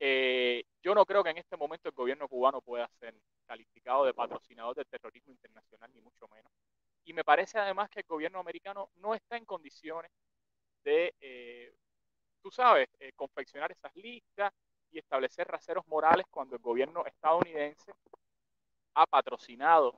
eh, 0.00 0.64
yo 0.82 0.94
no 0.94 1.04
creo 1.04 1.22
que 1.22 1.30
en 1.30 1.36
este 1.38 1.58
momento 1.58 1.88
el 1.88 1.94
gobierno 1.94 2.26
cubano 2.26 2.62
pueda 2.62 2.88
ser 2.98 3.14
calificado 3.46 4.06
de 4.06 4.14
patrocinador 4.14 4.74
del 4.74 4.86
terrorismo 4.86 5.32
internacional, 5.32 5.90
ni 5.92 6.00
mucho 6.00 6.26
menos. 6.28 6.50
Y 7.04 7.12
me 7.12 7.22
parece 7.24 7.58
además 7.58 7.90
que 7.90 8.00
el 8.00 8.06
gobierno 8.06 8.38
americano 8.40 8.90
no 8.96 9.14
está 9.14 9.36
en 9.36 9.44
condiciones 9.44 10.10
de, 10.84 11.14
eh, 11.20 11.74
tú 12.42 12.50
sabes, 12.50 12.88
eh, 12.98 13.12
confeccionar 13.14 13.70
esas 13.72 13.94
listas 13.96 14.52
y 14.90 14.98
establecer 14.98 15.46
raseros 15.46 15.86
morales 15.86 16.26
cuando 16.30 16.56
el 16.56 16.62
gobierno 16.62 17.04
estadounidense 17.04 17.92
ha 18.94 19.06
patrocinado 19.06 19.94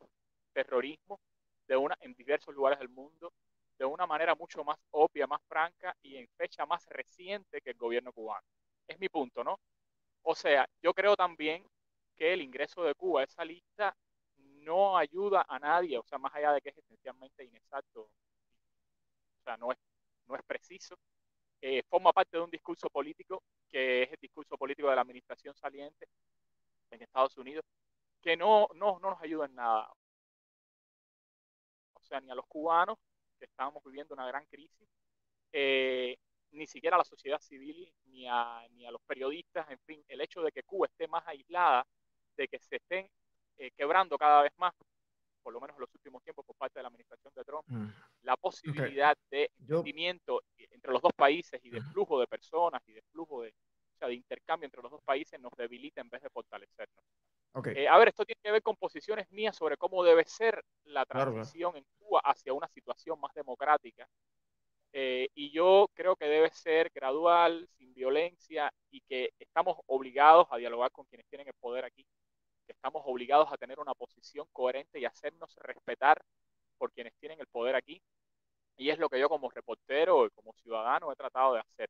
terrorismo 0.53 1.21
de 1.77 1.97
en 2.01 2.15
diversos 2.15 2.55
lugares 2.55 2.79
del 2.79 2.89
mundo 2.89 3.33
de 3.79 3.85
una 3.85 4.07
manera 4.07 4.35
mucho 4.35 4.65
más 4.65 4.79
obvia, 4.91 5.27
más 5.27 5.43
franca 5.49 5.97
y 6.03 6.17
en 6.17 6.29
fecha 6.37 6.67
más 6.67 6.87
reciente 6.89 7.61
que 7.61 7.71
el 7.71 7.77
gobierno 7.77 8.13
cubano. 8.13 8.47
Es 8.87 8.99
mi 8.99 9.09
punto, 9.09 9.43
¿no? 9.43 9.59
O 10.23 10.35
sea, 10.35 10.69
yo 10.83 10.95
creo 10.95 11.17
también 11.17 11.67
que 12.17 12.33
el 12.33 12.43
ingreso 12.43 12.85
de 12.85 12.95
Cuba 12.95 13.23
a 13.23 13.25
esa 13.25 13.45
lista 13.45 13.97
no 14.37 14.97
ayuda 14.97 15.45
a 15.49 15.59
nadie, 15.59 15.99
o 15.99 16.05
sea, 16.05 16.19
más 16.19 16.35
allá 16.35 16.53
de 16.53 16.61
que 16.61 16.69
es 16.71 16.79
esencialmente 16.79 17.45
inexacto, 17.45 18.03
o 18.03 18.11
sea, 19.45 19.57
no 19.57 19.73
es, 19.73 19.79
no 20.27 20.37
es 20.37 20.43
preciso, 20.45 20.97
eh, 21.61 21.83
forma 21.89 22.13
parte 22.13 22.37
de 22.37 22.43
un 22.45 22.51
discurso 22.51 22.89
político 22.89 23.43
que 23.69 24.05
es 24.05 24.13
el 24.13 24.19
discurso 24.21 24.57
político 24.57 24.89
de 24.89 24.97
la 24.97 25.03
administración 25.03 25.55
saliente 25.55 26.07
en 26.91 27.03
Estados 27.03 27.37
Unidos, 27.39 27.65
que 28.21 28.37
no, 28.37 28.69
no, 28.75 29.01
no 29.01 29.11
nos 29.11 29.23
ayuda 29.23 29.47
en 29.47 29.55
nada. 29.55 29.91
Sea, 32.13 32.21
ni 32.21 32.31
a 32.31 32.35
los 32.35 32.45
cubanos, 32.47 32.99
que 33.39 33.47
estábamos 33.47 33.83
viviendo 33.85 34.13
una 34.13 34.27
gran 34.27 34.45
crisis, 34.45 34.87
eh, 35.51 36.15
ni 36.51 36.67
siquiera 36.67 36.97
a 36.97 36.99
la 36.99 37.05
sociedad 37.05 37.39
civil, 37.39 37.91
ni 38.05 38.27
a, 38.29 38.69
ni 38.73 38.85
a 38.85 38.91
los 38.91 39.01
periodistas, 39.07 39.67
en 39.71 39.79
fin, 39.87 40.05
el 40.09 40.21
hecho 40.21 40.43
de 40.43 40.53
que 40.53 40.63
Cuba 40.63 40.89
esté 40.89 41.09
más 41.09 41.27
aislada, 41.27 41.87
de 42.37 42.49
que 42.49 42.59
se 42.59 42.77
estén 42.77 43.09
eh, 43.57 43.71
quebrando 43.71 44.19
cada 44.19 44.43
vez 44.43 44.53
más, 44.59 44.75
por 45.43 45.55
lo 45.55 45.61
menos 45.63 45.75
en 45.75 45.81
los 45.81 45.95
últimos 45.95 46.23
tiempos 46.23 46.45
por 46.45 46.55
parte 46.55 46.81
de 46.81 46.83
la 46.83 46.89
administración 46.89 47.33
de 47.35 47.45
Trump, 47.45 47.65
mm. 47.69 47.89
la 48.25 48.37
posibilidad 48.37 49.13
okay. 49.13 49.39
de 49.39 49.51
entendimiento 49.59 50.43
entre 50.59 50.93
los 50.93 51.01
dos 51.01 51.13
países 51.17 51.65
y 51.65 51.71
de 51.71 51.81
flujo 51.81 52.21
de 52.21 52.27
personas 52.27 52.83
y 52.89 52.93
de 52.93 53.01
flujo 53.11 53.41
de, 53.41 53.49
o 53.49 53.99
sea, 53.99 54.09
de 54.09 54.15
intercambio 54.17 54.67
entre 54.67 54.83
los 54.83 54.91
dos 54.91 55.03
países 55.03 55.41
nos 55.41 55.53
debilita 55.57 56.03
en 56.03 56.11
vez 56.11 56.21
de 56.21 56.29
fortalecernos. 56.29 57.05
Okay. 57.55 57.75
Eh, 57.77 57.89
a 57.89 57.99
ver, 57.99 58.09
esto 58.09 58.25
tiene 58.25 58.41
que 58.43 58.51
ver 58.51 58.63
con 58.63 58.77
posiciones 58.77 59.31
mías 59.31 59.55
sobre 59.55 59.77
cómo 59.77 60.03
debe 60.03 60.25
ser 60.25 60.65
la 60.85 61.05
transición 61.05 61.73
claro. 61.73 61.87
en 61.87 61.99
Cuba 61.99 62.21
hacia 62.25 62.55
una 62.55 62.69
situación 62.69 63.21
más 63.21 63.35
democrática 63.35 64.09
eh, 64.95 65.29
y 65.35 65.51
yo 65.51 65.89
creo 65.95 66.17
que 66.17 66.27
debe 66.27 66.51
ser 66.51 66.91
gradual, 66.95 67.67
sin 67.79 67.95
violencia 67.95 68.73
y 68.91 69.01
que 69.01 69.33
estamos 69.39 69.79
obligados 69.87 70.47
a 70.51 70.59
dialogar 70.59 70.91
con 70.93 71.07
quienes 71.07 71.27
tienen 71.29 71.49
el 71.49 71.55
poder 71.55 71.85
aquí, 71.87 72.05
que 72.67 72.73
estamos 72.73 73.03
obligados 73.07 73.51
a 73.51 73.57
tener 73.57 73.81
una 73.81 73.95
posición 73.95 74.47
coherente 74.53 75.01
y 75.01 75.07
hacernos 75.07 75.55
respetar 75.57 76.23
por 76.77 76.93
quienes 76.93 77.15
tienen 77.15 77.41
el 77.41 77.47
poder 77.47 77.75
aquí. 77.75 78.03
Y 78.77 78.91
es 78.91 78.99
lo 78.99 79.09
que 79.09 79.19
yo 79.21 79.29
como 79.29 79.51
reportero 79.51 80.27
y 80.27 80.31
como 80.31 80.53
ciudadano 80.55 81.11
he 81.13 81.17
tratado 81.17 81.55
de 81.55 81.61
hacer. 81.61 81.89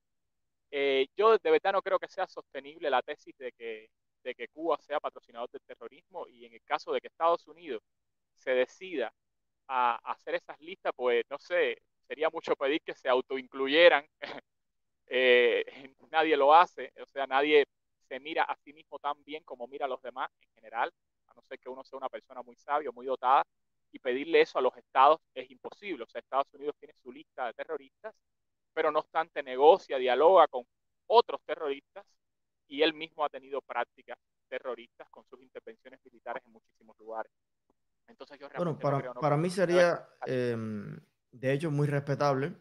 Eh, 0.70 1.08
yo 1.16 1.38
de 1.38 1.50
verdad 1.50 1.72
no 1.72 1.82
creo 1.82 1.98
que 1.98 2.08
sea 2.08 2.26
sostenible 2.28 2.88
la 2.90 3.02
tesis 3.02 3.36
de 3.36 3.52
que, 3.52 3.90
de 4.22 4.34
que 4.34 4.48
Cuba 4.48 4.78
sea 4.78 5.00
patrocinador 5.00 5.50
del 5.50 5.62
terrorismo 5.62 6.26
y 6.28 6.46
en 6.46 6.54
el 6.54 6.62
caso 6.62 6.92
de 6.92 7.00
que 7.00 7.08
Estados 7.08 7.46
Unidos 7.48 7.82
se 8.36 8.52
decida 8.52 9.12
a, 9.68 9.96
hacer 10.12 10.36
esas 10.36 10.58
listas, 10.60 10.92
pues 10.96 11.24
no 11.30 11.38
sé, 11.38 11.78
sería 12.06 12.30
mucho 12.30 12.54
pedir 12.56 12.82
que 12.82 12.94
se 12.94 13.08
autoincluyeran. 13.08 14.06
eh, 15.06 15.64
nadie 16.10 16.36
lo 16.36 16.54
hace, 16.54 16.92
o 17.00 17.06
sea, 17.06 17.26
nadie 17.26 17.64
se 18.08 18.20
mira 18.20 18.44
a 18.44 18.56
sí 18.56 18.72
mismo 18.72 18.98
tan 18.98 19.22
bien 19.24 19.42
como 19.44 19.66
mira 19.66 19.86
a 19.86 19.88
los 19.88 20.02
demás 20.02 20.30
en 20.40 20.48
general, 20.54 20.92
a 21.28 21.34
no 21.34 21.42
ser 21.42 21.58
que 21.58 21.68
uno 21.70 21.82
sea 21.84 21.96
una 21.96 22.08
persona 22.08 22.42
muy 22.42 22.56
sabia, 22.56 22.90
muy 22.90 23.06
dotada, 23.06 23.44
y 23.92 23.98
pedirle 23.98 24.40
eso 24.40 24.58
a 24.58 24.62
los 24.62 24.76
estados 24.76 25.20
es 25.34 25.50
imposible. 25.50 26.04
O 26.04 26.06
sea, 26.06 26.20
Estados 26.20 26.52
Unidos 26.54 26.74
tiene 26.78 26.94
su 27.02 27.12
lista 27.12 27.46
de 27.46 27.52
terroristas, 27.54 28.14
pero 28.72 28.90
no 28.90 29.00
obstante 29.00 29.42
negocia, 29.42 29.98
dialoga 29.98 30.48
con 30.48 30.64
otros 31.06 31.40
terroristas 31.44 32.06
y 32.72 32.82
él 32.82 32.94
mismo 32.94 33.22
ha 33.22 33.28
tenido 33.28 33.60
prácticas 33.60 34.18
terroristas 34.48 35.06
con 35.10 35.26
sus 35.26 35.42
intervenciones 35.42 36.00
militares 36.06 36.42
en 36.46 36.52
muchísimos 36.52 36.98
lugares. 36.98 37.30
Entonces 38.08 38.38
yo 38.38 38.48
bueno, 38.56 38.78
para, 38.78 39.12
para 39.12 39.36
mí 39.36 39.50
sería, 39.50 40.08
em, 40.24 40.98
de 41.32 41.52
hecho, 41.52 41.70
muy 41.70 41.86
respetable, 41.86 42.54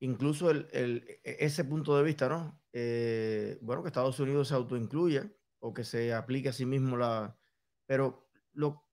incluso 0.00 0.50
el, 0.50 0.66
el, 0.72 1.20
e, 1.22 1.36
ese 1.40 1.64
punto 1.64 1.94
de 1.94 2.04
vista, 2.04 2.26
¿no? 2.30 2.62
Eh, 2.72 3.58
bueno, 3.60 3.82
que 3.82 3.88
Estados 3.88 4.18
Unidos 4.18 4.48
se 4.48 4.54
autoincluya 4.54 5.30
o 5.58 5.74
que 5.74 5.84
se 5.84 6.14
aplique 6.14 6.48
a 6.48 6.54
sí 6.54 6.64
mismo 6.64 6.96
la... 6.96 7.38
Pero 7.84 8.30
lo, 8.54 8.88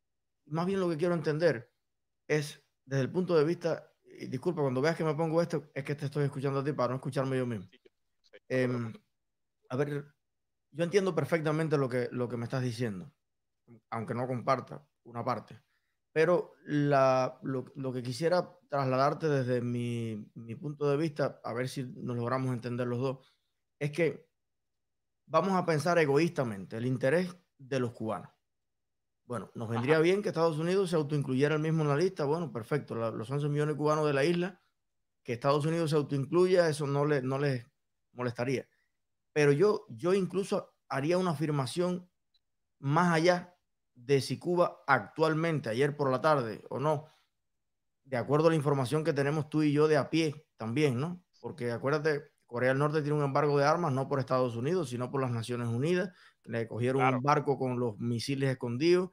más 0.47 0.65
bien 0.65 0.81
lo 0.81 0.89
que 0.89 0.97
quiero 0.97 1.13
entender 1.13 1.71
es 2.27 2.61
desde 2.83 3.03
el 3.03 3.11
punto 3.11 3.37
de 3.37 3.45
vista, 3.45 3.89
y 4.03 4.27
disculpa, 4.27 4.61
cuando 4.61 4.81
veas 4.81 4.97
que 4.97 5.05
me 5.05 5.15
pongo 5.15 5.41
esto, 5.41 5.71
es 5.73 5.85
que 5.85 5.95
te 5.95 6.05
estoy 6.05 6.25
escuchando 6.25 6.59
a 6.59 6.63
ti 6.63 6.73
para 6.73 6.89
no 6.89 6.95
escucharme 6.95 7.37
yo 7.37 7.45
mismo. 7.45 7.69
Em, 8.49 8.93
a 9.69 9.77
ver, 9.77 10.14
yo 10.75 10.83
entiendo 10.83 11.15
perfectamente 11.15 11.77
lo 11.77 11.87
que, 11.87 12.09
lo 12.11 12.27
que 12.27 12.37
me 12.37 12.43
estás 12.43 12.61
diciendo, 12.61 13.11
aunque 13.89 14.13
no 14.13 14.27
comparta 14.27 14.85
una 15.03 15.23
parte, 15.23 15.61
pero 16.11 16.53
la, 16.65 17.39
lo, 17.43 17.65
lo, 17.75 17.93
que 17.93 18.03
quisiera 18.03 18.57
trasladarte 18.69 19.29
desde 19.29 19.61
mi, 19.61 20.29
mi 20.33 20.55
punto 20.55 20.89
de 20.89 20.97
vista, 20.97 21.39
a 21.43 21.53
ver 21.53 21.69
si 21.69 21.83
nos 21.83 22.17
logramos 22.17 22.53
entender 22.53 22.87
los 22.87 22.99
dos, 22.99 23.33
es 23.79 23.91
que 23.91 24.29
vamos 25.25 25.53
a 25.53 25.65
pensar 25.65 25.97
egoístamente 25.97 26.77
el 26.77 26.85
interés 26.85 27.35
de 27.57 27.79
los 27.79 27.93
cubanos. 27.93 28.31
Bueno, 29.25 29.51
nos 29.55 29.69
vendría 29.69 29.99
bien 29.99 30.21
que 30.21 30.29
Estados 30.29 30.59
Unidos 30.59 30.91
se 30.91 30.97
autoincluyera 30.97 31.55
el 31.55 31.61
mismo 31.61 31.81
en 31.81 31.89
la 31.89 31.97
lista. 31.97 32.25
Bueno, 32.25 32.51
perfecto. 32.51 32.93
los 32.93 33.31
11 33.31 33.49
millones 33.49 33.75
cubanos 33.75 34.05
de 34.05 34.13
la 34.13 34.23
isla, 34.23 34.61
que 35.23 35.33
Estados 35.33 35.65
Unidos 35.65 35.89
se 35.89 35.95
autoincluya, 35.95 36.69
eso 36.69 36.85
no, 36.85 37.05
le, 37.05 37.21
no 37.23 37.39
les 37.39 37.65
molestaría. 38.11 38.67
Pero 39.35 39.51
yo, 39.51 39.85
yo 39.89 40.13
incluso 40.13 40.73
haría 40.87 41.17
una 41.17 41.31
afirmación 41.31 42.09
más 42.79 43.13
allá 43.13 43.53
de 43.93 44.21
si 44.21 44.39
Cuba 44.39 44.77
actualmente, 44.87 45.67
ayer 45.67 45.97
por 45.97 46.09
la 46.09 46.21
tarde 46.21 46.63
o 46.69 46.79
no, 46.79 47.07
de 48.05 48.15
acuerdo 48.15 48.47
a 48.47 48.51
la 48.51 48.55
información 48.55 49.03
que 49.03 49.11
tenemos 49.11 49.49
tú 49.49 49.61
y 49.61 49.73
yo 49.73 49.89
de 49.89 49.97
a 49.97 50.09
pie 50.09 50.47
también, 50.55 51.01
¿no? 51.01 51.21
Porque 51.41 51.69
acuérdate, 51.73 52.31
Corea 52.45 52.69
del 52.69 52.77
Norte 52.77 53.01
tiene 53.01 53.17
un 53.17 53.25
embargo 53.25 53.57
de 53.57 53.65
armas 53.65 53.91
no 53.91 54.07
por 54.07 54.19
Estados 54.19 54.55
Unidos, 54.55 54.89
sino 54.89 55.11
por 55.11 55.19
las 55.19 55.31
Naciones 55.31 55.67
Unidas. 55.67 56.13
Le 56.45 56.65
cogieron 56.65 57.03
un 57.03 57.21
barco 57.21 57.57
con 57.57 57.77
los 57.77 57.97
misiles 57.97 58.49
escondidos. 58.49 59.09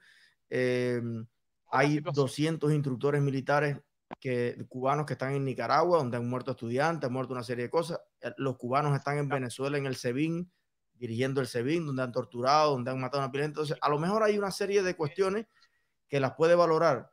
Em, 0.49 1.27
hay 1.73 1.99
200 1.99 2.73
instructores 2.73 3.21
militares 3.21 3.79
que, 4.21 4.57
cubanos 4.69 5.05
que 5.05 5.15
están 5.15 5.35
en 5.35 5.45
Nicaragua, 5.45 5.99
donde 5.99 6.17
han 6.17 6.29
muerto 6.29 6.53
estudiantes, 6.53 7.09
han 7.09 7.13
muerto 7.13 7.33
una 7.33 7.43
serie 7.43 7.65
de 7.65 7.71
cosas. 7.71 7.99
Eh, 8.23 8.33
los 8.39 8.57
cubanos 8.57 8.97
están 8.97 9.19
en 9.19 9.29
Venezuela, 9.29 9.79
en 9.79 9.87
el 9.87 9.97
SEBIN, 9.97 10.51
dirigiendo 10.95 11.41
el 11.41 11.47
SEBIN, 11.47 11.87
donde 11.87 12.03
han 12.03 12.13
torturado, 12.13 12.73
donde 12.73 12.91
han 12.91 13.01
matado 13.01 13.23
a 13.23 13.27
una 13.27 13.33
pila. 13.33 13.45
Entonces, 13.45 13.77
a 13.81 13.89
lo 13.89 13.99
mejor 13.99 14.23
hay 14.23 14.39
una 14.39 14.51
serie 14.51 14.83
de 14.83 14.97
cuestiones 14.97 15.47
que 16.09 16.21
las 16.21 16.35
puede 16.35 16.55
valorar 16.55 17.11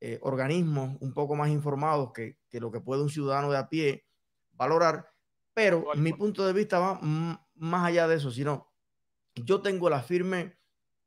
eh, 0.00 0.18
organismos 0.22 0.96
un 1.00 1.12
poco 1.12 1.36
más 1.36 1.50
informados 1.50 2.12
que, 2.12 2.38
que 2.48 2.60
lo 2.60 2.70
que 2.70 2.80
puede 2.80 3.02
un 3.02 3.10
ciudadano 3.10 3.50
de 3.50 3.58
a 3.58 3.68
pie 3.68 4.04
valorar 4.52 5.10
pero 5.54 5.84
mi 5.96 6.12
punto 6.12 6.46
de 6.46 6.52
vista 6.52 6.78
va 6.78 7.00
más 7.54 7.86
allá 7.86 8.08
de 8.08 8.16
eso, 8.16 8.30
sino 8.30 8.72
yo 9.34 9.60
tengo 9.60 9.90
la 9.90 10.02
firme 10.02 10.56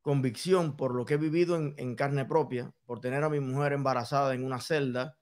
convicción 0.00 0.76
por 0.76 0.94
lo 0.94 1.04
que 1.04 1.14
he 1.14 1.16
vivido 1.16 1.56
en, 1.56 1.96
carne 1.96 2.24
propia, 2.24 2.72
por 2.84 3.00
tener 3.00 3.24
a 3.24 3.30
mi 3.30 3.40
mujer 3.40 3.72
embarazada 3.72 4.34
en 4.34 4.44
una 4.44 4.60
celda 4.60 5.18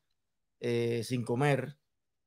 eh, 0.61 1.03
sin 1.05 1.25
comer, 1.25 1.79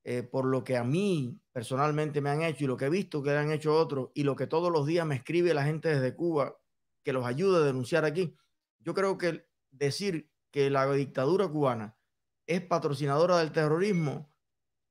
eh, 0.05 0.23
por 0.23 0.45
lo 0.45 0.63
que 0.63 0.77
a 0.77 0.85
mí 0.85 1.37
personalmente 1.51 2.21
me 2.21 2.29
han 2.29 2.41
hecho 2.41 2.63
y 2.63 2.67
lo 2.67 2.77
que 2.77 2.85
he 2.85 2.89
visto 2.89 3.21
que 3.21 3.31
le 3.31 3.37
han 3.37 3.51
hecho 3.51 3.75
otros 3.75 4.11
y 4.13 4.23
lo 4.23 4.37
que 4.37 4.47
todos 4.47 4.71
los 4.71 4.85
días 4.85 5.05
me 5.05 5.15
escribe 5.15 5.53
la 5.53 5.65
gente 5.65 5.89
desde 5.89 6.15
Cuba 6.15 6.57
que 7.03 7.11
los 7.11 7.25
ayude 7.25 7.57
a 7.57 7.65
denunciar 7.65 8.05
aquí. 8.05 8.37
Yo 8.79 8.93
creo 8.93 9.17
que 9.17 9.45
decir 9.71 10.31
que 10.51 10.69
la 10.69 10.89
dictadura 10.93 11.47
cubana 11.49 11.97
es 12.47 12.61
patrocinadora 12.61 13.39
del 13.39 13.51
terrorismo 13.51 14.31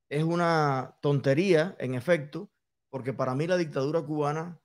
es 0.09 0.23
una 0.23 0.99
tontería, 1.01 1.77
en 1.79 1.95
efecto, 1.95 2.51
porque 2.91 3.13
para 3.13 3.35
mí 3.35 3.47
la 3.47 3.57
dictadura 3.57 4.03
cubana 4.03 4.61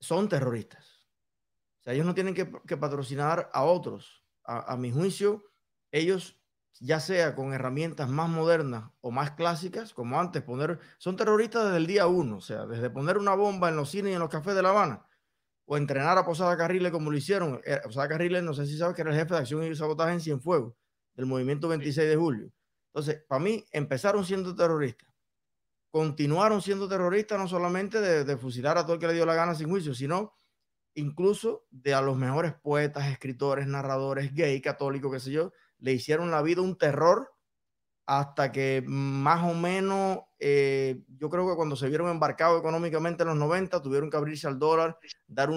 son 0.00 0.28
terroristas. 0.28 1.08
O 1.80 1.82
sea, 1.82 1.94
ellos 1.94 2.06
no 2.06 2.14
tienen 2.14 2.34
que, 2.34 2.44
patrocinar 2.76 3.50
a 3.52 3.64
otros. 3.64 4.24
A, 4.44 4.76
mi 4.76 4.90
juicio, 4.90 5.44
ellos, 5.92 6.39
ya 6.78 7.00
sea 7.00 7.34
con 7.34 7.52
herramientas 7.52 8.08
más 8.08 8.28
modernas 8.28 8.90
o 9.00 9.10
más 9.10 9.32
clásicas, 9.32 9.92
como 9.92 10.18
antes, 10.18 10.42
poner, 10.42 10.78
son 10.98 11.16
terroristas 11.16 11.64
desde 11.64 11.76
el 11.78 11.86
día 11.86 12.06
uno, 12.06 12.38
o 12.38 12.40
sea, 12.40 12.66
desde 12.66 12.90
poner 12.90 13.18
una 13.18 13.34
bomba 13.34 13.68
en 13.68 13.76
los 13.76 13.90
cines 13.90 14.12
y 14.12 14.14
en 14.14 14.20
los 14.20 14.30
cafés 14.30 14.54
de 14.54 14.62
La 14.62 14.70
Habana, 14.70 15.06
o 15.66 15.76
entrenar 15.76 16.18
a 16.18 16.24
Posada 16.24 16.56
Carriles 16.56 16.90
como 16.90 17.10
lo 17.10 17.16
hicieron. 17.16 17.60
Eh, 17.64 17.78
Posada 17.84 18.08
Carriles, 18.08 18.42
no 18.42 18.54
sé 18.54 18.66
si 18.66 18.76
sabes 18.76 18.94
que 18.96 19.02
era 19.02 19.10
el 19.10 19.16
jefe 19.16 19.34
de 19.34 19.40
acción 19.40 19.62
y 19.64 19.74
sabotaje 19.76 20.12
en 20.12 20.20
Cienfuegos, 20.20 20.74
del 21.14 21.26
movimiento 21.26 21.68
26 21.68 22.08
de 22.08 22.16
julio. 22.16 22.52
Entonces, 22.92 23.22
para 23.28 23.40
mí, 23.40 23.64
empezaron 23.70 24.24
siendo 24.24 24.54
terroristas. 24.54 25.08
Continuaron 25.90 26.62
siendo 26.62 26.88
terroristas 26.88 27.38
no 27.38 27.48
solamente 27.48 28.00
de, 28.00 28.36
fusilar 28.36 28.78
a 28.78 28.82
todo 28.82 28.94
el 28.94 29.00
que 29.00 29.06
le 29.06 29.14
dio 29.14 29.26
la 29.26 29.34
gana 29.34 29.54
sin 29.54 29.68
juicio, 29.68 29.94
sino 29.94 30.34
incluso 30.94 31.66
de 31.70 31.94
a 31.94 32.00
los 32.00 32.16
mejores 32.16 32.54
poetas, 32.54 33.08
escritores, 33.08 33.66
narradores, 33.66 34.34
gay, 34.34 34.60
católicos, 34.60 35.12
qué 35.12 35.20
sé 35.20 35.30
yo, 35.30 35.52
le 35.80 35.92
hicieron 35.92 36.30
la 36.30 36.42
vida 36.42 36.62
un 36.62 36.78
terror 36.78 37.32
hasta 38.06 38.50
que 38.50 38.82
más 38.86 39.48
o 39.48 39.54
menos, 39.54 40.20
eh, 40.38 41.02
yo 41.08 41.28
creo 41.30 41.48
que 41.48 41.56
cuando 41.56 41.76
se 41.76 41.88
vieron 41.88 42.10
embarcados 42.10 42.58
económicamente 42.58 43.22
en 43.22 43.28
los 43.28 43.38
90, 43.38 43.82
tuvieron 43.82 44.10
que 44.10 44.16
abrirse 44.16 44.48
al 44.48 44.58
dólar, 44.58 44.98
dar 45.26 45.50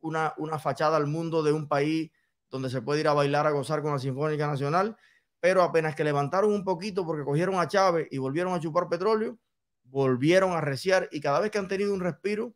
una, 0.00 0.34
una 0.36 0.58
fachada 0.58 0.96
al 0.96 1.06
mundo 1.06 1.42
de 1.42 1.52
un 1.52 1.66
país 1.66 2.10
donde 2.50 2.68
se 2.68 2.82
puede 2.82 3.00
ir 3.00 3.08
a 3.08 3.14
bailar, 3.14 3.46
a 3.46 3.50
gozar 3.50 3.80
con 3.82 3.92
la 3.92 3.98
Sinfónica 3.98 4.46
Nacional 4.46 4.96
pero 5.44 5.62
apenas 5.62 5.94
que 5.94 6.04
levantaron 6.04 6.50
un 6.50 6.64
poquito 6.64 7.04
porque 7.04 7.22
cogieron 7.22 7.56
a 7.56 7.68
Chávez 7.68 8.08
y 8.10 8.16
volvieron 8.16 8.54
a 8.54 8.60
chupar 8.60 8.88
petróleo, 8.88 9.38
volvieron 9.82 10.52
a 10.52 10.62
reciar 10.62 11.06
y 11.12 11.20
cada 11.20 11.38
vez 11.38 11.50
que 11.50 11.58
han 11.58 11.68
tenido 11.68 11.92
un 11.92 12.00
respiro, 12.00 12.54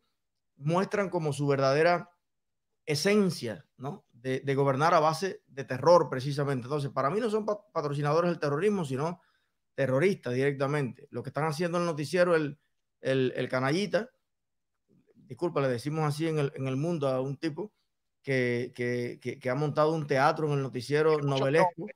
muestran 0.55 1.11
como 1.11 1.31
su 1.31 1.45
verdadera 1.45 2.09
esencia, 2.87 3.63
¿no? 3.77 4.07
De, 4.21 4.55
gobernar 4.55 4.93
a 4.93 4.99
base 4.99 5.43
de 5.47 5.63
terror, 5.63 6.09
precisamente. 6.09 6.65
Entonces, 6.65 6.91
para 6.91 7.09
mí 7.09 7.19
no 7.19 7.29
son 7.29 7.45
patrocinadores 7.45 8.29
del 8.29 8.39
terrorismo, 8.39 8.83
sino 8.83 9.21
terroristas 9.75 10.33
directamente. 10.33 11.07
Lo 11.09 11.23
que 11.23 11.29
están 11.29 11.45
haciendo 11.45 11.77
en 11.77 11.83
el 11.83 11.87
noticiero, 11.89 12.35
el, 12.35 12.59
el, 13.01 13.49
canallita, 13.49 14.09
disculpa, 15.15 15.61
le 15.61 15.69
decimos 15.69 16.05
así 16.05 16.27
en 16.27 16.39
el, 16.39 16.51
en 16.55 16.67
el 16.67 16.75
mundo 16.75 17.07
a 17.07 17.21
un 17.21 17.37
tipo 17.37 17.71
que, 18.21 18.73
que, 18.75 19.19
que, 19.21 19.39
que, 19.39 19.49
ha 19.49 19.55
montado 19.55 19.93
un 19.93 20.05
teatro 20.05 20.47
en 20.47 20.53
el 20.53 20.63
noticiero 20.63 21.19
novelesco 21.19 21.87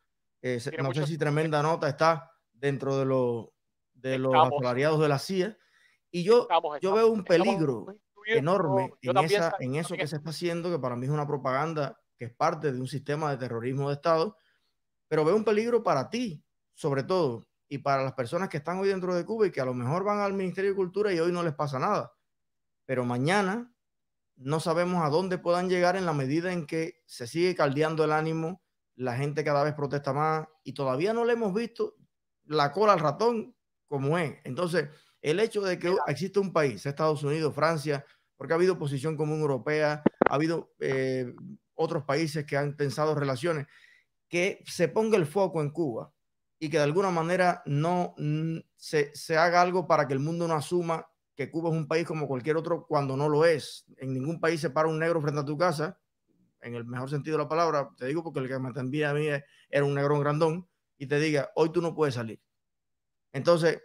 eh, 0.43 0.59
no 0.81 0.93
sé 0.93 1.07
si 1.07 1.17
tremenda 1.17 1.63
nota 1.63 1.87
está 1.87 2.29
dentro 2.51 2.97
de, 2.97 3.05
los 3.05 3.47
de 3.93 4.19
los 4.19 4.35
asalariados 4.35 4.99
de 4.99 5.07
la 5.07 5.17
CIA. 5.17 5.57
Y 6.11 6.23
yo, 6.23 6.47
yo 6.81 6.93
veo 6.93 7.07
un 7.07 7.23
peligro 7.23 7.85
enorme 8.27 8.93
en, 9.01 9.17
esa, 9.19 9.55
en 9.59 9.75
eso 9.75 9.95
que 9.95 10.05
se 10.05 10.17
está 10.17 10.31
haciendo, 10.31 10.69
que 10.69 10.79
para 10.79 10.97
mí 10.97 11.05
es 11.05 11.11
una 11.11 11.25
propaganda 11.25 11.97
que 12.23 12.29
es 12.31 12.35
parte 12.37 12.71
de 12.71 12.79
un 12.79 12.87
sistema 12.87 13.31
de 13.31 13.37
terrorismo 13.37 13.89
de 13.89 13.95
Estado, 13.95 14.37
pero 15.09 15.25
veo 15.25 15.35
un 15.35 15.43
peligro 15.43 15.83
para 15.83 16.09
ti, 16.09 16.41
sobre 16.73 17.03
todo, 17.03 17.45
y 17.67 17.79
para 17.79 18.01
las 18.01 18.13
personas 18.13 18.47
que 18.47 18.57
están 18.57 18.79
hoy 18.79 18.87
dentro 18.87 19.13
de 19.13 19.25
Cuba 19.25 19.47
y 19.47 19.51
que 19.51 19.59
a 19.59 19.65
lo 19.65 19.73
mejor 19.73 20.05
van 20.05 20.19
al 20.19 20.31
Ministerio 20.31 20.71
de 20.71 20.75
Cultura 20.77 21.11
y 21.11 21.19
hoy 21.19 21.33
no 21.33 21.43
les 21.43 21.53
pasa 21.53 21.79
nada. 21.79 22.13
Pero 22.85 23.03
mañana 23.03 23.75
no 24.37 24.61
sabemos 24.61 25.03
a 25.03 25.09
dónde 25.09 25.37
puedan 25.37 25.67
llegar 25.67 25.97
en 25.97 26.05
la 26.05 26.13
medida 26.13 26.53
en 26.53 26.65
que 26.65 27.01
se 27.05 27.27
sigue 27.27 27.55
caldeando 27.55 28.05
el 28.05 28.13
ánimo 28.13 28.61
la 28.95 29.17
gente 29.17 29.43
cada 29.43 29.63
vez 29.63 29.73
protesta 29.73 30.13
más 30.13 30.47
y 30.63 30.73
todavía 30.73 31.13
no 31.13 31.25
le 31.25 31.33
hemos 31.33 31.53
visto 31.53 31.95
la 32.45 32.71
cola 32.71 32.93
al 32.93 32.99
ratón 32.99 33.53
como 33.87 34.17
es. 34.17 34.37
Entonces, 34.45 34.89
el 35.21 35.41
hecho 35.41 35.61
de 35.61 35.77
que 35.77 35.93
existe 36.07 36.39
un 36.39 36.53
país, 36.53 36.85
Estados 36.85 37.23
Unidos, 37.23 37.53
Francia, 37.53 38.05
porque 38.37 38.53
ha 38.53 38.55
habido 38.55 38.73
oposición 38.73 39.17
común 39.17 39.41
europea, 39.41 40.03
ha 40.29 40.35
habido 40.35 40.73
eh, 40.79 41.33
otros 41.83 42.03
países 42.03 42.45
que 42.45 42.57
han 42.57 42.75
pensado 42.75 43.15
relaciones, 43.15 43.67
que 44.27 44.63
se 44.65 44.87
ponga 44.87 45.17
el 45.17 45.25
foco 45.25 45.61
en 45.61 45.69
Cuba 45.69 46.11
y 46.59 46.69
que 46.69 46.77
de 46.77 46.83
alguna 46.83 47.11
manera 47.11 47.61
no 47.65 48.15
se, 48.75 49.15
se 49.15 49.37
haga 49.37 49.61
algo 49.61 49.87
para 49.87 50.07
que 50.07 50.13
el 50.13 50.19
mundo 50.19 50.47
no 50.47 50.55
asuma 50.55 51.07
que 51.35 51.51
Cuba 51.51 51.69
es 51.69 51.75
un 51.75 51.87
país 51.87 52.07
como 52.07 52.27
cualquier 52.27 52.57
otro 52.57 52.85
cuando 52.87 53.17
no 53.17 53.27
lo 53.27 53.45
es. 53.45 53.85
En 53.97 54.13
ningún 54.13 54.39
país 54.39 54.61
se 54.61 54.69
para 54.69 54.87
un 54.87 54.99
negro 54.99 55.21
frente 55.21 55.41
a 55.41 55.45
tu 55.45 55.57
casa 55.57 55.99
en 56.61 56.75
el 56.75 56.85
mejor 56.85 57.09
sentido 57.09 57.37
de 57.37 57.43
la 57.43 57.49
palabra, 57.49 57.89
te 57.97 58.05
digo 58.05 58.23
porque 58.23 58.39
el 58.39 58.47
que 58.47 58.57
me 58.57 58.69
atendía 58.69 59.09
a 59.09 59.13
mí 59.13 59.27
era 59.69 59.85
un 59.85 59.93
negrón 59.93 60.21
grandón, 60.21 60.67
y 60.97 61.07
te 61.07 61.19
diga, 61.19 61.51
hoy 61.55 61.69
tú 61.71 61.81
no 61.81 61.93
puedes 61.93 62.15
salir. 62.15 62.41
Entonces, 63.33 63.81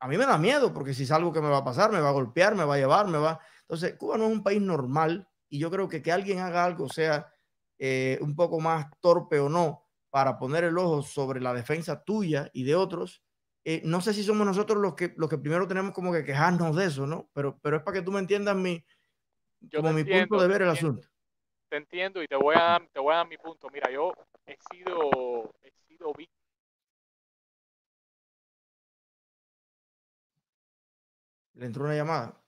a 0.00 0.08
mí 0.08 0.18
me 0.18 0.26
da 0.26 0.36
miedo, 0.38 0.72
porque 0.72 0.94
si 0.94 1.04
es 1.04 1.10
algo 1.12 1.32
que 1.32 1.40
me 1.40 1.48
va 1.48 1.58
a 1.58 1.64
pasar, 1.64 1.92
me 1.92 2.00
va 2.00 2.08
a 2.08 2.12
golpear, 2.12 2.54
me 2.54 2.64
va 2.64 2.74
a 2.74 2.78
llevar, 2.78 3.06
me 3.06 3.18
va... 3.18 3.40
Entonces, 3.60 3.94
Cuba 3.94 4.18
no 4.18 4.26
es 4.26 4.32
un 4.32 4.42
país 4.42 4.60
normal 4.60 5.28
y 5.48 5.58
yo 5.58 5.70
creo 5.70 5.88
que 5.88 6.02
que 6.02 6.12
alguien 6.12 6.40
haga 6.40 6.64
algo, 6.64 6.88
sea 6.88 7.32
eh, 7.78 8.18
un 8.20 8.34
poco 8.34 8.60
más 8.60 8.86
torpe 9.00 9.38
o 9.38 9.48
no, 9.48 9.84
para 10.10 10.38
poner 10.38 10.64
el 10.64 10.78
ojo 10.78 11.02
sobre 11.02 11.40
la 11.40 11.52
defensa 11.52 12.02
tuya 12.02 12.50
y 12.52 12.64
de 12.64 12.74
otros, 12.74 13.22
eh, 13.64 13.82
no 13.84 14.00
sé 14.00 14.14
si 14.14 14.22
somos 14.22 14.46
nosotros 14.46 14.78
los 14.78 14.94
que, 14.94 15.12
los 15.16 15.28
que 15.28 15.38
primero 15.38 15.66
tenemos 15.66 15.92
como 15.92 16.12
que 16.12 16.24
quejarnos 16.24 16.76
de 16.76 16.86
eso, 16.86 17.06
¿no? 17.06 17.28
Pero, 17.34 17.58
pero 17.60 17.78
es 17.78 17.82
para 17.82 17.98
que 17.98 18.02
tú 18.04 18.12
me 18.12 18.20
entiendas 18.20 18.56
mi, 18.56 18.84
como 19.74 19.92
mi 19.92 20.04
punto 20.04 20.40
de 20.40 20.48
ver 20.48 20.62
el 20.62 20.68
asunto. 20.68 21.06
Te 21.68 21.76
entiendo 21.76 22.22
y 22.22 22.28
te 22.28 22.36
voy, 22.36 22.54
a 22.54 22.62
dar, 22.62 22.88
te 22.92 23.00
voy 23.00 23.12
a 23.12 23.16
dar 23.16 23.28
mi 23.28 23.36
punto. 23.36 23.68
Mira, 23.72 23.90
yo 23.90 24.12
he 24.46 24.56
sido, 24.70 25.52
he 25.62 25.72
sido 25.88 26.12
víctima. 26.14 26.36
¿Le 31.54 31.66
entró 31.66 31.84
una 31.84 31.94
llamada? 31.94 32.40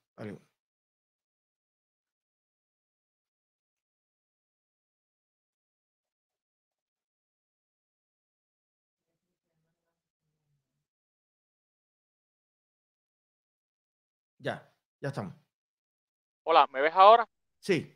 Ya, 14.38 14.72
ya 15.00 15.08
estamos. 15.08 15.34
Hola, 16.44 16.66
¿me 16.72 16.80
ves 16.80 16.94
ahora? 16.94 17.28
Sí. 17.58 17.94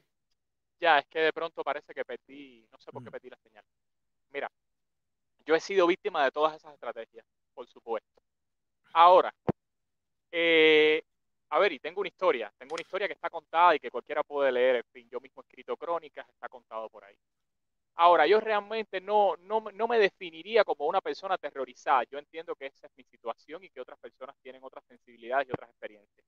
Ya, 0.81 0.99
es 0.99 1.07
que 1.07 1.21
de 1.21 1.33
pronto 1.33 1.63
parece 1.63 1.95
que 1.95 2.05
perdí, 2.05 2.67
no 2.71 2.79
sé 2.79 2.91
por 2.91 3.03
qué 3.05 3.11
perdí 3.11 3.31
la 3.31 3.37
señal. 3.37 3.65
Mira, 4.31 4.51
yo 5.47 5.55
he 5.55 5.61
sido 5.61 5.87
víctima 5.87 6.25
de 6.25 6.33
todas 6.33 6.57
esas 6.57 6.75
estrategias, 6.75 7.25
por 7.55 7.67
supuesto. 7.69 8.21
Ahora, 8.93 9.33
eh, 10.33 11.03
a 11.51 11.59
ver, 11.59 11.73
y 11.73 11.79
tengo 11.79 12.01
una 12.01 12.09
historia, 12.09 12.53
tengo 12.59 12.75
una 12.75 12.83
historia 12.83 13.07
que 13.07 13.15
está 13.15 13.31
contada 13.31 13.77
y 13.77 13.79
que 13.79 13.91
cualquiera 13.91 14.25
puede 14.25 14.51
leer, 14.51 14.77
en 14.77 14.85
fin, 14.93 15.09
yo 15.09 15.21
mismo 15.21 15.43
he 15.43 15.45
escrito 15.47 15.77
crónicas, 15.77 16.29
está 16.29 16.49
contado 16.49 16.89
por 16.91 17.05
ahí. 17.05 17.17
Ahora, 17.97 18.27
yo 18.27 18.41
realmente 18.41 19.01
no, 19.01 19.37
no, 19.39 19.61
no, 19.73 19.89
me 19.89 19.99
definiría 19.99 20.65
como 20.65 20.87
una 20.87 21.01
persona 21.01 21.35
aterrorizada. 21.35 22.05
Yo 22.11 22.19
entiendo 22.19 22.55
que 22.55 22.67
esa 22.67 22.87
es 22.87 22.93
mi 22.97 23.05
situación 23.05 23.63
y 23.65 23.71
que 23.71 23.81
otras 23.81 23.99
personas 23.99 24.37
tienen 24.43 24.63
otras 24.65 24.85
sensibilidades 24.87 25.49
y 25.49 25.53
otras 25.53 25.71
experiencias. 25.71 26.27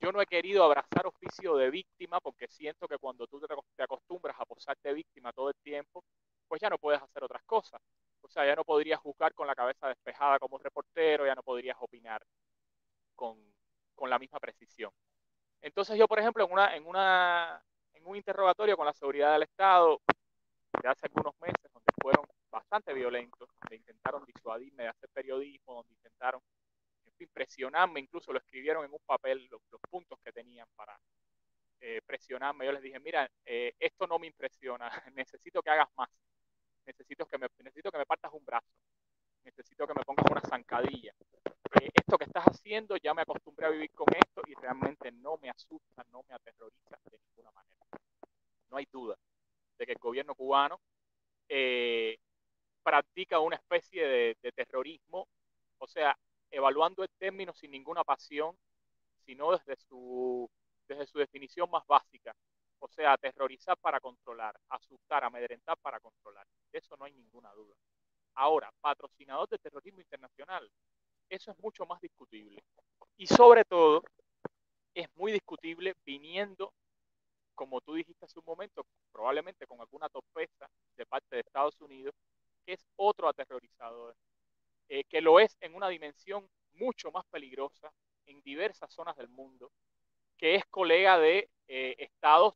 Yo 0.00 0.12
no 0.12 0.20
he 0.20 0.26
querido 0.26 0.64
abrazar 0.64 1.06
oficio 1.06 1.56
de 1.56 1.70
víctima 1.70 2.20
porque 2.20 2.48
siento 2.48 2.88
que 2.88 2.98
cuando 2.98 3.26
tú 3.26 3.40
te 3.76 3.82
acostumbras 3.82 4.36
a 4.38 4.44
posarte 4.44 4.92
víctima 4.92 5.32
todo 5.32 5.50
el 5.50 5.56
tiempo, 5.62 6.04
pues 6.48 6.60
ya 6.60 6.70
no 6.70 6.78
puedes 6.78 7.02
hacer 7.02 7.24
otras 7.24 7.42
cosas. 7.44 7.80
O 8.22 8.28
sea, 8.28 8.46
ya 8.46 8.56
no 8.56 8.64
podrías 8.64 9.00
juzgar 9.00 9.34
con 9.34 9.46
la 9.46 9.54
cabeza 9.54 9.88
despejada 9.88 10.38
como 10.38 10.58
reportero, 10.58 11.26
ya 11.26 11.34
no 11.34 11.42
podrías 11.42 11.76
opinar 11.80 12.22
con, 13.14 13.38
con 13.94 14.10
la 14.10 14.18
misma 14.18 14.40
precisión. 14.40 14.90
Entonces 15.62 15.98
yo, 15.98 16.06
por 16.06 16.18
ejemplo, 16.18 16.44
en, 16.44 16.52
una, 16.52 16.76
en, 16.76 16.86
una, 16.86 17.62
en 17.94 18.06
un 18.06 18.16
interrogatorio 18.16 18.76
con 18.76 18.86
la 18.86 18.92
seguridad 18.92 19.32
del 19.32 19.44
Estado, 19.44 20.00
de 20.82 20.88
hace 20.88 21.06
algunos 21.06 21.34
meses, 21.40 21.72
donde 21.72 21.92
fueron 22.00 22.24
bastante 22.50 22.92
violentos, 22.92 23.48
donde 23.60 23.76
intentaron 23.76 24.24
disuadirme 24.24 24.84
de 24.84 24.88
hacer 24.90 25.08
periodismo, 25.10 25.74
donde 25.74 25.92
intentaron 25.94 26.40
presionarme, 27.32 28.00
incluso 28.00 28.32
lo 28.32 28.38
escribieron 28.38 28.84
en 28.84 28.92
un 28.92 29.00
papel 29.06 29.48
los, 29.50 29.60
puntos 29.90 30.18
que 30.22 30.32
tenían 30.32 30.66
para 30.76 30.98
eh, 31.80 32.00
presionarme. 32.04 32.66
Yo 32.66 32.72
les 32.72 32.82
dije, 32.82 32.98
mira, 33.00 33.30
eh, 33.44 33.74
esto 33.78 34.06
no 34.06 34.18
me 34.18 34.26
impresiona, 34.26 34.90
necesito 35.14 35.62
que 35.62 35.70
hagas 35.70 35.88
más, 35.96 36.08
necesito 36.86 37.26
que 37.26 37.38
me, 37.38 37.46
necesito 37.58 37.90
que 37.90 37.98
me 37.98 38.06
partas 38.06 38.32
un 38.32 38.44
brazo, 38.44 38.68
necesito 39.44 39.86
que 39.86 39.94
me 39.94 40.02
pongas 40.04 40.26
una 40.30 40.40
zancadilla. 40.42 41.14
Eh, 41.80 41.88
esto 41.94 42.18
que 42.18 42.24
estás 42.24 42.44
haciendo, 42.44 42.96
ya 42.96 43.14
me 43.14 43.22
acostumbré 43.22 43.66
a 43.66 43.70
vivir 43.70 43.90
con 43.92 44.06
esto 44.14 44.42
y 44.46 44.54
realmente 44.54 45.10
no 45.12 45.36
me 45.38 45.50
asusta, 45.50 46.04
no 46.10 46.22
me 46.28 46.34
aterroriza 46.34 46.98
de 47.10 47.18
ninguna 47.18 47.50
manera. 47.52 47.86
No 48.70 48.76
hay 48.76 48.86
duda 48.90 49.16
de 49.78 49.86
que 49.86 49.92
el 49.92 49.98
gobierno 49.98 50.34
cubano 50.34 50.80
eh, 51.48 52.18
practica 52.82 53.40
una 53.40 53.56
especie 53.56 54.06
de, 54.42 54.52
terrorismo, 54.52 55.26
o 55.78 55.86
sea, 55.86 56.16
evaluando 56.50 57.02
el 57.02 57.10
término 57.18 57.52
sin 57.54 57.70
ninguna 57.70 58.04
pasión, 58.04 58.56
sino 59.24 59.52
desde 59.52 59.76
su, 59.76 60.48
desde 60.86 61.06
su 61.06 61.18
definición 61.18 61.70
más 61.70 61.86
básica, 61.86 62.34
o 62.78 62.88
sea, 62.88 63.12
aterrorizar 63.12 63.78
para 63.78 64.00
controlar, 64.00 64.54
asustar, 64.68 65.24
amedrentar 65.24 65.78
para 65.78 65.98
controlar. 66.00 66.46
De 66.70 66.78
eso 66.78 66.96
no 66.98 67.06
hay 67.06 67.14
ninguna 67.14 67.50
duda. 67.52 67.74
Ahora, 68.34 68.70
patrocinador 68.80 69.48
de 69.48 69.58
terrorismo 69.58 70.00
internacional, 70.00 70.70
eso 71.28 71.50
es 71.50 71.58
mucho 71.60 71.86
más 71.86 72.00
discutible. 72.00 72.62
Y 73.16 73.26
sobre 73.26 73.64
todo, 73.64 74.02
es 74.94 75.08
muy 75.16 75.32
discutible 75.32 75.94
viniendo 76.04 76.72
como 77.54 77.80
tú 77.80 77.94
dijiste 77.94 78.24
hace 78.24 78.38
un 78.38 78.44
momento, 78.46 78.86
probablemente 79.12 79.66
con 79.66 79.80
alguna 79.80 80.08
torpeza 80.08 80.68
de 80.96 81.06
parte 81.06 81.36
de 81.36 81.40
Estados 81.40 81.80
Unidos, 81.80 82.14
que 82.64 82.74
es 82.74 82.86
otro 82.96 83.28
aterrorizador, 83.28 84.16
eh, 84.88 85.04
que 85.04 85.20
lo 85.20 85.40
es 85.40 85.56
en 85.60 85.74
una 85.74 85.88
dimensión 85.88 86.48
mucho 86.74 87.10
más 87.10 87.24
peligrosa 87.30 87.92
en 88.26 88.40
diversas 88.42 88.92
zonas 88.92 89.16
del 89.16 89.28
mundo, 89.28 89.70
que 90.36 90.56
es 90.56 90.64
colega 90.66 91.18
de 91.18 91.48
eh, 91.68 91.94
estados 91.98 92.54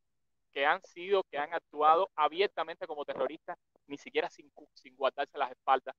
que 0.52 0.66
han 0.66 0.82
sido, 0.82 1.22
que 1.24 1.38
han 1.38 1.52
actuado 1.54 2.10
abiertamente 2.16 2.86
como 2.86 3.04
terroristas, 3.04 3.58
ni 3.86 3.96
siquiera 3.98 4.28
sin, 4.28 4.50
sin 4.74 4.96
guardarse 4.96 5.38
las 5.38 5.50
espaldas, 5.50 5.94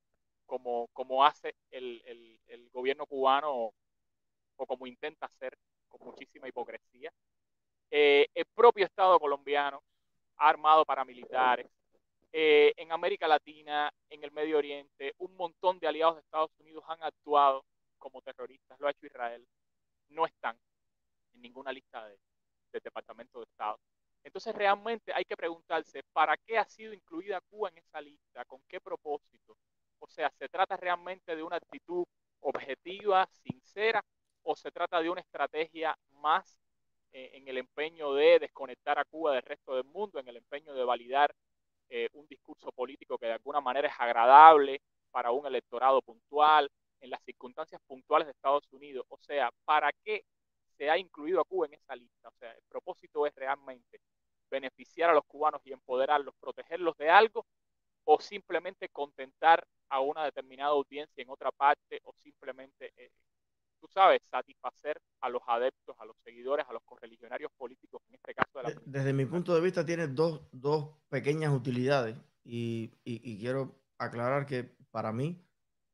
como, 0.45 0.87
como 0.93 1.23
hace 1.23 1.55
el, 1.71 2.01
el, 2.47 2.69
gobierno 2.71 3.05
cubano 3.05 3.51
o, 3.51 3.73
o 4.57 4.65
como 4.65 4.87
intenta 4.87 5.25
hacer 5.25 5.57
con 5.87 6.05
muchísima 6.05 6.47
hipocresía. 6.47 7.11
Eh, 7.91 8.27
el 8.33 8.45
propio 8.53 8.85
Estado 8.85 9.19
colombiano 9.19 9.81
armado 10.37 10.85
paramilitares. 10.85 11.67
Eh, 12.31 12.73
en 12.77 12.91
América 12.91 13.27
Latina, 13.27 13.91
en 14.09 14.23
el 14.23 14.31
Medio 14.31 14.57
Oriente, 14.57 15.13
un 15.17 15.35
montón 15.35 15.79
de 15.79 15.87
aliados 15.87 16.15
de 16.15 16.21
Estados 16.21 16.51
Unidos 16.59 16.83
han 16.87 17.01
actuado 17.01 17.65
como 17.97 18.21
terroristas, 18.21 18.79
lo 18.79 18.87
ha 18.87 18.91
hecho 18.91 19.07
Israel. 19.07 19.45
No 20.09 20.25
están 20.25 20.57
en 21.33 21.41
ninguna 21.41 21.71
lista 21.71 22.07
de, 22.07 22.17
del 22.71 22.81
Departamento 22.83 23.39
de 23.39 23.45
Estado. 23.45 23.79
Entonces 24.23 24.53
realmente 24.53 25.11
hay 25.13 25.25
que 25.25 25.35
preguntarse, 25.35 26.03
¿para 26.13 26.37
qué 26.37 26.57
ha 26.57 26.65
sido 26.65 26.93
incluida 26.93 27.41
Cuba 27.41 27.69
en 27.69 27.77
esa 27.79 28.01
lista? 28.01 28.45
¿Con 28.45 28.61
qué 28.67 28.79
propósito? 28.79 29.57
O 29.99 30.07
sea, 30.07 30.29
¿se 30.31 30.47
trata 30.49 30.77
realmente 30.77 31.35
de 31.35 31.43
una 31.43 31.55
actitud 31.55 32.05
objetiva, 32.41 33.27
sincera, 33.27 34.01
o 34.43 34.55
se 34.55 34.71
trata 34.71 35.01
de 35.01 35.09
una 35.09 35.21
estrategia 35.21 35.97
más 36.11 36.59
en 37.11 37.47
el 37.47 37.57
empeño 37.57 38.13
de 38.13 38.39
desconectar 38.39 38.99
a 38.99 39.05
Cuba 39.05 39.33
del 39.33 39.43
resto 39.43 39.75
del 39.75 39.85
mundo, 39.85 40.19
en 40.19 40.27
el 40.27 40.37
empeño 40.37 40.73
de 40.73 40.83
validar 40.83 41.33
eh, 41.89 42.07
un 42.13 42.27
discurso 42.27 42.71
político 42.71 43.17
que 43.17 43.25
de 43.25 43.33
alguna 43.33 43.61
manera 43.61 43.87
es 43.87 43.95
agradable 43.97 44.81
para 45.11 45.31
un 45.31 45.45
electorado 45.47 46.01
puntual, 46.01 46.69
en 47.01 47.09
las 47.09 47.21
circunstancias 47.23 47.81
puntuales 47.87 48.27
de 48.27 48.31
Estados 48.31 48.67
Unidos. 48.71 49.05
O 49.09 49.17
sea, 49.17 49.49
¿para 49.65 49.91
qué 50.03 50.23
se 50.77 50.89
ha 50.89 50.97
incluido 50.97 51.41
a 51.41 51.45
Cuba 51.45 51.65
en 51.67 51.73
esa 51.73 51.95
lista? 51.95 52.29
O 52.29 52.33
sea, 52.39 52.51
el 52.51 52.63
propósito 52.67 53.25
es 53.25 53.33
realmente 53.35 53.99
beneficiar 54.49 55.09
a 55.09 55.13
los 55.13 55.25
cubanos 55.25 55.61
y 55.65 55.71
empoderarlos, 55.71 56.33
protegerlos 56.39 56.97
de 56.97 57.09
algo, 57.09 57.45
o 58.05 58.19
simplemente 58.19 58.89
contentar 58.89 59.65
a 59.89 59.99
una 59.99 60.25
determinada 60.25 60.71
audiencia 60.71 61.21
en 61.21 61.29
otra 61.29 61.51
parte, 61.51 61.99
o 62.03 62.13
simplemente 62.13 62.91
eh, 62.97 63.11
tú 63.79 63.87
sabes, 63.87 64.21
satisfacer 64.29 65.01
a 65.21 65.29
los 65.29 65.41
adeptos, 65.47 65.95
a 65.99 66.05
los 66.05 66.15
seguidores, 66.23 66.65
a 66.69 66.73
los 66.73 66.83
correligionarios 66.83 67.51
políticos, 67.57 68.01
en 68.09 68.15
este 68.15 68.33
caso 68.33 68.59
de 68.59 68.63
la... 68.63 68.81
Desde 68.85 69.13
mi 69.13 69.25
punto 69.25 69.55
de 69.55 69.61
vista 69.61 69.85
tiene 69.85 70.07
dos, 70.07 70.41
dos 70.51 70.89
pequeñas 71.09 71.53
utilidades 71.53 72.17
y, 72.43 72.91
y, 73.03 73.39
quiero 73.39 73.75
aclarar 73.97 74.45
que 74.45 74.63
para 74.91 75.11
mí, 75.11 75.45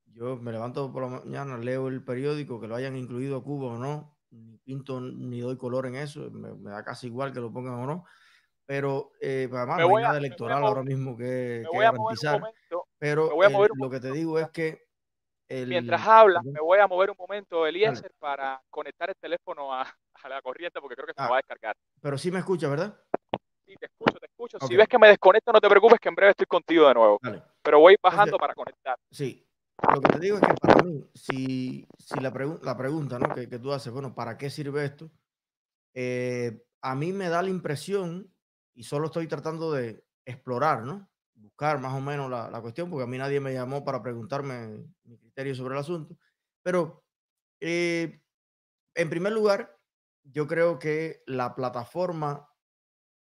yo 0.06 0.38
me 0.38 0.52
levanto 0.52 0.91
por 0.91 1.04
la 1.04 1.19
mañana, 1.19 1.58
leo 1.58 1.88
el 1.88 2.04
periódico, 2.04 2.62
que 2.62 2.67
lo 2.67 2.76
hayan 2.76 2.95
incluido 2.95 3.38
a 3.38 3.43
Cuba 3.43 3.74
o 3.74 3.78
no, 3.78 4.17
ni 4.32 4.58
pinto 4.60 5.02
ni 5.02 5.41
doy 5.41 5.58
color 5.58 5.86
en 5.88 5.95
eso, 5.95 6.30
me, 6.32 6.69
da 6.69 6.84
casi 6.84 7.08
igual 7.08 7.34
que 7.34 7.41
lo 7.41 7.52
pongan 7.52 7.74
o 7.74 7.86
no, 7.86 8.06
pero 8.65 9.12
eh, 9.21 9.50
además 9.52 9.80
no 9.80 9.98
hay 9.98 10.04
nada 10.04 10.17
electoral 10.17 10.63
ahora 10.63 10.84
mismo 10.84 11.17
que, 11.17 11.65
que 11.69 11.78
garantizar. 11.78 12.41
pero 12.98 13.32
lo 13.76 13.89
que 13.89 14.00
te 14.00 14.12
digo 14.12 14.39
es 14.39 14.50
que 14.50 14.85
Mientras 15.47 16.05
hablas, 16.08 16.43
me 16.43 16.60
voy 16.60 16.79
a 16.79 16.88
mover 16.88 17.12
un 17.12 17.17
momento, 17.17 17.67
Eliezer, 17.67 18.12
para 18.19 18.62
conectar 18.69 19.10
el 19.10 19.15
teléfono 19.15 19.73
a, 19.73 19.86
la 20.29 20.41
corriente 20.41 20.79
porque 20.81 20.95
creo 20.95 21.08
que 21.08 21.13
se 21.13 21.21
me 21.21 21.27
ah. 21.27 21.29
va 21.29 21.36
a 21.38 21.39
descargar. 21.39 21.75
Pero 22.01 22.17
sí 22.17 22.31
me 22.31 22.39
escucha, 22.39 22.67
¿verdad? 22.67 22.99
Sí, 23.65 23.75
te 23.79 23.86
escucho, 23.86 24.19
te 24.19 24.25
escucho. 24.25 24.58
Si 24.67 24.75
ves 24.75 24.88
que 24.88 24.97
me 24.97 25.08
desconecto, 25.08 25.51
no 25.51 25.60
te 25.60 25.69
preocupes 25.69 25.99
que 25.99 26.10
en 26.10 26.15
breve 26.15 26.31
estoy 26.31 26.47
contigo 26.47 26.88
de 26.88 26.93
nuevo. 26.93 27.19
Pero 27.62 27.79
voy 27.79 27.95
bajando 28.01 28.38
para 28.38 28.53
conectar. 28.53 28.97
Sí. 29.12 29.41
Lo 29.93 30.01
que 30.01 30.13
te 30.13 30.19
digo 30.19 30.38
es 30.38 30.47
que 30.47 30.53
para 30.53 30.84
mí, 30.84 31.05
si, 31.13 31.88
si 31.97 32.19
la, 32.21 32.31
la 32.62 32.77
pregunta 32.77 33.19
¿no? 33.19 33.36
que, 33.36 33.49
que, 33.49 33.60
tú 33.60 33.73
haces, 33.73 33.91
bueno, 33.91 34.15
¿para 34.15 34.38
qué 34.38 34.49
sirve 34.49 34.86
esto? 34.86 35.12
Eh, 35.93 36.63
a 36.81 36.95
mí 36.95 37.12
me 37.12 37.29
da 37.29 37.41
la 37.41 37.49
impresión, 37.49 38.34
y 38.73 38.84
solo 38.84 39.08
estoy 39.08 39.27
tratando 39.27 39.71
de 39.71 40.05
explorar, 40.25 40.84
¿no? 40.84 41.10
Buscar 41.36 41.80
más 41.80 41.93
o 41.93 42.02
menos 42.02 42.30
la, 42.30 42.50
la, 42.50 42.62
cuestión, 42.62 42.89
porque 42.89 43.04
a 43.04 43.08
mí 43.08 43.17
nadie 43.17 43.39
me 43.39 43.54
llamó 43.54 43.84
para 43.84 44.02
preguntarme 44.02 44.86
mi 45.04 45.17
criterio 45.17 45.54
sobre 45.56 45.76
el 45.76 45.82
asunto. 45.82 46.17
Pero, 46.63 47.04
eh, 47.60 48.21
en 48.95 49.10
primer 49.10 49.34
lugar, 49.34 49.78
yo 50.24 50.48
creo 50.48 50.80
que 50.80 51.24
la 51.28 51.56
plataforma 51.56 52.50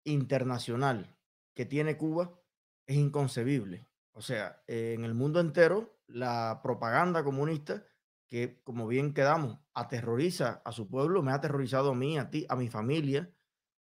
internacional 0.06 1.18
que 1.54 1.66
tiene 1.66 1.98
Cuba 1.98 2.40
es 2.86 2.96
inconcebible. 2.96 3.88
O 4.14 4.22
sea, 4.22 4.62
en 4.68 5.04
el 5.04 5.14
mundo 5.14 5.40
entero, 5.40 5.98
la 6.08 6.62
propaganda 6.62 7.24
comunista, 7.24 7.84
que 8.28 8.62
como 8.64 8.88
bien 8.88 9.14
quedamos, 9.14 9.60
aterroriza 9.74 10.62
a 10.64 10.72
su 10.72 10.90
pueblo, 10.90 11.22
me 11.24 11.32
ha 11.32 11.36
aterrorizado 11.36 11.92
a 11.92 11.96
mí, 11.96 12.18
a 12.18 12.30
ti, 12.30 12.46
a 12.50 12.56
mi 12.56 12.70
familia. 12.70 13.34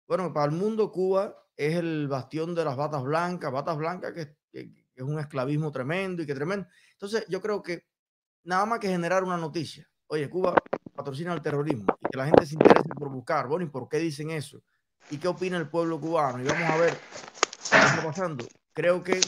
Bueno, 0.06 0.32
para 0.32 0.46
el 0.46 0.52
mundo 0.52 0.90
Cuba 0.92 1.43
es 1.56 1.76
el 1.76 2.08
bastión 2.08 2.54
de 2.54 2.64
las 2.64 2.76
batas 2.76 3.02
blancas, 3.02 3.52
batas 3.52 3.76
blancas 3.76 4.12
que, 4.12 4.36
es 4.52 5.02
un 5.02 5.18
esclavismo 5.18 5.72
tremendo 5.72 6.22
y 6.22 6.26
que 6.26 6.34
tremendo. 6.34 6.66
Entonces, 6.92 7.24
yo 7.28 7.40
creo 7.40 7.62
que 7.62 7.86
nada 8.44 8.64
más 8.66 8.78
que 8.78 8.88
generar 8.88 9.24
una 9.24 9.36
noticia. 9.36 9.88
Oye, 10.06 10.30
Cuba 10.30 10.54
patrocina 10.94 11.32
el 11.32 11.42
terrorismo 11.42 11.86
y 12.00 12.08
que 12.08 12.16
la 12.16 12.26
gente 12.26 12.46
se 12.46 12.54
interese 12.54 12.90
por 12.94 13.08
buscar, 13.08 13.48
bueno, 13.48 13.64
¿y 13.64 13.68
por 13.68 13.88
qué 13.88 13.98
dicen 13.98 14.30
eso? 14.30 14.62
¿Y 15.10 15.18
qué 15.18 15.28
opina 15.28 15.56
el 15.56 15.68
pueblo 15.68 16.00
cubano? 16.00 16.40
Y 16.40 16.46
vamos 16.46 16.70
a 16.70 16.76
ver 16.76 16.96
qué 17.70 17.76
está 17.76 18.02
pasando. 18.04 18.46
Creo 18.72 19.02
que 19.02 19.20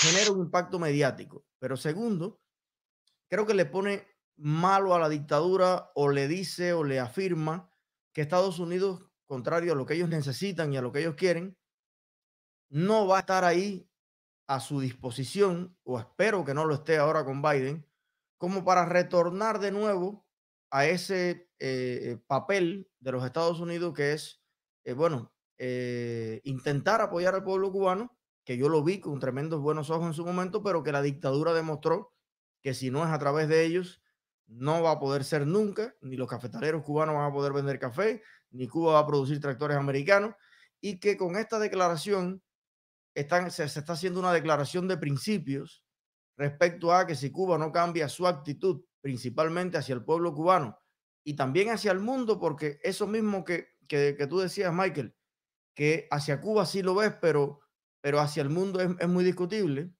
genera 0.00 0.32
un 0.32 0.40
impacto 0.40 0.78
mediático. 0.78 1.44
Pero 1.58 1.76
segundo, 1.76 2.40
creo 3.28 3.46
que 3.46 3.54
le 3.54 3.66
pone 3.66 4.06
malo 4.36 4.94
a 4.94 4.98
la 4.98 5.08
dictadura 5.08 5.90
o 5.94 6.08
le 6.08 6.28
dice 6.28 6.72
o 6.72 6.84
le 6.84 6.98
afirma 6.98 7.70
que 8.12 8.22
Estados 8.22 8.58
Unidos, 8.58 9.09
contrario 9.30 9.74
a 9.74 9.76
lo 9.76 9.86
que 9.86 9.94
ellos 9.94 10.08
necesitan 10.08 10.72
y 10.72 10.76
a 10.76 10.82
lo 10.82 10.90
que 10.90 10.98
ellos 10.98 11.14
quieren, 11.14 11.56
no 12.68 13.06
va 13.06 13.18
a 13.18 13.20
estar 13.20 13.44
ahí 13.44 13.88
a 14.48 14.58
su 14.58 14.80
disposición, 14.80 15.78
o 15.84 16.00
espero 16.00 16.44
que 16.44 16.52
no 16.52 16.64
lo 16.64 16.74
esté 16.74 16.98
ahora 16.98 17.24
con 17.24 17.40
Biden, 17.40 17.86
como 18.38 18.64
para 18.64 18.86
retornar 18.86 19.60
de 19.60 19.70
nuevo 19.70 20.26
a 20.72 20.86
ese 20.86 21.48
eh, 21.60 22.18
papel 22.26 22.90
de 22.98 23.12
los 23.12 23.24
Estados 23.24 23.60
Unidos 23.60 23.94
que 23.94 24.14
es, 24.14 24.42
eh, 24.82 24.94
bueno, 24.94 25.32
eh, 25.58 26.40
intentar 26.42 27.00
apoyar 27.00 27.36
al 27.36 27.44
pueblo 27.44 27.70
cubano, 27.70 28.18
que 28.44 28.56
yo 28.56 28.68
lo 28.68 28.82
vi 28.82 28.98
con 28.98 29.20
tremendos 29.20 29.60
buenos 29.60 29.90
ojos 29.90 30.08
en 30.08 30.14
su 30.14 30.26
momento, 30.26 30.60
pero 30.64 30.82
que 30.82 30.90
la 30.90 31.02
dictadura 31.02 31.52
demostró 31.52 32.12
que 32.62 32.74
si 32.74 32.90
no 32.90 33.04
es 33.04 33.10
a 33.10 33.18
través 33.20 33.46
de 33.46 33.64
ellos, 33.64 34.02
no 34.48 34.82
va 34.82 34.90
a 34.90 34.98
poder 34.98 35.22
ser 35.22 35.46
nunca, 35.46 35.94
ni 36.00 36.16
los 36.16 36.28
cafetaleros 36.28 36.82
cubanos 36.82 37.14
van 37.14 37.30
a 37.30 37.32
poder 37.32 37.52
vender 37.52 37.78
café, 37.78 38.24
ni 38.50 38.68
Cuba 38.68 38.94
va 38.94 38.98
a 39.00 39.06
producir 39.06 39.40
tractores 39.40 39.76
americanos, 39.76 40.34
y 40.80 40.98
que 40.98 41.16
con 41.16 41.36
esta 41.36 41.58
declaración 41.58 42.42
están, 43.14 43.50
se 43.50 43.64
está 43.64 43.92
haciendo 43.92 44.20
una 44.20 44.32
declaración 44.32 44.88
de 44.88 44.96
principios 44.96 45.82
respecto 46.36 46.94
a 46.94 47.06
que 47.06 47.14
si 47.14 47.30
Cuba 47.30 47.58
no 47.58 47.70
cambia 47.70 48.08
su 48.08 48.26
actitud, 48.26 48.82
principalmente 49.00 49.78
hacia 49.78 49.94
el 49.94 50.04
pueblo 50.04 50.34
cubano 50.34 50.78
y 51.22 51.34
también 51.34 51.70
hacia 51.70 51.92
el 51.92 52.00
mundo, 52.00 52.40
porque 52.40 52.80
eso 52.82 53.06
mismo 53.06 53.44
que, 53.44 53.68
que, 53.86 54.26
tú 54.28 54.38
decías, 54.38 54.72
Michael, 54.72 55.14
que 55.74 56.08
hacia 56.10 56.40
Cuba 56.40 56.64
sí 56.64 56.82
lo 56.82 56.94
ves, 56.94 57.14
pero, 57.20 57.60
pero 58.00 58.20
hacia 58.20 58.42
el 58.42 58.48
mundo 58.48 58.80
es, 58.80 59.08
muy 59.08 59.24
discutible. 59.24 59.92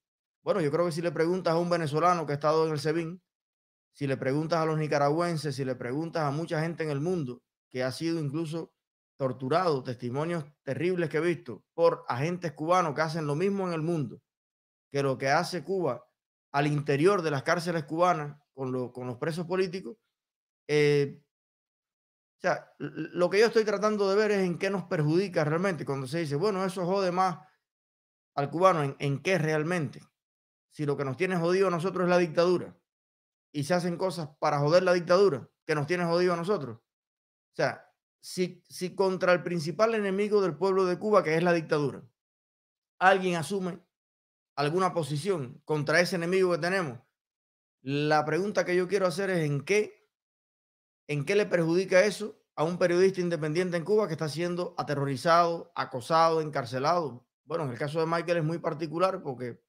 Bueno, 0.42 0.62
yo 0.62 0.70
creo 0.70 0.86
que 0.86 0.92
si 0.92 1.02
le 1.02 1.12
preguntas 1.12 1.52
a 1.52 1.58
un 1.58 1.68
venezolano 1.68 2.24
que 2.24 2.32
ha 2.32 2.36
estado 2.36 2.66
en 2.66 2.72
el 2.72 2.80
SEBIN, 2.80 3.22
si 3.92 4.06
le 4.06 4.16
preguntas 4.16 4.60
a 4.60 4.64
los 4.64 4.78
nicaragüenses, 4.78 5.54
si 5.54 5.64
le 5.64 5.74
preguntas 5.74 6.22
a 6.22 6.30
mucha 6.30 6.62
gente 6.62 6.84
en 6.84 6.90
el 6.90 7.00
mundo 7.00 7.42
que 7.70 7.82
ha 7.82 7.92
sido 7.92 8.20
incluso 8.20 8.74
torturado, 9.16 9.82
testimonios 9.82 10.44
terribles 10.62 11.08
que 11.08 11.18
he 11.18 11.20
visto 11.20 11.64
por 11.74 12.04
agentes 12.08 12.52
cubanos 12.52 12.94
que 12.94 13.02
hacen 13.02 13.26
lo 13.26 13.34
mismo 13.34 13.66
en 13.66 13.74
el 13.74 13.82
mundo 13.82 14.20
que 14.90 15.02
lo 15.02 15.16
que 15.16 15.28
hace 15.28 15.62
Cuba 15.62 16.04
al 16.52 16.66
interior 16.66 17.22
de 17.22 17.30
las 17.30 17.42
cárceles 17.42 17.84
cubanas 17.84 18.36
con, 18.52 18.72
los 18.72 19.16
presos 19.18 19.46
políticos. 19.46 19.96
Eh, 20.66 21.20
o 22.38 22.40
sea, 22.40 22.72
lo 22.78 23.30
que 23.30 23.38
yo 23.38 23.46
estoy 23.46 23.64
tratando 23.64 24.08
de 24.08 24.16
ver 24.16 24.30
es 24.32 24.40
en 24.40 24.58
qué 24.58 24.70
nos 24.70 24.84
perjudica 24.84 25.44
realmente 25.44 25.84
cuando 25.84 26.06
se 26.06 26.20
dice, 26.20 26.36
bueno, 26.36 26.64
eso 26.64 26.84
jode 26.84 27.12
más 27.12 27.38
al 28.34 28.50
cubano, 28.50 28.82
¿en, 28.82 28.96
en 28.98 29.22
qué 29.22 29.38
realmente? 29.38 30.00
Si 30.70 30.86
lo 30.86 30.96
que 30.96 31.04
nos 31.04 31.16
tiene 31.16 31.36
jodido 31.36 31.68
a 31.68 31.70
nosotros 31.70 32.04
es 32.04 32.10
la 32.10 32.18
dictadura 32.18 32.76
y 33.52 33.64
se 33.64 33.74
hacen 33.74 33.96
cosas 33.96 34.30
para 34.38 34.58
joder 34.58 34.82
la 34.82 34.92
dictadura 34.92 35.48
que 35.66 35.74
nos 35.74 35.86
tiene 35.86 36.04
jodido 36.04 36.32
a 36.32 36.36
nosotros. 36.36 36.78
O 37.52 37.56
sea, 37.56 37.92
si, 38.20 38.62
si 38.68 38.94
contra 38.94 39.32
el 39.32 39.42
principal 39.42 39.94
enemigo 39.94 40.40
del 40.42 40.56
pueblo 40.56 40.84
de 40.84 40.98
Cuba, 40.98 41.22
que 41.22 41.36
es 41.36 41.42
la 41.42 41.52
dictadura, 41.52 42.02
alguien 42.98 43.36
asume 43.36 43.80
alguna 44.56 44.92
posición 44.92 45.60
contra 45.64 46.00
ese 46.00 46.16
enemigo 46.16 46.52
que 46.52 46.58
tenemos, 46.58 47.00
la 47.82 48.24
pregunta 48.24 48.64
que 48.64 48.76
yo 48.76 48.88
quiero 48.88 49.06
hacer 49.06 49.30
es 49.30 49.44
en 49.44 49.62
qué, 49.62 50.06
en 51.08 51.24
qué 51.24 51.34
le 51.34 51.46
perjudica 51.46 52.04
eso 52.04 52.40
a 52.54 52.64
un 52.64 52.78
periodista 52.78 53.22
independiente 53.22 53.76
en 53.76 53.84
Cuba 53.84 54.06
que 54.06 54.12
está 54.12 54.28
siendo 54.28 54.74
aterrorizado, 54.76 55.72
acosado, 55.74 56.42
encarcelado. 56.42 57.26
Bueno, 57.44 57.64
en 57.64 57.70
el 57.70 57.78
caso 57.78 58.00
de 58.00 58.06
Michael 58.06 58.38
es 58.38 58.44
muy 58.44 58.58
particular 58.58 59.22
porque 59.22 59.62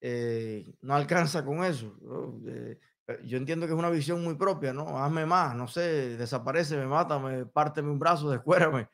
eh, 0.00 0.76
no 0.80 0.94
alcanza 0.94 1.44
con 1.44 1.64
eso. 1.64 1.96
Eh, 2.46 2.78
yo 3.24 3.38
entiendo 3.38 3.66
que 3.66 3.72
es 3.72 3.78
una 3.78 3.90
visión 3.90 4.22
muy 4.22 4.36
propia, 4.36 4.72
¿no? 4.72 5.02
Hazme 5.02 5.26
más, 5.26 5.54
no 5.54 5.68
sé, 5.68 6.16
desaparece, 6.16 6.76
me 6.76 6.86
mata, 6.86 7.18
me 7.18 7.46
párteme 7.46 7.90
un 7.90 7.98
brazo, 7.98 8.30
descuérame. 8.30 8.88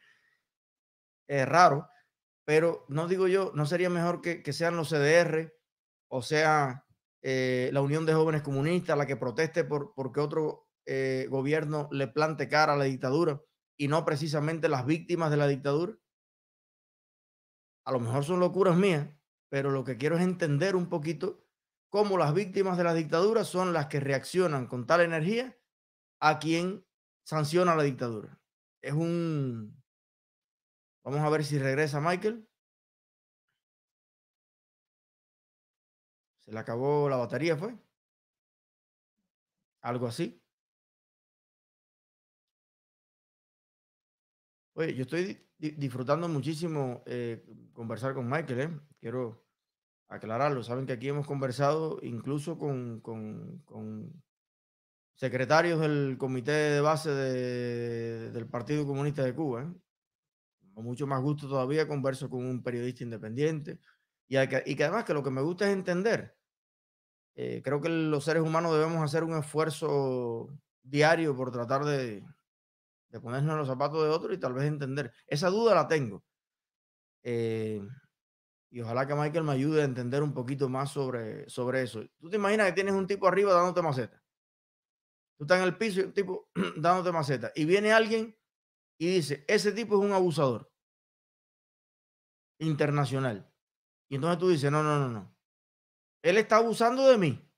Es 1.26 1.48
raro 1.48 1.88
pero 2.44 2.84
no 2.88 3.08
digo 3.08 3.26
yo, 3.28 3.52
no 3.54 3.66
sería 3.66 3.90
mejor 3.90 4.20
que, 4.20 4.52
sean 4.52 4.76
los 4.76 4.90
CDR 4.90 5.54
o 6.08 6.22
sea 6.22 6.84
eh, 7.22 7.70
la 7.72 7.80
Unión 7.80 8.04
de 8.06 8.14
Jóvenes 8.14 8.42
Comunistas 8.42 8.98
la 8.98 9.06
que 9.06 9.16
proteste 9.16 9.64
por 9.64 9.94
porque 9.94 10.20
otro 10.20 10.68
eh, 10.86 11.26
gobierno 11.30 11.88
le 11.90 12.06
plante 12.08 12.48
cara 12.48 12.74
a 12.74 12.76
la 12.76 12.84
dictadura 12.84 13.40
y 13.76 13.88
no 13.88 14.04
precisamente 14.04 14.68
las 14.68 14.84
víctimas 14.86 15.30
de 15.30 15.36
la 15.38 15.48
dictadura. 15.48 15.94
A 17.86 17.92
lo 17.92 18.00
mejor 18.00 18.24
son 18.24 18.40
locuras 18.40 18.76
mías, 18.76 19.08
pero 19.48 19.70
lo 19.70 19.84
que 19.84 19.96
quiero 19.96 20.16
es 20.16 20.22
entender 20.22 20.76
un 20.76 20.88
poquito 20.88 21.43
cómo 21.94 22.18
las 22.18 22.34
víctimas 22.34 22.76
de 22.76 22.82
la 22.82 22.92
dictadura 22.92 23.44
son 23.44 23.72
las 23.72 23.86
que 23.86 24.00
reaccionan 24.00 24.66
con 24.66 24.84
tal 24.84 25.00
energía 25.02 25.56
a 26.18 26.40
quien 26.40 26.84
sanciona 27.22 27.76
la 27.76 27.84
dictadura. 27.84 28.36
Es 28.82 28.94
un, 28.94 29.80
Vamos 31.04 31.20
a 31.20 31.28
ver 31.28 31.44
si 31.44 31.56
regresa 31.56 32.00
Michael. 32.00 32.48
Se 36.40 36.50
le 36.50 36.58
acabó 36.58 37.08
la 37.08 37.16
batería, 37.16 37.56
¿fue? 37.56 37.78
Algo 39.82 40.08
así. 40.08 40.42
Oye, 44.72 44.96
yo 44.96 45.02
estoy 45.02 45.48
disfrutando 45.58 46.28
muchísimo 46.28 47.04
eh, 47.06 47.46
conversar 47.72 48.14
con 48.14 48.28
Michael, 48.28 48.60
¿eh? 48.60 48.80
Quiero 48.98 49.43
aclararlo. 50.08 50.62
Saben 50.62 50.86
que 50.86 50.92
aquí 50.92 51.08
hemos 51.08 51.26
conversado 51.26 51.98
incluso 52.02 52.58
con, 52.58 53.00
con, 53.00 54.22
secretarios 55.14 55.80
del 55.80 56.16
comité 56.18 56.52
de 56.52 56.80
base 56.80 57.10
del 57.10 58.48
Partido 58.48 58.86
Comunista 58.86 59.22
de 59.22 59.34
Cuba. 59.34 59.62
¿eh? 59.62 59.80
con 60.74 60.84
mucho 60.84 61.06
más 61.06 61.22
gusto 61.22 61.48
todavía 61.48 61.86
converso 61.86 62.28
con 62.28 62.44
un 62.44 62.62
periodista 62.62 63.04
independiente 63.04 63.78
y, 64.26 64.36
y 64.38 64.76
que 64.76 64.84
además 64.84 65.04
que 65.04 65.14
lo 65.14 65.22
que 65.22 65.30
me 65.30 65.40
gusta 65.40 65.66
es 65.66 65.72
entender. 65.72 66.36
Eh, 67.36 67.62
creo 67.64 67.80
que 67.80 67.88
los 67.88 68.24
seres 68.24 68.42
humanos 68.42 68.72
debemos 68.72 69.02
hacer 69.02 69.24
un 69.24 69.36
esfuerzo 69.36 70.48
diario 70.82 71.36
por 71.36 71.50
tratar 71.50 71.84
de, 71.84 72.24
de 73.08 73.20
ponernos 73.20 73.56
los 73.56 73.68
zapatos 73.68 74.02
de 74.02 74.10
otro 74.10 74.32
y 74.32 74.38
tal 74.38 74.52
vez 74.52 74.64
entender. 74.64 75.12
Esa 75.26 75.48
duda 75.48 75.74
la 75.74 75.88
tengo. 75.88 76.24
Eh, 77.22 77.80
y 78.74 78.80
ojalá 78.80 79.06
que 79.06 79.14
Michael 79.14 79.44
me 79.44 79.52
ayude 79.52 79.82
a 79.82 79.84
entender 79.84 80.20
un 80.20 80.34
poquito 80.34 80.68
más 80.68 80.90
sobre, 80.90 81.48
sobre 81.48 81.82
eso. 81.82 82.04
Tú 82.18 82.28
te 82.28 82.34
imaginas 82.34 82.66
que 82.66 82.72
tienes 82.72 82.92
un 82.92 83.06
tipo 83.06 83.28
arriba 83.28 83.52
dándote 83.52 83.80
maceta. 83.82 84.20
Tú 85.38 85.44
estás 85.44 85.58
en 85.58 85.64
el 85.64 85.78
piso 85.78 86.00
y 86.00 86.02
un 86.02 86.12
tipo 86.12 86.50
dándote 86.76 87.12
maceta. 87.12 87.52
Y 87.54 87.66
viene 87.66 87.92
alguien 87.92 88.36
y 88.98 89.06
dice, 89.06 89.44
ese 89.46 89.70
tipo 89.70 89.94
es 89.94 90.00
un 90.04 90.12
abusador 90.12 90.72
internacional. 92.58 93.48
Y 94.08 94.16
entonces 94.16 94.40
tú 94.40 94.48
dices, 94.48 94.72
no, 94.72 94.82
no, 94.82 94.98
no, 94.98 95.08
no. 95.08 95.36
Él 96.24 96.36
está 96.36 96.56
abusando 96.56 97.06
de 97.06 97.16
mí. 97.16 97.48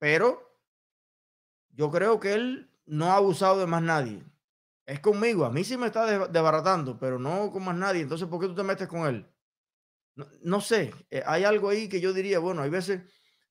Pero 0.00 0.60
yo 1.68 1.88
creo 1.92 2.18
que 2.18 2.34
él 2.34 2.68
no 2.84 3.12
ha 3.12 3.16
abusado 3.16 3.60
de 3.60 3.66
más 3.66 3.82
nadie. 3.82 4.24
Es 4.86 4.98
conmigo. 4.98 5.44
A 5.44 5.50
mí 5.50 5.62
sí 5.62 5.76
me 5.76 5.86
está 5.86 6.26
desbaratando, 6.26 6.98
pero 6.98 7.20
no 7.20 7.52
con 7.52 7.64
más 7.64 7.76
nadie. 7.76 8.02
Entonces, 8.02 8.26
¿por 8.26 8.40
qué 8.40 8.48
tú 8.48 8.56
te 8.56 8.64
metes 8.64 8.88
con 8.88 9.06
él? 9.06 9.24
No, 10.42 10.60
sé. 10.60 10.92
Eh, 11.10 11.22
hay 11.26 11.44
algo 11.44 11.68
ahí 11.68 11.88
que 11.88 12.00
yo 12.00 12.12
diría, 12.12 12.38
bueno, 12.38 12.62
hay 12.62 12.70
veces, 12.70 13.02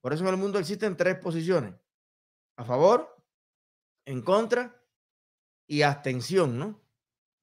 por 0.02 0.14
eso 0.14 0.24
en 0.24 0.30
el 0.30 0.38
mundo 0.38 0.60
existen 0.60 0.98
tres 0.98 1.18
posiciones. 1.20 1.74
A 2.58 2.64
favor, 2.64 3.16
en 4.06 4.22
contra 4.22 4.84
y 5.68 5.82
abstención, 5.82 6.58
¿no? 6.58 6.82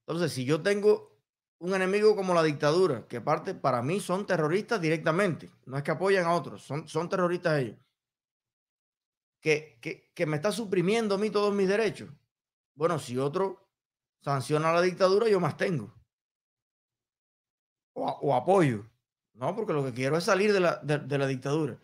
Entonces, 0.07 0.33
si 0.33 0.45
yo 0.45 0.63
tengo 0.63 1.17
un 1.59 1.75
enemigo 1.75 2.15
como 2.15 2.35
la 2.35 2.43
dictadura, 2.43 3.07
que 3.09 3.19
aparte 3.19 3.55
para 3.55 3.83
mí 3.83 4.01
son 4.01 4.27
terroristas 4.27 4.81
directamente, 4.81 5.51
no 5.65 5.77
es 5.77 5.83
que 5.83 5.91
apoyan 5.91 6.27
a 6.27 6.35
otros, 6.35 6.63
son, 6.63 6.87
son 6.87 7.09
terroristas 7.09 7.61
ellos, 7.61 7.79
que, 9.41 9.79
que, 9.81 10.13
que 10.15 10.27
me 10.27 10.37
está 10.37 10.53
suprimiendo 10.53 11.15
a 11.15 11.19
mí 11.19 11.31
todos 11.31 11.55
mis 11.55 11.69
derechos. 11.69 12.11
Bueno, 12.75 12.99
si 12.99 13.17
otro 13.17 13.71
sanciona 14.21 14.73
la 14.73 14.83
dictadura, 14.83 15.29
yo 15.29 15.41
más 15.41 15.57
tengo. 15.57 15.95
O, 17.95 18.35
apoyo, 18.35 18.85
¿no? 19.37 19.55
Porque 19.55 19.73
lo 19.73 19.85
que 19.85 19.93
quiero 19.93 20.17
es 20.17 20.25
salir 20.25 20.53
de 20.53 20.61
la, 20.61 20.77
de 20.77 21.19
la 21.19 21.27
dictadura. 21.27 21.79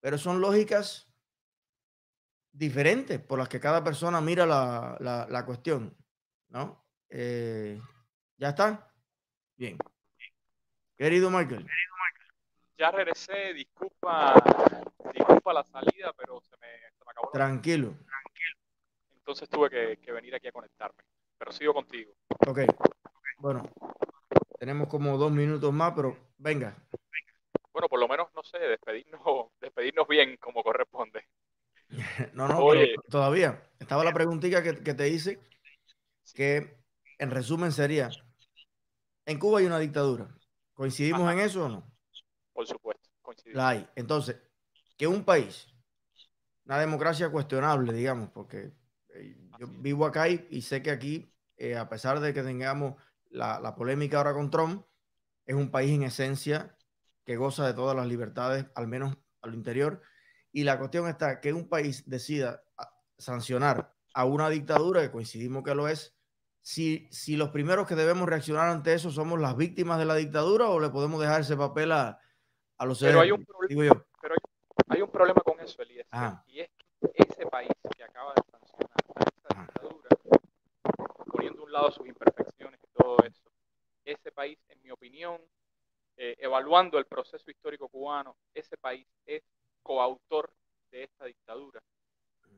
Pero 0.00 0.18
son 0.18 0.40
lógicas 0.40 1.08
diferentes 2.52 3.20
por 3.20 3.38
las 3.38 3.48
que 3.48 3.60
cada 3.60 3.82
persona 3.84 4.20
mira 4.20 4.44
la, 4.44 4.96
la, 5.28 5.46
cuestión, 5.46 5.96
¿no? 6.48 6.84
Eh, 7.08 7.80
¿Ya 8.36 8.50
está? 8.50 8.92
Bien. 9.56 9.78
Querido 10.96 11.30
Michael. 11.30 11.66
Ya 12.76 12.90
regresé, 12.90 13.54
disculpa, 13.54 14.34
disculpa 15.12 15.52
la 15.52 15.64
salida, 15.64 16.12
pero 16.16 16.40
se 16.40 16.56
me, 16.58 16.68
se 16.96 17.04
me 17.04 17.10
acabó. 17.10 17.30
Tranquilo. 17.32 17.94
Entonces 19.16 19.48
tuve 19.48 19.68
que, 19.68 19.98
que, 19.98 20.12
venir 20.12 20.34
aquí 20.34 20.48
a 20.48 20.52
conectarme, 20.52 21.02
pero 21.36 21.52
sigo 21.52 21.74
contigo. 21.74 22.12
Ok. 22.46 22.60
Bueno, 23.38 23.62
tenemos 24.58 24.88
como 24.88 25.16
dos 25.16 25.30
minutos 25.32 25.72
más, 25.72 25.92
pero 25.94 26.16
venga. 26.36 26.76
Bueno, 27.72 27.88
por 27.88 28.00
lo 28.00 28.08
menos, 28.08 28.28
no 28.34 28.42
sé, 28.42 28.58
despedirnos, 28.58 29.20
despedirnos 29.60 30.06
bien 30.08 30.36
como 30.38 30.62
corresponde. 30.62 31.26
no, 32.34 32.48
no, 32.48 32.58
todavía. 33.08 33.62
Estaba 33.78 34.04
la 34.04 34.12
preguntita 34.12 34.62
que, 34.62 34.82
que, 34.82 34.94
te 34.94 35.08
hice, 35.08 35.40
que 36.34 36.76
en 37.18 37.30
resumen 37.30 37.72
sería, 37.72 38.10
en 39.24 39.38
Cuba 39.38 39.60
hay 39.60 39.66
una 39.66 39.78
dictadura. 39.78 40.28
¿Coincidimos 40.74 41.32
en 41.32 41.38
eso 41.40 41.64
o 41.64 41.68
no? 41.68 41.90
Por 42.52 42.66
supuesto, 42.66 43.08
coincidimos. 43.22 43.56
La 43.56 43.68
hay. 43.70 43.88
Entonces, 43.96 44.36
que 44.96 45.06
un 45.06 45.24
país, 45.24 45.68
una 46.64 46.78
democracia 46.78 47.30
cuestionable, 47.30 47.92
digamos, 47.92 48.30
porque 48.30 48.72
eh, 49.14 49.36
yo 49.58 49.66
vivo 49.68 50.04
acá 50.04 50.28
y, 50.28 50.62
sé 50.62 50.82
que 50.82 50.90
aquí, 50.90 51.32
eh, 51.56 51.76
a 51.76 51.88
pesar 51.88 52.20
de 52.20 52.34
que 52.34 52.42
tengamos 52.42 52.94
la, 53.30 53.60
la 53.60 53.74
polémica 53.74 54.18
ahora 54.18 54.34
con 54.34 54.50
Trump, 54.50 54.84
es 55.46 55.54
un 55.54 55.70
país 55.70 55.92
en 55.92 56.02
esencia 56.02 56.76
que 57.24 57.36
goza 57.36 57.66
de 57.66 57.74
todas 57.74 57.96
las 57.96 58.06
libertades, 58.06 58.66
al 58.74 58.86
menos 58.86 59.16
al 59.42 59.54
interior, 59.54 60.02
y 60.52 60.64
la 60.64 60.78
cuestión 60.78 61.08
está 61.08 61.40
que 61.40 61.52
un 61.52 61.68
país 61.68 62.08
decida 62.08 62.62
ah, 62.78 62.90
sancionar 63.18 63.94
a 64.14 64.24
una 64.24 64.48
dictadura, 64.48 65.02
que 65.02 65.10
coincidimos 65.10 65.62
que 65.62 65.74
lo 65.74 65.88
es, 65.88 66.16
si, 66.60 67.08
si 67.10 67.36
los 67.36 67.50
primeros 67.50 67.86
que 67.86 67.94
debemos 67.94 68.28
reaccionar 68.28 68.68
ante 68.68 68.92
eso 68.92 69.10
somos 69.10 69.40
las 69.40 69.56
víctimas 69.56 69.98
de 69.98 70.04
la 70.04 70.14
dictadura 70.16 70.68
o 70.68 70.80
le 70.80 70.90
podemos 70.90 71.20
dejar 71.20 71.40
ese 71.40 71.56
papel 71.56 71.92
a, 71.92 72.18
a 72.78 72.86
los 72.86 73.00
pero 73.00 73.20
hay 73.20 73.30
un 73.30 73.44
problema, 73.44 74.04
Pero 74.20 74.34
hay, 74.88 75.02
un 75.02 75.10
problema 75.10 75.40
con 75.42 75.60
eso, 75.60 75.80
Elías, 75.82 76.06
y 76.46 76.60
es 76.60 76.68
que 76.78 77.10
ese 77.14 77.46
país 77.46 77.70
que 77.96 78.04
acaba 78.04 78.34
de 78.34 78.42
sancionar 78.50 78.96
a 79.14 79.20
esa 79.20 79.60
dictadura, 79.62 80.08
poniendo 81.26 81.62
a 81.62 81.64
un 81.64 81.72
lado 81.72 81.90
sus 81.90 82.06
imperfecciones 82.06 82.57
todo 83.08 83.26
eso, 83.26 83.50
ese 84.04 84.32
país, 84.32 84.58
en 84.68 84.82
mi 84.82 84.90
opinión, 84.90 85.40
eh, 86.16 86.36
evaluando 86.38 86.98
el 86.98 87.06
proceso 87.06 87.50
histórico 87.50 87.88
cubano, 87.88 88.36
ese 88.52 88.76
país 88.76 89.06
es 89.24 89.42
coautor 89.82 90.52
de 90.90 91.04
esta 91.04 91.24
dictadura. 91.24 91.82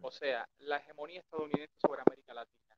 O 0.02 0.10
sea, 0.10 0.48
la 0.58 0.78
hegemonía 0.78 1.20
estadounidense 1.20 1.74
sobre 1.78 2.02
América 2.04 2.34
Latina, 2.34 2.76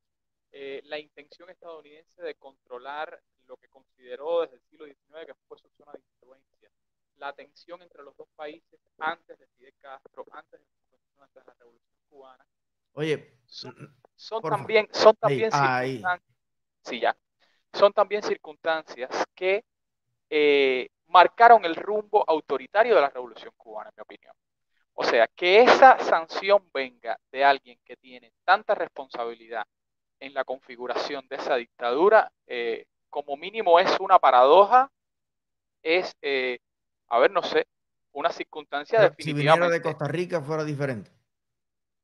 eh, 0.51 0.81
la 0.85 0.99
intención 0.99 1.49
estadounidense 1.49 2.21
de 2.21 2.35
controlar 2.35 3.19
lo 3.47 3.57
que 3.57 3.69
consideró 3.69 4.41
desde 4.41 4.57
el 4.57 4.61
siglo 4.69 4.85
XIX 4.85 5.25
que 5.25 5.33
fue 5.47 5.57
su 5.57 5.69
zona 5.69 5.93
de 5.93 5.99
influencia, 5.99 6.69
la 7.15 7.33
tensión 7.33 7.81
entre 7.81 8.03
los 8.03 8.15
dos 8.17 8.27
países 8.35 8.79
antes 8.99 9.39
de 9.39 9.47
Fidel 9.57 9.73
Castro, 9.79 10.25
antes 10.31 10.59
de, 10.59 10.65
la 11.17 11.53
Revolución 11.57 11.97
Cubana. 12.09 12.45
Oye, 12.93 13.39
son, 13.47 13.73
también, 14.43 14.87
son 14.91 15.15
también 15.15 15.51
circunstancias, 15.51 16.21
sí, 16.83 16.99
ya, 16.99 17.15
son 17.73 17.91
también 17.93 18.23
circunstancias 18.23 19.09
que 19.35 19.63
eh, 20.29 20.89
marcaron 21.07 21.65
el 21.65 21.75
rumbo 21.75 22.23
autoritario 22.27 22.95
de 22.95 23.01
la 23.01 23.09
Revolución 23.09 23.53
Cubana, 23.57 23.89
en 23.89 23.95
mi 23.97 24.01
opinión. 24.01 24.35
O 24.95 25.03
sea, 25.03 25.27
que 25.27 25.61
esa 25.61 25.99
sanción 25.99 26.69
venga 26.73 27.19
de 27.31 27.43
alguien 27.43 27.79
que 27.83 27.95
tiene 27.95 28.31
tanta 28.43 28.75
responsabilidad 28.75 29.65
en 30.19 30.33
la 30.33 30.43
configuración 30.43 31.27
de 31.27 31.35
esa 31.35 31.55
dictadura, 31.55 32.31
eh, 32.47 32.85
como 33.09 33.35
mínimo 33.35 33.79
es 33.79 33.99
una 33.99 34.19
paradoja, 34.19 34.89
es, 35.81 36.15
eh, 36.21 36.59
a 37.09 37.19
ver, 37.19 37.31
no 37.31 37.43
sé, 37.43 37.67
una 38.13 38.31
circunstancia 38.31 38.99
Pero 38.99 39.15
Si 39.17 39.33
viniera 39.33 39.69
de 39.69 39.81
Costa 39.81 40.07
Rica 40.07 40.41
fuera 40.41 40.63
diferente. 40.63 41.11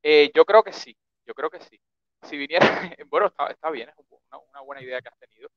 Eh, 0.03 0.31
yo 0.33 0.45
creo 0.45 0.63
que 0.63 0.73
sí, 0.73 0.95
yo 1.25 1.33
creo 1.33 1.49
que 1.49 1.59
sí. 1.61 1.79
Si 2.23 2.37
viniera, 2.37 2.59
bueno, 3.09 3.27
está, 3.49 3.69
bien, 3.69 3.89
es 3.89 3.95
una, 4.51 4.61
buena 4.61 4.81
idea 4.81 5.01
que 5.01 5.09
has 5.09 5.17
tenido. 5.17 5.49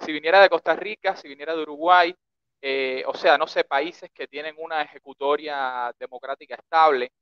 Si 0.00 0.12
viniera 0.12 0.40
de 0.40 0.48
Costa 0.48 0.74
Rica, 0.74 1.16
si 1.16 1.28
viniera 1.28 1.54
de 1.54 1.62
Uruguay, 1.62 2.14
eh, 2.62 3.02
o 3.06 3.14
sea, 3.14 3.38
no 3.38 3.46
sé, 3.46 3.64
países 3.64 4.10
que 4.12 4.28
tienen 4.28 4.54
una 4.58 4.82
ejecutoria 4.82 5.94
democrática 5.98 6.54
estable, 6.54 7.12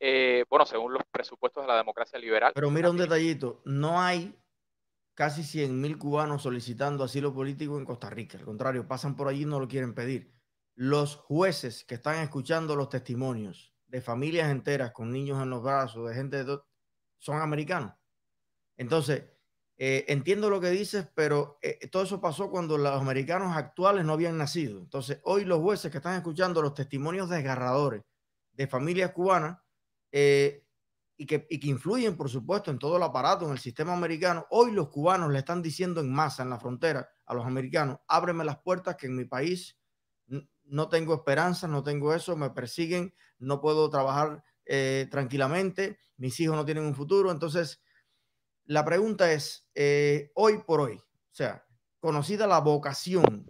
eh, 0.00 0.44
bueno, 0.48 0.64
según 0.64 0.92
los 0.92 1.02
presupuestos 1.10 1.64
de 1.64 1.68
la 1.68 1.76
democracia 1.76 2.18
liberal. 2.18 2.52
Pero 2.54 2.70
mira 2.70 2.90
un 2.90 2.96
detallito, 2.96 3.60
no 3.64 4.00
hay 4.00 4.34
casi 5.14 5.42
100.000 5.42 5.98
cubanos 5.98 6.42
solicitando 6.42 7.04
asilo 7.04 7.34
político 7.34 7.76
en 7.78 7.84
Costa 7.84 8.08
Rica, 8.08 8.38
al 8.38 8.44
contrario, 8.44 8.86
pasan 8.86 9.16
por 9.16 9.28
allí 9.28 9.42
y 9.42 9.46
no 9.46 9.58
lo 9.58 9.68
quieren 9.68 9.94
pedir. 9.94 10.32
Los 10.74 11.16
jueces 11.16 11.84
que 11.84 11.96
están 11.96 12.22
escuchando 12.22 12.76
los 12.76 12.88
testimonios 12.88 13.74
de 13.88 14.00
familias 14.00 14.48
enteras 14.48 14.92
con 14.92 15.10
niños 15.10 15.42
en 15.42 15.50
los 15.50 15.62
brazos, 15.62 16.08
de 16.08 16.14
gente 16.14 16.44
de 16.44 16.60
son 17.18 17.42
americanos. 17.42 17.94
Entonces, 18.76 19.24
eh, 19.80 20.04
entiendo 20.08 20.50
lo 20.50 20.60
que 20.60 20.70
dices, 20.70 21.08
pero 21.14 21.56
eh, 21.62 21.86
todo 21.86 22.02
eso 22.02 22.20
pasó 22.20 22.50
cuando 22.50 22.76
los 22.76 23.00
americanos 23.00 23.56
actuales 23.56 24.04
no 24.04 24.12
habían 24.14 24.36
nacido. 24.36 24.80
Entonces, 24.80 25.20
hoy 25.22 25.44
los 25.44 25.60
jueces 25.60 25.92
que 25.92 25.98
están 25.98 26.16
escuchando 26.16 26.60
los 26.60 26.74
testimonios 26.74 27.30
desgarradores 27.30 28.02
de 28.52 28.66
familias 28.66 29.12
cubanas 29.12 29.56
eh, 30.10 30.64
y, 31.16 31.26
que, 31.26 31.46
y, 31.48 31.60
que, 31.60 31.68
influyen, 31.68 32.16
por 32.16 32.28
supuesto, 32.28 32.72
en 32.72 32.78
todo 32.80 32.96
el 32.96 33.04
aparato, 33.04 33.46
en 33.46 33.52
el 33.52 33.60
sistema 33.60 33.92
americano, 33.92 34.46
hoy 34.50 34.72
los 34.72 34.88
cubanos 34.88 35.30
le 35.30 35.38
están 35.38 35.62
diciendo 35.62 36.00
en 36.00 36.12
masa 36.12 36.42
en 36.42 36.50
la 36.50 36.58
frontera 36.58 37.08
a 37.24 37.34
los 37.34 37.46
americanos, 37.46 37.98
ábreme 38.08 38.44
las 38.44 38.58
puertas 38.58 38.96
que 38.96 39.06
en 39.06 39.14
mi 39.14 39.26
país 39.26 39.78
no 40.64 40.88
tengo 40.88 41.14
esperanza, 41.14 41.68
no 41.68 41.84
tengo 41.84 42.12
eso, 42.14 42.36
me 42.36 42.50
persiguen, 42.50 43.14
no 43.38 43.60
puedo 43.60 43.88
trabajar 43.88 44.42
tranquilamente, 45.10 45.98
mis 46.18 46.38
hijos 46.40 46.54
no 46.54 46.66
tienen 46.66 46.84
un 46.84 46.94
futuro. 46.94 47.30
Entonces, 47.30 47.80
la 48.68 48.84
pregunta 48.84 49.32
es, 49.32 49.66
eh, 49.74 50.30
hoy 50.34 50.58
por 50.66 50.80
hoy, 50.80 50.96
o 50.96 51.34
sea, 51.34 51.64
conocida 52.00 52.46
la 52.46 52.60
vocación, 52.60 53.46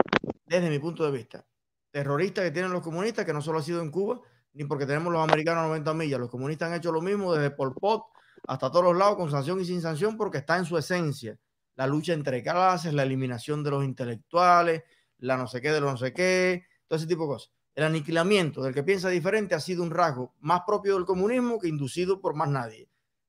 desde 0.46 0.70
mi 0.70 0.78
punto 0.78 1.04
de 1.04 1.10
vista, 1.10 1.44
terrorista 1.90 2.42
que 2.42 2.52
tienen 2.52 2.72
los 2.72 2.82
comunistas, 2.82 3.26
que 3.26 3.32
no 3.32 3.42
solo 3.42 3.58
ha 3.58 3.62
sido 3.62 3.82
en 3.82 3.90
Cuba, 3.90 4.20
ni 4.52 4.64
porque 4.64 4.86
tenemos 4.86 5.12
los 5.12 5.22
americanos 5.22 5.64
a 5.64 5.66
90 5.66 5.94
millas, 5.94 6.20
los 6.20 6.30
comunistas 6.30 6.70
han 6.70 6.76
hecho 6.76 6.92
lo 6.92 7.02
mismo 7.02 7.34
desde 7.34 7.50
Pol 7.50 7.74
Pot 7.74 8.04
hasta 8.46 8.70
todos 8.70 8.84
los 8.84 8.96
lados, 8.96 9.16
con 9.16 9.30
sanción 9.30 9.60
y 9.60 9.64
sin 9.64 9.82
sanción, 9.82 10.16
porque 10.16 10.38
está 10.38 10.56
en 10.56 10.64
su 10.64 10.78
esencia 10.78 11.38
la 11.74 11.86
lucha 11.86 12.12
entre 12.12 12.42
clases, 12.42 12.92
la 12.92 13.04
eliminación 13.04 13.62
de 13.62 13.70
los 13.70 13.84
intelectuales, 13.84 14.82
la 15.18 15.36
no 15.36 15.46
sé 15.46 15.60
qué 15.60 15.70
de 15.70 15.80
los 15.80 15.92
no 15.92 15.96
sé 15.96 16.12
qué, 16.12 16.64
todo 16.88 16.96
ese 16.96 17.06
tipo 17.06 17.22
de 17.22 17.28
cosas. 17.28 17.52
El 17.74 17.84
aniquilamiento 17.84 18.62
del 18.62 18.74
que 18.74 18.82
piensa 18.82 19.08
diferente 19.08 19.54
ha 19.54 19.60
sido 19.60 19.84
un 19.84 19.90
rasgo 19.92 20.34
más 20.40 20.62
propio 20.66 20.94
del 20.94 21.04
comunismo 21.04 21.60
que 21.60 21.68
inducido 21.68 22.20
por 22.20 22.34
más 22.34 22.48
nadie. 22.48 22.88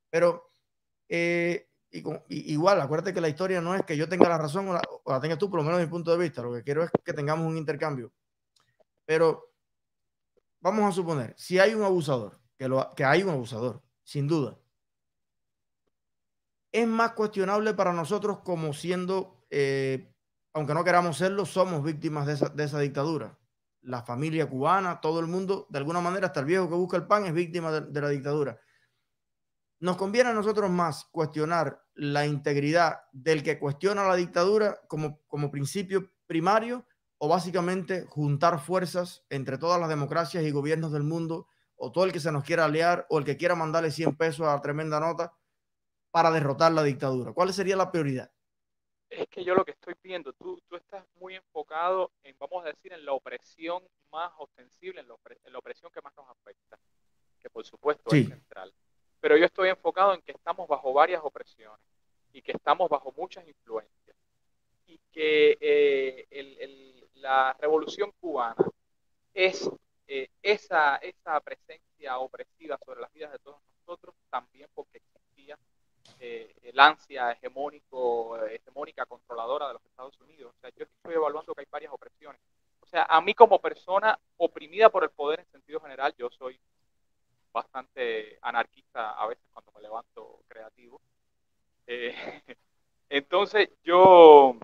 Pero 0.09 0.49
eh, 1.07 1.68
y, 1.91 2.53
igual, 2.53 2.79
acuérdate 2.81 3.13
que 3.13 3.21
la 3.21 3.29
historia 3.29 3.61
no 3.61 3.73
es 3.73 3.83
que 3.83 3.97
yo 3.97 4.07
tenga 4.07 4.29
la 4.29 4.37
razón 4.37 4.69
o 4.69 4.73
la, 4.73 5.19
tengas 5.19 5.39
tú, 5.39 5.49
por 5.49 5.59
lo 5.59 5.65
menos 5.65 5.79
mi 5.79 5.87
punto 5.87 6.11
de 6.11 6.17
vista. 6.17 6.41
Lo 6.41 6.53
que 6.53 6.63
quiero 6.63 6.83
es 6.83 6.91
que 7.03 7.13
tengamos 7.13 7.47
un 7.47 7.57
intercambio. 7.57 8.11
Pero 9.05 9.53
vamos 10.59 10.85
a 10.85 10.91
suponer, 10.91 11.33
si 11.35 11.57
hay 11.57 11.73
un 11.73 11.83
abusador, 11.83 12.39
que, 12.57 12.67
lo, 12.67 12.87
que 12.95 13.03
hay 13.03 13.23
un 13.23 13.29
abusador, 13.29 13.81
sin 14.03 14.27
duda, 14.27 14.57
es 16.71 16.87
más 16.87 17.13
cuestionable 17.13 17.73
para 17.73 17.91
nosotros 17.91 18.39
como 18.39 18.73
siendo, 18.73 19.43
eh, 19.49 20.13
aunque 20.53 20.75
no 20.75 20.83
queramos 20.83 21.17
serlo, 21.17 21.45
somos 21.45 21.83
víctimas 21.83 22.27
de 22.27 22.33
esa, 22.33 22.49
de 22.49 22.63
esa, 22.65 22.79
dictadura. 22.79 23.39
La 23.81 24.03
familia 24.03 24.47
cubana, 24.47 25.01
todo 25.01 25.19
el 25.19 25.25
mundo, 25.25 25.65
de 25.69 25.79
alguna 25.79 26.01
manera, 26.01 26.27
hasta 26.27 26.41
el 26.41 26.45
viejo 26.45 26.69
que 26.69 26.75
busca 26.75 26.97
el 26.97 27.07
pan 27.07 27.25
es 27.25 27.33
víctima 27.33 27.71
de 27.71 28.01
la 28.01 28.09
dictadura. 28.09 28.59
Nos 29.79 29.97
conviene 29.97 30.29
a 30.29 30.33
nosotros 30.33 30.69
más 30.69 31.05
cuestionar 31.05 31.83
la 31.93 32.25
integridad 32.25 33.01
del 33.11 33.43
que 33.43 33.59
cuestiona 33.59 34.03
la 34.03 34.15
dictadura 34.15 34.81
como, 34.87 35.21
como 35.27 35.51
principio 35.51 36.11
primario 36.27 36.85
o 37.17 37.27
básicamente 37.27 38.05
juntar 38.05 38.59
fuerzas 38.59 39.25
entre 39.29 39.57
todas 39.57 39.79
las 39.79 39.89
democracias 39.89 40.43
y 40.43 40.51
gobiernos 40.51 40.91
del 40.91 41.03
mundo 41.03 41.47
o 41.75 41.91
todo 41.91 42.05
el 42.05 42.11
que 42.11 42.19
se 42.19 42.31
nos 42.31 42.43
quiera 42.43 42.65
aliar 42.65 43.05
o 43.09 43.19
el 43.19 43.25
que 43.25 43.37
quiera 43.37 43.55
mandarle 43.55 43.91
100 43.91 44.15
pesos 44.17 44.47
a 44.47 44.61
tremenda 44.61 44.99
nota 44.99 45.33
para 46.11 46.31
derrotar 46.31 46.71
la 46.71 46.83
dictadura. 46.83 47.33
¿Cuál 47.33 47.53
sería 47.53 47.75
la 47.75 47.91
prioridad? 47.91 48.31
Es 49.09 49.27
que 49.29 49.43
yo 49.43 49.55
lo 49.55 49.65
que 49.65 49.71
estoy 49.71 49.95
viendo, 50.03 50.33
tú, 50.33 50.61
tú 50.67 50.75
estás 50.75 51.03
muy 51.15 51.35
enfocado 51.35 52.11
en, 52.23 52.35
vamos 52.37 52.63
a 52.63 52.69
decir, 52.69 52.93
en 52.93 53.05
la 53.05 53.13
opresión 53.13 53.83
más 54.11 54.31
ostensible, 54.37 55.01
en 55.01 55.07
la, 55.07 55.59
opresión 55.59 55.91
que 55.91 56.01
más 56.01 56.15
nos 56.15 56.29
afecta, 56.29 56.77
que 57.39 57.49
por 57.49 57.65
supuesto 57.65 58.15
es 58.15 58.27
central. 58.27 58.73
Pero 59.21 59.37
yo 59.37 59.45
estoy 59.45 59.69
enfocado 59.69 60.13
en 60.13 60.21
que 60.21 60.31
estamos 60.31 60.67
bajo 60.67 60.93
varias 60.93 61.21
opresiones 61.23 61.79
y 62.33 62.41
que 62.41 62.53
estamos 62.53 62.89
bajo 62.89 63.13
muchas 63.17 63.47
influencias 63.47 63.99
que 65.11 65.57
eh, 65.59 67.07
la 67.15 67.55
revolución 67.59 68.11
cubana 68.19 68.55
es 69.33 69.69
eh, 70.07 70.29
esa, 70.41 70.97
esa 70.97 71.39
presencia 71.41 72.17
opresiva 72.19 72.79
sobre 72.85 73.01
las 73.01 73.11
vidas 73.13 73.31
de 73.31 73.39
todos 73.39 73.59
nosotros, 73.79 74.15
también 74.29 74.69
porque 74.73 74.97
existía 74.97 75.57
eh, 76.19 76.55
el 76.63 76.79
ansia 76.79 77.31
hegemónico, 77.31 78.37
hegemónica 78.45 79.05
controladora 79.05 79.67
de 79.67 79.73
los 79.73 79.85
Estados 79.85 80.19
Unidos. 80.21 80.53
O 80.57 80.61
sea, 80.61 80.71
yo 80.75 80.85
estoy 80.85 81.13
evaluando 81.13 81.53
que 81.53 81.61
hay 81.61 81.67
varias 81.69 81.93
opresiones. 81.93 82.41
O 82.81 82.87
sea, 82.87 83.03
a 83.03 83.21
mí 83.21 83.33
como 83.33 83.59
persona 83.59 84.17
oprimida 84.37 84.89
por 84.89 85.03
el 85.03 85.11
poder 85.11 85.41
en 85.41 85.45
sentido 85.47 85.79
general, 85.79 86.15
yo 86.17 86.29
soy 86.31 86.59
bastante 87.51 88.37
anarquista 88.41 89.11
a 89.11 89.27
veces 89.27 89.43
cuando 89.51 89.71
me 89.73 89.81
levanto 89.81 90.41
creativo. 90.47 91.01
Eh, 91.87 92.13
entonces 93.09 93.69
yo, 93.83 94.55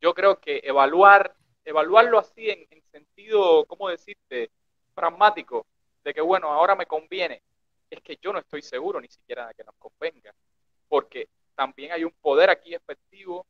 yo 0.00 0.14
creo 0.14 0.40
que 0.40 0.60
evaluar, 0.64 1.34
evaluarlo 1.64 2.18
así 2.18 2.50
en, 2.50 2.66
en 2.70 2.82
sentido, 2.90 3.64
¿cómo 3.66 3.88
decirte?, 3.88 4.50
pragmático, 4.94 5.66
de 6.04 6.12
que 6.12 6.20
bueno, 6.20 6.48
ahora 6.48 6.74
me 6.74 6.86
conviene, 6.86 7.42
es 7.88 8.00
que 8.02 8.18
yo 8.20 8.32
no 8.32 8.38
estoy 8.38 8.62
seguro 8.62 9.00
ni 9.00 9.08
siquiera 9.08 9.48
de 9.48 9.54
que 9.54 9.64
nos 9.64 9.74
convenga, 9.76 10.34
porque 10.88 11.28
también 11.54 11.92
hay 11.92 12.04
un 12.04 12.12
poder 12.20 12.50
aquí 12.50 12.74
efectivo 12.74 13.46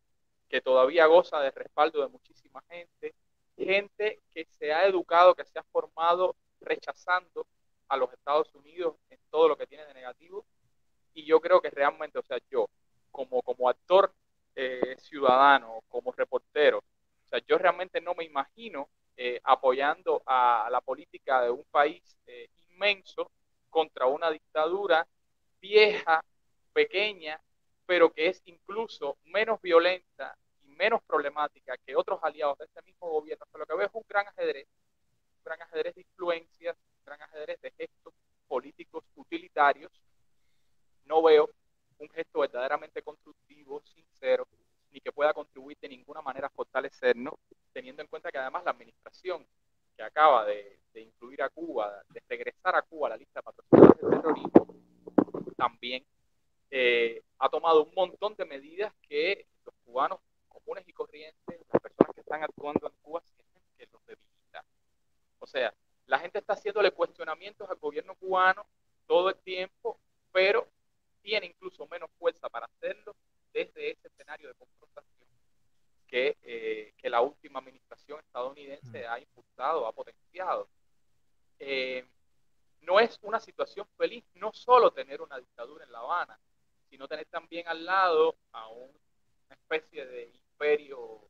que 0.49 0.61
todavía 0.61 1.07
goza 1.07 1.41
de 1.41 1.51
respaldo 1.53 2.03
de 2.03 2.09
muchísima 2.09 2.63
gente, 2.69 3.15
gente 3.57 4.21
que 4.33 4.47
se 4.47 4.73
ha 4.73 4.87
educado, 4.87 5.35
que 5.35 5.45
se 5.45 5.59
ha 5.59 5.63
formado 5.65 6.37
rechazando 6.61 7.47
a 7.91 7.97
los 7.97 8.13
Estados 8.13 8.55
Unidos 8.55 8.97
en 9.11 9.19
todo 9.31 9.49
lo 9.49 9.57
que 9.57 9.67
tiene 9.67 9.85
de 9.85 9.95
negativo. 9.95 10.47
Y 11.13 11.25
yo 11.25 11.41
creo 11.41 11.61
que 11.61 11.71
realmente, 11.71 12.19
o 12.19 12.23
sea, 12.23 12.39
yo 12.51 12.71
como, 13.11 13.43
como 13.43 13.69
actor 13.69 14.15
eh, 14.55 14.97
ciudadano, 14.99 15.83
como 15.89 16.13
reportero, 16.13 16.79
o 16.79 17.29
sea, 17.29 17.41
yo 17.47 17.59
realmente 17.59 18.01
no 18.01 18.15
me 18.15 18.25
imagino 18.25 18.89
eh, 19.17 19.41
apoyando 19.45 20.23
a, 20.25 20.69
la 20.71 20.81
política 20.81 21.43
de 21.43 21.51
un 21.51 21.65
país 21.71 22.03
eh, 22.27 22.49
inmenso 22.71 23.31
contra 23.69 24.07
una 24.07 24.31
dictadura 24.31 25.07
vieja, 25.61 26.25
pequeña, 26.73 27.41
pero 27.87 28.13
que 28.13 28.29
es 28.29 28.41
incluso 28.45 29.19
menos 29.25 29.61
violenta 29.61 30.37
y 30.63 30.69
menos 30.69 31.03
problemática 31.03 31.77
que 31.85 31.97
otros 31.97 32.21
aliados 32.23 32.57
de 32.59 32.67
este 32.67 32.83
mismo 32.83 33.11
gobierno. 33.11 33.45
O 33.51 33.59
lo 33.59 33.67
que 33.67 33.75
veo 33.75 33.87
es 33.87 33.95
un 33.95 34.05
gran 34.09 34.29
ajedrez, 34.29 34.69
un 35.37 35.45
gran 35.45 35.61
ajedrez 35.63 35.97
de 35.97 36.03
influencias, 36.03 36.77
gran 37.11 37.23
ajedrez 37.23 37.61
de 37.61 37.73
gestos 37.73 38.15
políticos 38.47 39.05
utilitarios, 39.17 39.91
no 41.07 41.23
veo 41.23 41.51
un 41.99 42.09
gesto 42.11 42.41
verdaderamente 42.41 43.03
constructivo, 43.03 43.83
sincero, 43.83 44.47
ni 44.93 45.01
que 45.01 45.11
pueda 45.11 45.35
contribuir 45.35 45.77
de 45.81 45.89
ninguna 45.89 46.23
manera 46.23 46.47
a 46.47 46.51
fortalecernos, 46.51 47.35
teniendo 47.73 48.03
en 48.03 48.09
cuenta 48.09 48.31
que 48.31 48.39
además 48.39 48.65
la 48.65 48.71
administración 48.71 49.45
que 49.97 50.03
acaba 50.05 50.45
de, 50.45 50.79
incluir 50.95 51.43
a 51.43 51.49
Cuba, 51.49 52.03
de 52.11 52.23
regresar 52.29 52.77
a 52.77 52.83
Cuba 52.83 53.09
a 53.09 53.11
la 53.11 53.17
lista 53.17 53.41
de 53.41 53.45
patrocinadores 53.45 54.01
del 54.01 54.11
terrorismo, 54.11 55.55
también 55.57 56.05
eh, 56.71 57.23
ha 57.39 57.49
tomado 57.49 57.85
un 57.85 57.95
montón 57.95 58.35
de 58.37 58.45
medidas 58.45 58.93
que 59.03 59.47
los 59.65 59.75
cubanos 59.85 60.21
comunes 60.49 60.87
y 60.87 60.93
corrientes, 60.93 61.61
las 61.73 61.83
personas 61.83 62.15
que 62.15 62.21
están 62.21 62.43
actuando 62.45 62.87
en 62.87 62.95
Cuba, 63.03 63.21
sienten 63.23 63.63
que 63.77 63.89
los 63.93 64.07
debilita. 64.07 64.65
O 65.41 65.47
sea, 65.47 65.75
la 66.11 66.19
gente 66.19 66.41
está 66.41 66.55
haciéndole 66.55 66.91
cuestionamientos 66.91 67.71
al 67.71 67.77
gobierno 67.77 68.17
cubano 68.17 68.67
todo 69.07 69.29
el 69.29 69.37
tiempo, 69.37 70.01
pero 70.33 70.67
tiene 71.23 71.47
incluso 71.47 71.87
menos 71.87 72.11
fuerza 72.19 72.49
para 72.49 72.67
hacerlo 72.67 73.15
desde 73.53 73.93
ese 73.93 74.09
escenario 74.09 74.49
de 74.49 74.55
confrontación 74.55 75.29
que, 76.09 76.37
eh, 76.43 76.95
que 76.97 77.09
la 77.09 77.21
última 77.21 77.61
administración 77.61 78.19
estadounidense 78.19 79.07
ha 79.07 79.21
impulsado, 79.21 79.87
ha 79.87 79.93
potenciado. 79.93 80.69
Eh, 81.61 82.05
no 82.81 82.99
es 82.99 83.17
una 83.23 83.39
situación 83.39 83.87
feliz 83.97 84.25
no 84.35 84.53
solo 84.53 84.91
tener 84.91 85.23
una 85.23 85.39
dictadura 85.39 85.85
en 85.85 85.93
La 85.93 86.01
Habana, 86.01 86.41
sino 86.89 87.07
tener 87.07 87.27
también 87.27 87.69
al 87.69 87.85
lado 87.85 88.35
a 88.51 88.67
una 88.67 88.99
especie 89.49 90.05
de 90.07 90.25
imperio 90.25 91.21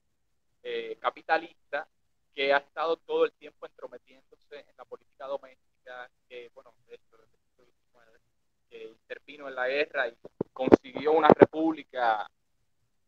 eh, 0.62 0.96
capitalista 0.98 1.86
que 2.34 2.52
ha 2.52 2.58
estado 2.58 2.96
todo 2.98 3.24
el 3.24 3.32
tiempo 3.32 3.66
entrometiéndose 3.66 4.60
en 4.60 4.76
la 4.76 4.84
política 4.84 5.26
doméstica, 5.26 6.10
que, 6.28 6.50
bueno, 6.54 6.74
hecho, 6.88 7.16
que 8.68 8.84
intervino 8.84 9.48
en 9.48 9.54
la 9.54 9.66
guerra 9.68 10.08
y 10.08 10.16
consiguió 10.52 11.12
una 11.12 11.28
república 11.28 12.30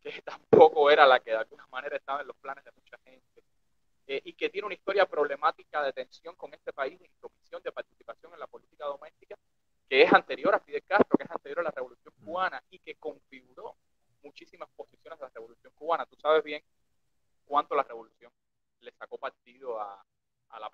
que 0.01 0.23
tampoco 0.25 0.91
era 0.91 1.07
la 1.07 1.21
que 1.21 1.31
de 1.31 1.37
alguna 1.37 1.67
manera 1.69 1.97
estaba 1.97 2.21
en 2.21 2.27
los 2.27 2.37
planes 2.37 2.65
de 2.65 2.73
mucha 2.73 2.99
gente, 3.05 3.43
eh, 4.07 4.21
y 4.25 4.33
que 4.33 4.51
tiene 4.51 4.67
una 4.67 4.75
historia 4.75 5.07
problemática 5.07 5.83
de 5.83 5.93
tensión 5.93 6.35
con 6.35 6.53
este 6.53 6.73
país, 6.73 6.99
de 6.99 7.07
intromisión, 7.07 7.63
de 7.63 7.71
participación 7.71 8.35
en 8.35 8.41
la 8.41 8.49
política 8.49 8.87
doméstica, 8.87 9.37
que 9.89 10.03
es 10.03 10.13
anterior 10.13 10.55
a 10.55 10.61
Fidel 10.61 10.83
Castro, 10.85 11.17
que 11.17 11.25
es 11.25 11.31
anterior 11.31 11.61
a 11.61 11.65
la 11.65 11.71
Revolución 11.71 12.13
Cubana 12.25 12.63
y 12.71 12.79
que 12.81 12.97
configuró 12.97 13.77
muchísimas 14.23 14.69
posiciones 14.71 15.19
de 15.19 15.27
la 15.27 15.31
Revolución 15.33 15.73
Cubana. 15.75 16.07
Tú 16.07 16.17
sabes 16.17 16.43
bien 16.43 16.63
cuánto 17.45 17.75
la 17.75 17.85
Revolución 17.85 18.33
le 18.81 18.91
sacó 18.93 19.19
partido 19.19 19.81
a, 19.81 20.05
la 20.59 20.69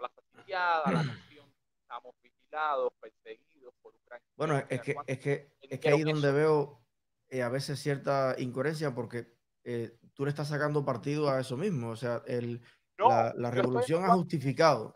la 0.48 1.02
nación, 1.02 1.46
estamos 1.82 2.14
vigilados, 2.22 2.92
perseguidos 3.00 3.74
por 3.82 3.94
Ucrania. 3.94 4.26
Bueno, 4.36 4.58
es 4.68 4.80
que, 4.80 4.96
es 5.06 5.18
que, 5.18 5.52
es 5.60 5.80
que 5.80 5.88
ahí 5.88 6.02
donde 6.02 6.32
veo 6.32 6.82
eh, 7.28 7.42
a 7.42 7.48
veces 7.48 7.78
cierta 7.78 8.34
incoherencia 8.38 8.94
porque 8.94 9.34
eh, 9.64 9.98
tú 10.14 10.24
le 10.24 10.30
estás 10.30 10.48
sacando 10.48 10.84
partido 10.84 11.28
a 11.28 11.40
eso 11.40 11.56
mismo. 11.56 11.90
O 11.90 11.96
sea, 11.96 12.22
el, 12.26 12.62
la, 12.96 13.50
revolución 13.50 14.04
ha 14.04 14.14
justificado 14.14 14.94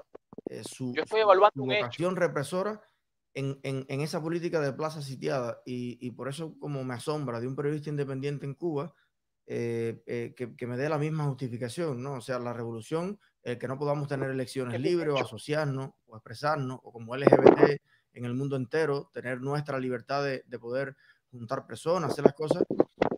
eh, 0.49 0.63
su, 0.65 0.95
vocación 1.55 2.17
represora 2.17 2.81
en, 3.35 3.59
en, 3.63 3.85
en, 3.89 4.01
esa 4.01 4.21
política 4.21 4.61
de 4.61 4.73
plaza 4.73 5.01
sitiada 5.01 5.63
y, 5.65 5.99
y, 6.07 6.11
por 6.11 6.29
eso 6.29 6.59
como 6.59 6.85
me 6.85 6.95
asombra 6.95 7.41
de 7.41 7.47
un 7.47 7.57
periodista 7.57 7.91
independiente 7.91 8.45
en 8.45 8.55
Cuba 8.55 8.95
eh, 9.47 10.03
eh, 10.07 10.35
que, 10.35 10.67
me 10.67 10.77
dé 10.77 10.89
la 10.89 10.99
misma 10.99 11.25
justificación, 11.25 12.03
¿no? 12.03 12.15
O 12.15 12.21
sea, 12.21 12.39
la 12.39 12.53
revolución, 12.53 13.19
el 13.43 13.59
que 13.59 13.69
no 13.69 13.79
podamos 13.79 14.09
tener 14.09 14.31
elecciones 14.31 14.81
libres 14.81 15.11
o 15.11 15.19
asociarnos 15.19 15.91
o 16.07 16.17
expresarnos, 16.17 16.79
o 16.83 16.93
como 16.93 17.17
LGBT 17.17 17.81
en 18.15 18.25
el 18.25 18.35
mundo 18.35 18.57
entero, 18.57 19.11
tener 19.13 19.41
nuestra 19.41 19.79
libertad 19.79 20.23
de, 20.25 20.59
poder 20.59 20.97
juntar 21.31 21.67
personas, 21.67 22.13
hacer 22.13 22.25
las 22.25 22.35
cosas, 22.35 22.63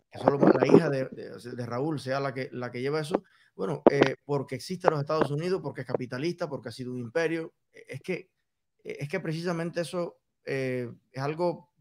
que 0.09 0.19
solo 0.19 0.39
la 0.39 0.67
hija 0.67 0.89
de, 0.89 1.05
de, 1.05 1.65
Raúl 1.65 1.99
sea 1.99 2.19
la 2.19 2.33
que, 2.33 2.49
la 2.53 2.71
que 2.71 2.81
lleva 2.81 3.01
eso, 3.01 3.23
bueno, 3.55 3.83
eh, 3.91 4.15
porque 4.23 4.55
existe 4.55 4.89
los 4.89 4.99
Estados 4.99 5.29
Unidos, 5.31 5.61
porque 5.61 5.81
es 5.81 5.87
capitalista, 5.87 6.47
porque 6.49 6.69
ha 6.69 6.71
sido 6.71 6.91
un 6.91 6.99
imperio, 6.99 7.53
es 7.71 8.01
que, 8.01 8.31
es 8.83 9.09
que 9.09 9.19
precisamente 9.19 9.81
eso 9.81 10.17
es 10.43 10.91
algo, 11.15 11.71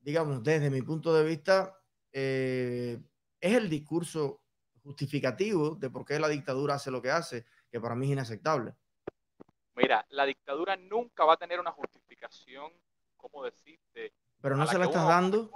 digamos, 0.00 0.42
desde 0.42 0.70
mi 0.70 0.82
punto 0.82 1.14
de 1.14 1.24
vista, 1.24 1.74
es 2.12 2.98
el 3.40 3.70
discurso 3.70 4.42
justificativo 4.82 5.74
de 5.74 5.90
por 5.90 6.04
qué 6.04 6.18
la 6.18 6.28
dictadura 6.28 6.74
hace 6.74 6.90
lo 6.90 7.02
que 7.02 7.10
hace, 7.10 7.46
que 7.70 7.80
para 7.80 7.94
mí 7.94 8.06
es 8.06 8.12
inaceptable. 8.12 8.74
Mira, 9.74 10.04
la 10.10 10.26
dictadura 10.26 10.76
nunca 10.76 11.24
va 11.24 11.34
a 11.34 11.36
tener 11.36 11.60
una 11.60 11.70
justificación, 11.70 12.72
¿cómo 13.16 13.44
decirte? 13.44 14.12
Pero 14.40 14.56
no 14.56 14.66
se 14.66 14.78
la 14.78 14.86
estás 14.86 15.06
dando. 15.06 15.50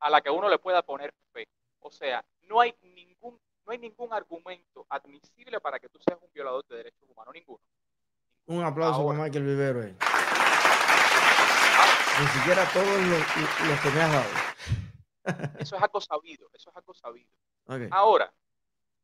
A 0.00 0.10
la 0.10 0.20
que 0.20 0.30
uno 0.30 0.48
le 0.48 0.58
pueda 0.58 0.82
poner 0.82 1.14
fe. 1.32 1.46
O 1.80 1.90
sea, 1.90 2.24
no 2.42 2.60
hay 2.60 2.74
ningún, 2.82 3.38
no 3.64 3.72
hay 3.72 3.78
ningún 3.78 4.12
argumento 4.12 4.84
admisible 4.88 5.60
para 5.60 5.78
que 5.78 5.88
tú 5.88 5.98
seas 6.00 6.18
un 6.20 6.30
violador 6.32 6.66
de 6.66 6.76
derechos 6.76 7.08
humanos, 7.08 7.34
ninguno. 7.34 7.60
Un 8.46 8.64
aplauso 8.64 9.06
para 9.06 9.22
Michael 9.22 9.44
Vivero. 9.44 9.82
Ni 12.20 12.26
siquiera 12.28 12.68
todos 12.72 13.00
los 13.68 13.80
que 13.80 13.90
me 13.90 14.00
has 14.02 14.12
dado. 14.12 14.30
Eso 15.58 15.76
es 15.76 15.82
algo 15.82 16.00
sabido, 16.00 16.50
eso 16.52 16.70
es 16.70 16.76
algo 16.76 16.92
sabido. 16.94 17.30
Ahora, 17.90 18.32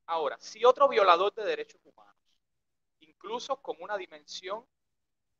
ahora, 0.06 0.36
si 0.40 0.64
otro 0.64 0.88
violador 0.88 1.32
de 1.34 1.44
derechos 1.44 1.80
humanos, 1.84 2.17
incluso 3.18 3.60
con 3.60 3.76
una 3.80 3.96
dimensión 3.96 4.64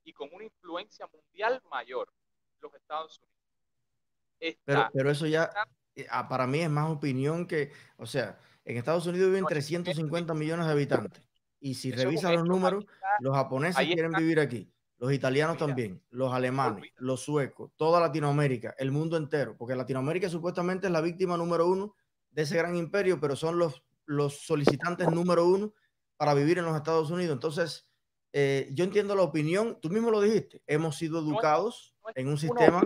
y 0.05 0.12
con 0.12 0.29
una 0.33 0.45
influencia 0.45 1.07
mundial 1.07 1.62
mayor, 1.70 2.12
los 2.61 2.74
Estados 2.74 3.20
Unidos. 3.20 4.59
pero, 4.64 4.89
pero 4.93 5.11
eso 5.11 5.26
ya, 5.26 5.51
eh, 5.95 6.07
ah, 6.11 6.29
para 6.29 6.47
mí 6.47 6.61
es 6.61 6.70
más 6.70 6.91
opinión 6.91 7.47
que, 7.47 7.72
o 7.97 8.07
sea, 8.07 8.39
en 8.64 8.76
Estados 8.76 9.07
Unidos 9.07 9.29
viven 9.29 9.47
350 9.47 10.35
millones 10.35 10.66
de 10.66 10.72
habitantes. 10.72 11.22
Y 11.61 11.74
si 11.74 11.91
revisas 11.91 12.33
los 12.33 12.45
números, 12.45 12.85
los 13.20 13.35
japoneses 13.35 13.85
quieren 13.87 14.12
vivir 14.12 14.39
aquí 14.41 14.72
los 14.99 15.12
italianos 15.12 15.57
también, 15.57 16.03
los 16.11 16.33
alemanes, 16.33 16.91
los 16.97 17.20
suecos, 17.20 17.70
toda 17.76 18.01
Latinoamérica, 18.01 18.74
el 18.79 18.91
mundo 18.91 19.16
entero, 19.16 19.57
porque 19.57 19.76
Latinoamérica 19.76 20.29
supuestamente 20.29 20.89
es 20.89 20.93
la 20.93 21.01
víctima 21.01 21.37
número 21.37 21.68
uno 21.68 21.95
de 22.31 22.43
ese 22.43 22.57
gran 22.57 22.74
imperio, 22.74 23.20
pero 23.20 23.37
son 23.37 23.59
los, 23.59 23.85
los 24.07 24.41
solicitantes 24.41 25.09
número 25.09 25.47
uno 25.47 25.72
para 26.19 26.35
vivir 26.35 26.59
en 26.59 26.66
los 26.66 26.77
Estados 26.77 27.11
Unidos. 27.11 27.33
Entonces, 27.33 27.89
eh, 28.33 28.69
yo 28.73 28.85
entiendo 28.85 29.14
la 29.14 29.23
opinión, 29.23 29.81
tú 29.81 29.89
mismo 29.89 30.11
lo 30.11 30.21
dijiste, 30.21 30.61
hemos 30.66 30.97
sido 30.97 31.21
educados 31.21 31.95
en 32.14 32.29
un 32.29 32.37
sistema 32.37 32.83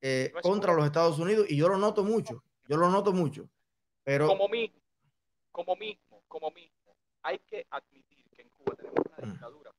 eh, 0.00 0.32
contra 0.42 0.74
los 0.74 0.84
Estados 0.84 1.20
Unidos 1.20 1.46
y 1.48 1.56
yo 1.56 1.68
lo 1.68 1.76
noto 1.76 2.02
mucho, 2.02 2.42
yo 2.68 2.76
lo 2.76 2.90
noto 2.90 3.12
mucho, 3.12 3.48
pero... 4.02 4.26
Como 4.26 4.48
mismo, 4.48 4.80
como 5.52 5.76
mismo, 5.76 6.22
como 6.26 6.50
mismo, 6.50 6.96
hay 7.22 7.38
que 7.40 7.64
admitir 7.70 8.28
que 8.30 8.42
en 8.42 8.48
Cuba 8.48 8.74
tenemos 8.74 8.98
una 9.06 9.26
mm. 9.28 9.32
dictadura, 9.32 9.70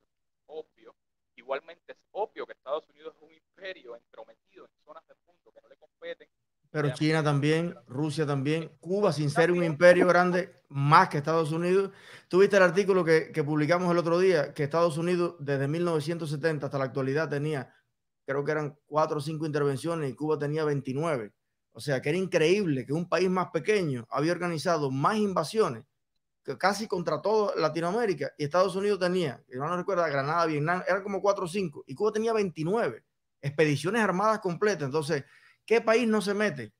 obvio. 0.46 0.94
Igualmente 1.36 1.92
es 1.92 1.98
obvio 2.12 2.46
que 2.46 2.52
Estados 2.52 2.88
Unidos 2.88 3.14
es 3.16 3.22
un 3.22 3.32
imperio 3.34 3.96
entrometido 3.96 4.64
en 4.64 4.70
zonas 4.84 5.06
del 5.06 5.18
mundo 5.26 5.52
que 5.52 5.60
no 5.60 5.68
le 5.68 5.76
competen. 5.76 6.28
Pero 6.74 6.92
China 6.92 7.22
también, 7.22 7.76
Rusia 7.86 8.26
también, 8.26 8.72
Cuba 8.80 9.12
sin 9.12 9.30
ser 9.30 9.52
un 9.52 9.62
imperio 9.62 10.08
grande 10.08 10.56
más 10.70 11.08
que 11.08 11.18
Estados 11.18 11.52
Unidos. 11.52 11.92
Tuviste 12.26 12.56
el 12.56 12.64
artículo 12.64 13.04
que, 13.04 13.30
que 13.30 13.44
publicamos 13.44 13.92
el 13.92 13.98
otro 13.98 14.18
día, 14.18 14.52
que 14.52 14.64
Estados 14.64 14.98
Unidos 14.98 15.36
desde 15.38 15.68
1970 15.68 16.66
hasta 16.66 16.76
la 16.76 16.86
actualidad 16.86 17.28
tenía, 17.28 17.72
creo 18.26 18.44
que 18.44 18.50
eran 18.50 18.76
cuatro 18.86 19.18
o 19.18 19.20
cinco 19.20 19.46
intervenciones 19.46 20.10
y 20.10 20.16
Cuba 20.16 20.36
tenía 20.36 20.64
29. 20.64 21.32
O 21.70 21.78
sea, 21.78 22.02
que 22.02 22.08
era 22.08 22.18
increíble 22.18 22.84
que 22.84 22.92
un 22.92 23.08
país 23.08 23.30
más 23.30 23.50
pequeño 23.52 24.04
había 24.10 24.32
organizado 24.32 24.90
más 24.90 25.16
invasiones 25.16 25.84
que 26.42 26.58
casi 26.58 26.88
contra 26.88 27.22
toda 27.22 27.54
Latinoamérica 27.54 28.32
y 28.36 28.42
Estados 28.42 28.74
Unidos 28.74 28.98
tenía, 28.98 29.40
que 29.48 29.58
no 29.58 29.76
recuerda, 29.76 30.08
Granada, 30.08 30.44
Vietnam, 30.46 30.82
eran 30.88 31.04
como 31.04 31.22
4 31.22 31.44
o 31.44 31.48
5 31.48 31.84
y 31.86 31.94
Cuba 31.94 32.10
tenía 32.10 32.32
29 32.32 33.04
expediciones 33.40 34.02
armadas 34.02 34.40
completas. 34.40 34.86
Entonces, 34.86 35.22
¿qué 35.66 35.80
país 35.80 36.08
no 36.08 36.20
se 36.20 36.34
mete 36.34 36.72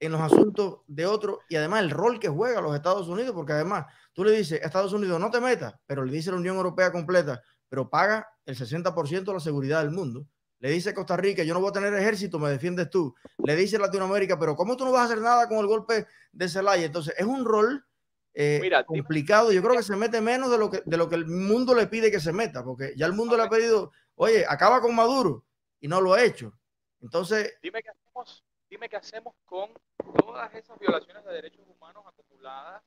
en 0.00 0.12
los 0.12 0.20
asuntos 0.20 0.80
de 0.86 1.06
otro? 1.06 1.40
Y 1.48 1.56
además 1.56 1.82
el 1.82 1.90
rol 1.90 2.18
que 2.18 2.28
juega 2.28 2.60
los 2.60 2.74
Estados 2.74 3.08
Unidos, 3.08 3.34
porque 3.34 3.52
además 3.52 3.86
tú 4.12 4.24
le 4.24 4.32
dices, 4.32 4.60
Estados 4.62 4.92
Unidos 4.92 5.20
no 5.20 5.30
te 5.30 5.40
metas, 5.40 5.74
pero 5.86 6.04
le 6.04 6.12
dice 6.12 6.30
la 6.30 6.36
Unión 6.36 6.56
Europea 6.56 6.92
completa, 6.92 7.42
pero 7.68 7.88
paga 7.88 8.28
el 8.44 8.56
60% 8.56 9.24
de 9.24 9.32
la 9.32 9.40
seguridad 9.40 9.82
del 9.82 9.90
mundo. 9.90 10.26
Le 10.58 10.70
dice 10.70 10.94
Costa 10.94 11.16
Rica, 11.16 11.42
yo 11.42 11.52
no 11.52 11.60
voy 11.60 11.68
a 11.68 11.72
tener 11.72 11.92
ejército, 11.94 12.38
me 12.38 12.50
defiendes 12.50 12.88
tú. 12.88 13.14
Le 13.44 13.54
dice 13.56 13.78
Latinoamérica, 13.78 14.38
pero 14.38 14.56
¿cómo 14.56 14.76
tú 14.76 14.84
no 14.84 14.92
vas 14.92 15.02
a 15.02 15.04
hacer 15.04 15.20
nada 15.20 15.48
con 15.48 15.58
el 15.58 15.66
golpe 15.66 16.06
de 16.32 16.48
Zelaya? 16.48 16.86
Entonces, 16.86 17.14
es 17.18 17.26
un 17.26 17.44
rol 17.44 17.84
eh, 18.32 18.70
complicado. 18.86 19.52
Yo 19.52 19.62
creo 19.62 19.76
que 19.76 19.82
se 19.82 19.96
mete 19.96 20.20
menos 20.20 20.50
de 20.50 20.58
lo 20.58 20.70
que, 20.70 20.82
de 20.84 20.96
lo 20.96 21.08
que 21.08 21.14
el 21.16 21.26
mundo 21.26 21.74
le 21.74 21.86
pide 21.86 22.10
que 22.10 22.20
se 22.20 22.32
meta, 22.32 22.64
porque 22.64 22.94
ya 22.96 23.04
el 23.06 23.12
mundo 23.12 23.36
le 23.36 23.42
ha 23.42 23.50
pedido, 23.50 23.92
oye, 24.14 24.46
acaba 24.48 24.80
con 24.80 24.94
Maduro, 24.94 25.44
y 25.80 25.88
no 25.88 26.00
lo 26.00 26.14
ha 26.14 26.22
hecho. 26.22 26.52
Entonces... 27.00 27.54
Dime 27.62 27.82
qué 27.82 27.90
hacemos, 27.90 28.44
dime 28.68 28.88
qué 28.88 28.96
hacemos 28.96 29.34
con 29.44 29.70
todas 30.18 30.54
esas 30.54 30.78
violaciones 30.78 31.24
de 31.24 31.32
derechos 31.32 31.66
humanos 31.68 32.04
acumuladas, 32.06 32.82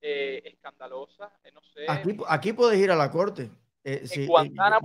eh, 0.00 0.42
escandalosas, 0.44 1.30
eh, 1.44 1.52
no 1.52 1.62
sé. 1.62 1.86
Aquí, 1.88 2.16
aquí 2.28 2.52
puedes 2.52 2.78
ir 2.78 2.90
a 2.90 2.96
la 2.96 3.10
corte. 3.10 3.50
Eh, 3.82 4.06
eh, 4.14 4.28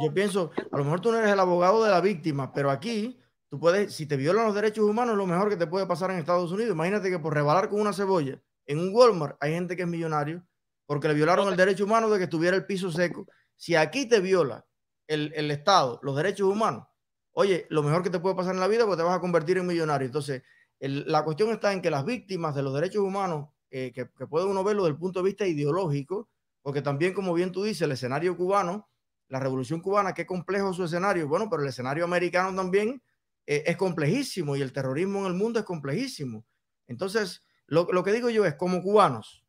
yo, 0.01 0.13
pienso, 0.13 0.51
a 0.71 0.77
lo 0.77 0.83
mejor 0.83 1.01
tú 1.01 1.11
no 1.11 1.19
eres 1.19 1.31
el 1.31 1.39
abogado 1.39 1.83
de 1.83 1.91
la 1.91 1.99
víctima, 1.99 2.53
pero 2.53 2.71
aquí 2.71 3.19
tú 3.49 3.59
puedes, 3.59 3.93
si 3.93 4.05
te 4.05 4.15
violan 4.15 4.45
los 4.45 4.55
derechos 4.55 4.85
humanos, 4.85 5.17
lo 5.17 5.25
mejor 5.25 5.49
que 5.49 5.57
te 5.57 5.67
puede 5.67 5.85
pasar 5.85 6.11
en 6.11 6.17
Estados 6.17 6.51
Unidos. 6.51 6.73
Imagínate 6.73 7.09
que 7.09 7.19
por 7.19 7.33
rebalar 7.33 7.69
con 7.69 7.81
una 7.81 7.93
cebolla 7.93 8.39
en 8.65 8.79
un 8.79 8.95
Walmart 8.95 9.37
hay 9.41 9.53
gente 9.53 9.75
que 9.75 9.83
es 9.83 9.87
millonario 9.87 10.45
porque 10.85 11.07
le 11.07 11.13
violaron 11.13 11.47
el 11.49 11.57
derecho 11.57 11.83
humano 11.83 12.09
de 12.09 12.17
que 12.17 12.23
estuviera 12.25 12.55
el 12.55 12.65
piso 12.65 12.91
seco. 12.91 13.27
Si 13.55 13.75
aquí 13.75 14.07
te 14.07 14.21
viola 14.21 14.65
el, 15.07 15.33
el 15.35 15.51
Estado 15.51 15.99
los 16.01 16.15
derechos 16.15 16.49
humanos, 16.49 16.87
oye, 17.35 17.67
lo 17.69 17.83
mejor 17.83 18.01
que 18.01 18.09
te 18.09 18.19
puede 18.19 18.35
pasar 18.35 18.53
en 18.53 18.61
la 18.61 18.67
vida 18.67 18.85
porque 18.85 18.97
te 18.97 19.03
vas 19.03 19.17
a 19.17 19.19
convertir 19.19 19.57
en 19.57 19.67
millonario. 19.67 20.05
Entonces, 20.05 20.41
la 20.79 21.23
cuestión 21.23 21.49
está 21.51 21.73
en 21.73 21.81
que 21.81 21.91
las 21.91 22.05
víctimas 22.05 22.55
de 22.55 22.63
los 22.63 22.73
derechos 22.73 23.03
humanos, 23.03 23.49
eh, 23.69 23.91
que, 23.93 24.09
que 24.17 24.27
puede 24.27 24.45
uno 24.45 24.63
verlo 24.63 24.83
desde 24.83 24.93
el 24.93 24.99
punto 24.99 25.19
de 25.19 25.25
vista 25.25 25.45
ideológico, 25.45 26.29
porque 26.61 26.81
también, 26.81 27.13
como 27.13 27.33
bien 27.33 27.51
tú 27.51 27.63
dices, 27.63 27.81
el 27.81 27.91
escenario 27.91 28.37
cubano, 28.37 28.89
la 29.27 29.39
revolución 29.39 29.81
cubana, 29.81 30.13
qué 30.13 30.25
complejo 30.25 30.73
su 30.73 30.85
escenario. 30.85 31.27
Bueno, 31.27 31.49
pero 31.49 31.61
el 31.61 31.69
escenario 31.69 32.05
americano 32.05 32.55
también 32.55 33.01
eh, 33.45 33.63
es 33.65 33.75
complejísimo 33.75 34.55
y 34.55 34.61
el 34.61 34.71
terrorismo 34.71 35.19
en 35.19 35.25
el 35.25 35.33
mundo 35.33 35.59
es 35.59 35.65
complejísimo. 35.65 36.45
Entonces, 36.87 37.43
lo, 37.67 37.87
lo, 37.91 38.03
que 38.03 38.13
digo 38.13 38.29
yo 38.29 38.45
es, 38.45 38.55
como 38.55 38.81
cubanos, 38.81 39.43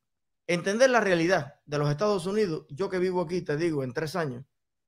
entender 0.49 0.91
la 0.91 1.01
realidad 1.01 1.61
de 1.67 1.79
los 1.79 1.89
Estados 1.89 2.27
Unidos, 2.27 2.67
yo 2.69 2.91
que 2.91 2.99
vivo 2.99 3.21
aquí, 3.21 3.43
te 3.43 3.57
digo, 3.57 3.85
en 3.85 3.93
tres 3.93 4.17
años, 4.17 4.45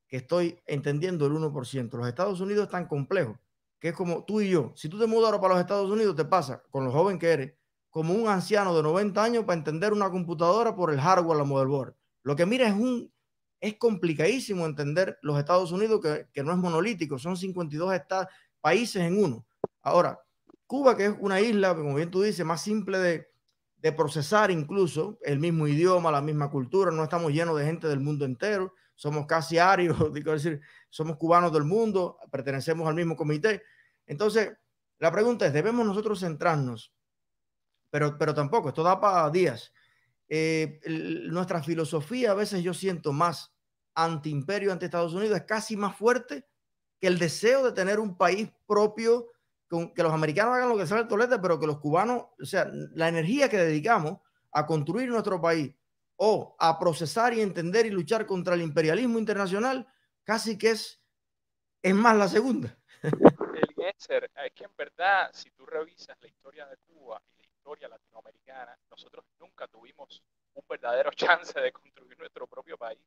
que 0.09 0.16
estoy 0.16 0.59
entendiendo 0.66 1.26
el 1.26 1.32
1%. 1.32 1.96
Los 1.96 2.09
Estados 2.09 2.40
Unidos 2.40 2.64
es 2.64 2.70
tan 2.70 2.86
complejo 2.86 3.38
que 3.78 3.88
es 3.90 3.94
como 3.94 4.24
tú 4.24 4.40
y 4.40 4.50
yo. 4.50 4.72
Si 4.74 4.88
tú 4.88 4.98
te 4.98 5.06
mudas 5.06 5.26
ahora 5.26 5.40
para 5.40 5.54
los 5.54 5.61
Estados 5.61 5.90
Unidos, 5.90 6.16
te 6.16 6.24
pasa, 6.24 6.62
con 6.70 6.84
lo 6.84 6.90
joven 6.90 7.18
que 7.18 7.28
eres, 7.28 7.54
como 7.90 8.14
un 8.14 8.28
anciano 8.28 8.76
de 8.76 8.82
90 8.82 9.22
años 9.22 9.44
para 9.44 9.59
entender 9.59 9.92
una 9.92 10.11
computadora 10.11 10.74
por 10.74 10.92
el 10.92 11.00
hardware, 11.00 11.38
la 11.38 11.44
motherboard. 11.44 11.94
Lo 12.22 12.34
que 12.34 12.46
mira 12.46 12.66
es 12.66 12.74
un, 12.74 13.12
es 13.61 13.76
complicadísimo 13.76 14.66
entender 14.66 15.18
los 15.22 15.38
Estados 15.38 15.72
Unidos 15.72 16.00
que, 16.02 16.26
que 16.32 16.42
no 16.42 16.52
es 16.52 16.59
monolítico, 16.59 17.18
son 17.18 17.36
52 17.36 17.94
estados, 17.94 18.28
países 18.61 19.02
en 19.02 19.22
uno. 19.22 19.46
Ahora, 19.82 20.20
Cuba, 20.66 20.96
que 20.96 21.06
es 21.06 21.14
una 21.20 21.40
isla, 21.40 21.74
como 21.74 21.94
bien 21.94 22.11
tú 22.11 22.22
dices, 22.22 22.44
más 22.44 22.61
simple 22.61 22.98
de, 22.98 23.28
de 23.78 23.92
procesar 23.92 24.50
incluso, 24.50 25.18
el 25.22 25.38
mismo 25.38 25.66
idioma, 25.66 26.11
la 26.11 26.20
misma 26.20 26.50
cultura, 26.50 26.90
no 26.90 27.04
estamos 27.04 27.32
llenos 27.32 27.56
de 27.59 27.64
gente 27.64 27.86
del 27.86 28.00
mundo 28.00 28.24
entero, 28.24 28.74
somos 28.99 29.26
casi 29.26 29.59
arios, 29.59 29.96
digo 30.12 30.32
decir, 30.32 30.61
somos 30.90 31.16
cubanos 31.16 31.53
del 31.53 31.62
mundo, 31.62 32.18
pertenecemos 32.32 32.88
al 32.88 32.96
mismo 32.96 33.14
comité. 33.14 33.62
Entonces, 34.07 34.51
la 34.99 35.12
pregunta 35.12 35.46
es, 35.46 35.53
¿debemos 35.53 35.86
nosotros 35.86 36.18
centrarnos? 36.18 36.92
Pero, 37.90 38.18
pero 38.18 38.34
tampoco, 38.34 38.70
esto 38.70 38.82
da 38.82 39.01
para 39.01 39.30
días 39.30 39.72
eh, 40.28 40.80
nuestra 41.30 41.62
filosofía 41.62 42.32
a 42.32 42.34
veces 42.34 42.62
yo 42.62 42.74
siento 42.74 43.12
más 43.12 43.55
anti-imperio, 43.94 44.72
ante 44.72 44.86
Estados 44.86 45.14
Unidos, 45.14 45.38
es 45.38 45.44
casi 45.44 45.76
más 45.76 45.96
fuerte 45.96 46.44
que 47.01 47.07
el 47.07 47.20
deseo 47.20 47.64
de 47.64 47.72
tener 47.72 48.01
un 48.01 48.16
país 48.16 48.51
propio, 48.66 49.28
con, 49.68 49.94
que 49.94 50.03
los 50.03 50.12
americanos 50.12 50.57
hagan 50.57 50.70
lo 50.70 50.76
que 50.76 50.88
sale 50.88 51.03
el 51.03 51.09
tolete, 51.09 51.38
pero 51.38 51.61
que 51.61 51.68
los 51.68 51.78
cubanos, 51.78 52.24
o 52.40 52.44
sea, 52.44 52.68
la 52.94 53.09
energía 53.09 53.49
que 53.49 53.59
dedicamos 53.59 54.18
a 54.51 54.66
construir 54.66 55.09
nuestro 55.09 55.40
país 55.40 55.72
o 56.18 56.56
a 56.58 56.78
procesar 56.78 57.32
y 57.32 57.40
entender 57.40 57.86
y 57.86 57.90
luchar 57.90 58.26
contra 58.26 58.54
el 58.54 58.62
imperialismo 58.62 59.18
internacional, 59.18 59.86
casi 60.24 60.58
que 60.58 60.70
es, 60.70 61.00
es 61.82 61.94
más 61.94 62.16
la 62.16 62.28
segunda. 62.28 62.76
El 63.02 63.74
es 63.88 64.52
que 64.54 64.64
en 64.64 64.76
verdad, 64.76 65.30
si 65.32 65.50
tú 65.50 65.64
revisas 65.66 66.16
la 66.20 66.28
historia 66.28 66.66
de 66.66 66.76
Cuba 66.78 67.20
latinoamericana, 67.76 68.78
nosotros 68.90 69.24
nunca 69.38 69.66
tuvimos 69.68 70.22
un 70.54 70.64
verdadero 70.68 71.10
chance 71.14 71.60
de 71.60 71.72
construir 71.72 72.18
nuestro 72.18 72.46
propio 72.46 72.78
país. 72.78 73.00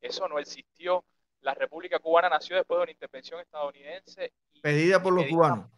Eso 0.00 0.28
no 0.28 0.38
existió. 0.38 1.04
La 1.40 1.54
República 1.54 1.98
Cubana 1.98 2.28
nació 2.28 2.56
después 2.56 2.78
de 2.78 2.82
una 2.82 2.92
intervención 2.92 3.40
estadounidense. 3.40 4.32
Pedida 4.60 5.00
por 5.00 5.12
los 5.12 5.26
cubanos. 5.26 5.70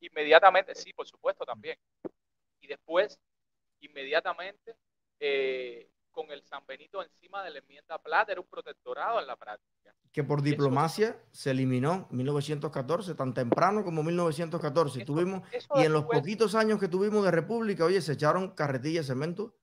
Inmediatamente, 0.00 0.74
sí, 0.74 0.92
por 0.92 1.06
supuesto 1.06 1.44
también. 1.44 1.78
Y 2.60 2.66
después, 2.66 3.18
inmediatamente, 3.80 4.76
eh, 5.20 5.90
con 6.10 6.30
el 6.30 6.42
San 6.42 6.64
Benito 6.66 7.02
encima 7.02 7.42
de 7.42 7.50
la 7.50 7.58
enmienda 7.58 7.98
Plata, 7.98 8.32
era 8.32 8.40
un 8.40 8.48
protectorado 8.48 9.20
en 9.20 9.26
la 9.26 9.36
práctica 9.36 9.68
que 10.12 10.24
por 10.24 10.42
diplomacia 10.42 11.16
se 11.32 11.50
eliminó 11.50 12.08
1914, 12.10 13.14
tan 13.14 13.34
temprano 13.34 13.84
como 13.84 14.02
1914. 14.02 15.04
tuvimos, 15.04 15.42
y 15.76 15.82
en 15.82 15.92
los 15.92 16.04
poquitos 16.04 16.54
años 16.54 16.80
que 16.80 16.88
tuvimos 16.88 17.24
de 17.24 17.30
república, 17.30 17.84
oye, 17.84 18.00
se 18.00 18.14
echaron 18.14 18.50
carretillas 18.50 19.06
de 19.06 19.12
cemento 19.12 19.54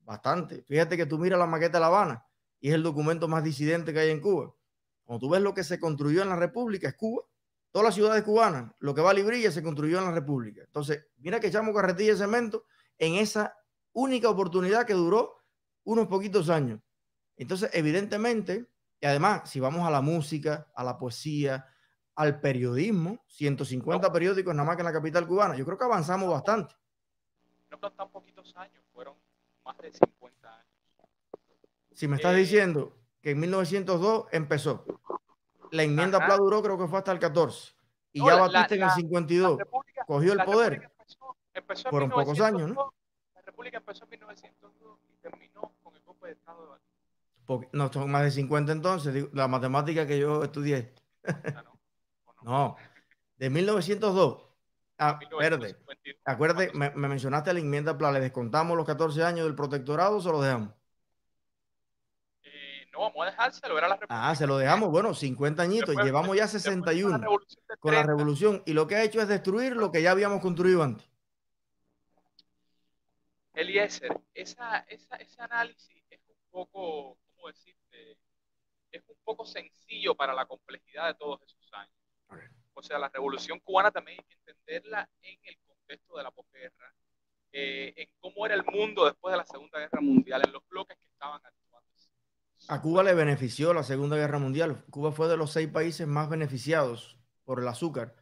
bastante. 0.00 0.64
Fíjate 0.64 0.96
que 0.96 1.06
tú 1.06 1.18
miras 1.18 1.38
la 1.38 1.46
maqueta 1.46 1.78
de 1.78 1.80
La 1.80 1.86
Habana 1.86 2.26
y 2.60 2.68
es 2.68 2.74
el 2.74 2.82
documento 2.82 3.28
más 3.28 3.44
disidente 3.44 3.92
que 3.92 4.00
hay 4.00 4.10
en 4.10 4.20
Cuba. 4.20 4.54
Cuando 5.04 5.20
tú 5.26 5.30
ves 5.30 5.40
lo 5.40 5.54
que 5.54 5.64
se 5.64 5.78
construyó 5.78 6.22
en 6.22 6.28
la 6.28 6.36
república, 6.36 6.88
es 6.88 6.94
Cuba. 6.94 7.22
Todas 7.70 7.86
las 7.86 7.94
ciudades 7.94 8.22
cubanas, 8.22 8.70
lo 8.80 8.94
que 8.94 9.00
va 9.00 9.12
a 9.12 9.14
Librilla 9.14 9.50
se 9.50 9.62
construyó 9.62 9.98
en 9.98 10.04
la 10.04 10.12
república. 10.12 10.60
Entonces, 10.62 11.06
mira 11.16 11.40
que 11.40 11.46
echamos 11.46 11.74
carretillas 11.74 12.18
de 12.18 12.24
cemento 12.26 12.66
en 12.98 13.14
esa 13.14 13.56
única 13.92 14.28
oportunidad 14.28 14.86
que 14.86 14.94
duró 14.94 15.36
unos 15.84 16.06
poquitos 16.08 16.48
años. 16.50 16.80
Entonces, 17.36 17.70
evidentemente, 17.72 18.66
y 19.00 19.06
además, 19.06 19.50
si 19.50 19.60
vamos 19.60 19.86
a 19.86 19.90
la 19.90 20.00
música, 20.00 20.70
a 20.74 20.84
la 20.84 20.96
poesía, 20.98 21.66
al 22.14 22.40
periodismo, 22.40 23.18
150 23.26 24.12
periódicos 24.12 24.54
nada 24.54 24.66
más 24.66 24.76
que 24.76 24.82
en 24.82 24.86
la 24.86 24.92
capital 24.92 25.26
cubana, 25.26 25.56
yo 25.56 25.64
creo 25.64 25.78
que 25.78 25.84
avanzamos 25.84 26.30
bastante. 26.30 26.74
No 27.70 27.78
son 27.78 27.96
tan 27.96 28.10
poquitos 28.10 28.54
años, 28.56 28.84
fueron 28.92 29.16
más 29.64 29.76
de 29.78 29.92
50 29.92 30.54
años. 30.54 30.66
Si 31.92 32.06
me 32.06 32.16
estás 32.16 32.34
eh, 32.34 32.38
diciendo 32.38 32.96
que 33.20 33.30
en 33.30 33.40
1902 33.40 34.26
empezó, 34.30 34.84
la 35.70 35.82
enmienda 35.82 36.24
Pla 36.24 36.36
duró 36.36 36.62
creo 36.62 36.78
que 36.78 36.86
fue 36.86 36.98
hasta 36.98 37.12
el 37.12 37.18
14, 37.18 37.72
y 38.12 38.24
ya 38.24 38.36
Batista 38.36 38.74
en 38.74 38.82
el 38.82 38.90
52 38.90 39.58
cogió 40.06 40.32
el 40.34 40.44
poder. 40.44 40.92
Fueron 41.88 42.10
pocos 42.10 42.40
años, 42.40 42.70
¿no? 42.70 42.94
La 43.62 43.70
República 43.70 43.78
empezó 43.78 44.04
en 44.04 44.10
1902 44.10 44.98
y 45.08 45.22
terminó 45.22 45.72
con 45.84 45.94
el 45.94 46.02
golpe 46.02 46.26
de 46.26 46.32
Estado 46.32 46.62
de 46.62 46.68
Batista 46.68 46.92
no, 47.72 47.92
son 47.92 48.10
más 48.10 48.22
de 48.22 48.30
50 48.30 48.72
entonces, 48.72 49.28
la 49.32 49.48
matemática 49.48 50.06
que 50.06 50.18
yo 50.18 50.42
estudié. 50.42 50.92
Ah, 51.24 51.64
no, 52.42 52.76
de 53.36 53.50
1902. 53.50 54.48
Ah, 54.98 55.18
verde. 55.38 55.76
Acuérdate, 56.24 56.72
me, 56.74 56.90
mencionaste 56.90 57.52
la 57.52 57.60
enmienda 57.60 57.98
plan, 57.98 58.14
¿le 58.14 58.20
descontamos 58.20 58.76
los 58.76 58.86
14 58.86 59.22
años 59.24 59.44
del 59.44 59.54
protectorado 59.54 60.16
o 60.16 60.20
se 60.20 60.30
lo 60.30 60.40
dejamos? 60.40 60.70
Eh, 62.44 62.86
no, 62.92 63.00
vamos 63.00 63.22
a 63.22 63.30
dejárselo, 63.30 63.78
era 63.78 63.88
la 63.88 63.98
Ah, 64.08 64.34
se 64.34 64.46
lo 64.46 64.58
dejamos, 64.58 64.90
bueno, 64.90 65.12
50 65.14 65.62
añitos, 65.62 65.96
llevamos 65.96 66.36
ya 66.36 66.46
61 66.46 67.20
con 67.80 67.94
la 67.94 68.02
revolución 68.02 68.62
y 68.64 68.72
lo 68.72 68.86
que 68.86 68.96
ha 68.96 69.02
hecho 69.02 69.20
es 69.20 69.28
destruir 69.28 69.76
lo 69.76 69.90
que 69.90 70.02
ya 70.02 70.12
habíamos 70.12 70.40
construido 70.40 70.82
antes. 70.82 71.11
Eliezer, 73.54 74.18
esa, 74.34 74.78
esa, 74.88 75.16
ese 75.16 75.42
análisis 75.42 76.02
es 76.10 76.20
poco, 76.52 77.18
¿cómo 77.34 77.48
decirte? 77.48 78.18
Es 78.92 79.02
un 79.08 79.16
poco 79.24 79.44
sencillo 79.44 80.14
para 80.14 80.34
la 80.34 80.46
complejidad 80.46 81.08
de 81.08 81.14
todos 81.14 81.42
esos 81.42 81.72
años. 81.72 81.94
O 82.74 82.82
sea, 82.82 82.98
la 82.98 83.08
revolución 83.08 83.58
cubana 83.60 83.90
también 83.90 84.18
hay 84.18 84.24
que 84.24 84.50
entenderla 84.50 85.08
en 85.22 85.38
el 85.42 85.58
contexto 85.66 86.16
de 86.16 86.22
la 86.22 86.30
posguerra, 86.30 86.94
eh, 87.52 87.92
en 87.96 88.08
cómo 88.20 88.46
era 88.46 88.54
el 88.54 88.64
mundo 88.64 89.04
después 89.04 89.32
de 89.32 89.38
la 89.38 89.46
Segunda 89.46 89.78
Guerra 89.78 90.00
Mundial, 90.00 90.42
en 90.46 90.52
los 90.52 90.66
bloques 90.68 90.96
que 90.98 91.08
estaban 91.08 91.40
actuando. 91.44 91.88
A 92.68 92.80
Cuba 92.80 93.02
le 93.02 93.14
benefició 93.14 93.74
la 93.74 93.82
Segunda 93.82 94.16
Guerra 94.16 94.38
Mundial. 94.38 94.84
Cuba 94.90 95.12
fue 95.12 95.28
de 95.28 95.36
los 95.36 95.52
seis 95.52 95.68
países 95.68 96.06
más 96.06 96.30
beneficiados 96.30 97.18
por 97.44 97.60
el 97.60 97.68
azúcar. 97.68 98.14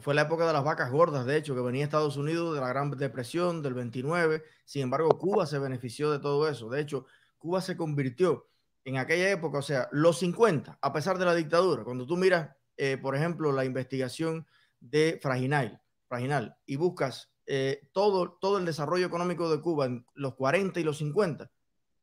Fue 0.00 0.14
la 0.14 0.22
época 0.22 0.46
de 0.46 0.52
las 0.52 0.64
vacas 0.64 0.90
gordas, 0.90 1.24
de 1.26 1.36
hecho, 1.36 1.54
que 1.54 1.60
venía 1.60 1.84
Estados 1.84 2.16
Unidos 2.16 2.54
de 2.54 2.60
la 2.60 2.68
Gran 2.68 2.90
Depresión 2.90 3.62
del 3.62 3.74
29. 3.74 4.42
Sin 4.64 4.82
embargo, 4.82 5.18
Cuba 5.18 5.46
se 5.46 5.58
benefició 5.58 6.10
de 6.10 6.18
todo 6.18 6.48
eso. 6.48 6.68
De 6.68 6.80
hecho, 6.80 7.06
Cuba 7.38 7.60
se 7.60 7.76
convirtió 7.76 8.48
en 8.84 8.98
aquella 8.98 9.30
época, 9.30 9.58
o 9.58 9.62
sea, 9.62 9.88
los 9.92 10.18
50, 10.18 10.78
a 10.80 10.92
pesar 10.92 11.18
de 11.18 11.24
la 11.24 11.34
dictadura. 11.34 11.84
Cuando 11.84 12.06
tú 12.06 12.16
miras, 12.16 12.54
eh, 12.76 12.98
por 13.00 13.16
ejemplo, 13.16 13.52
la 13.52 13.64
investigación 13.64 14.46
de 14.80 15.18
Fraginal, 15.22 15.82
Fraginal 16.08 16.56
y 16.66 16.76
buscas 16.76 17.30
eh, 17.46 17.88
todo, 17.92 18.38
todo 18.40 18.58
el 18.58 18.64
desarrollo 18.64 19.06
económico 19.06 19.50
de 19.50 19.60
Cuba 19.60 19.86
en 19.86 20.06
los 20.14 20.34
40 20.34 20.80
y 20.80 20.84
los 20.84 20.98
50, 20.98 21.50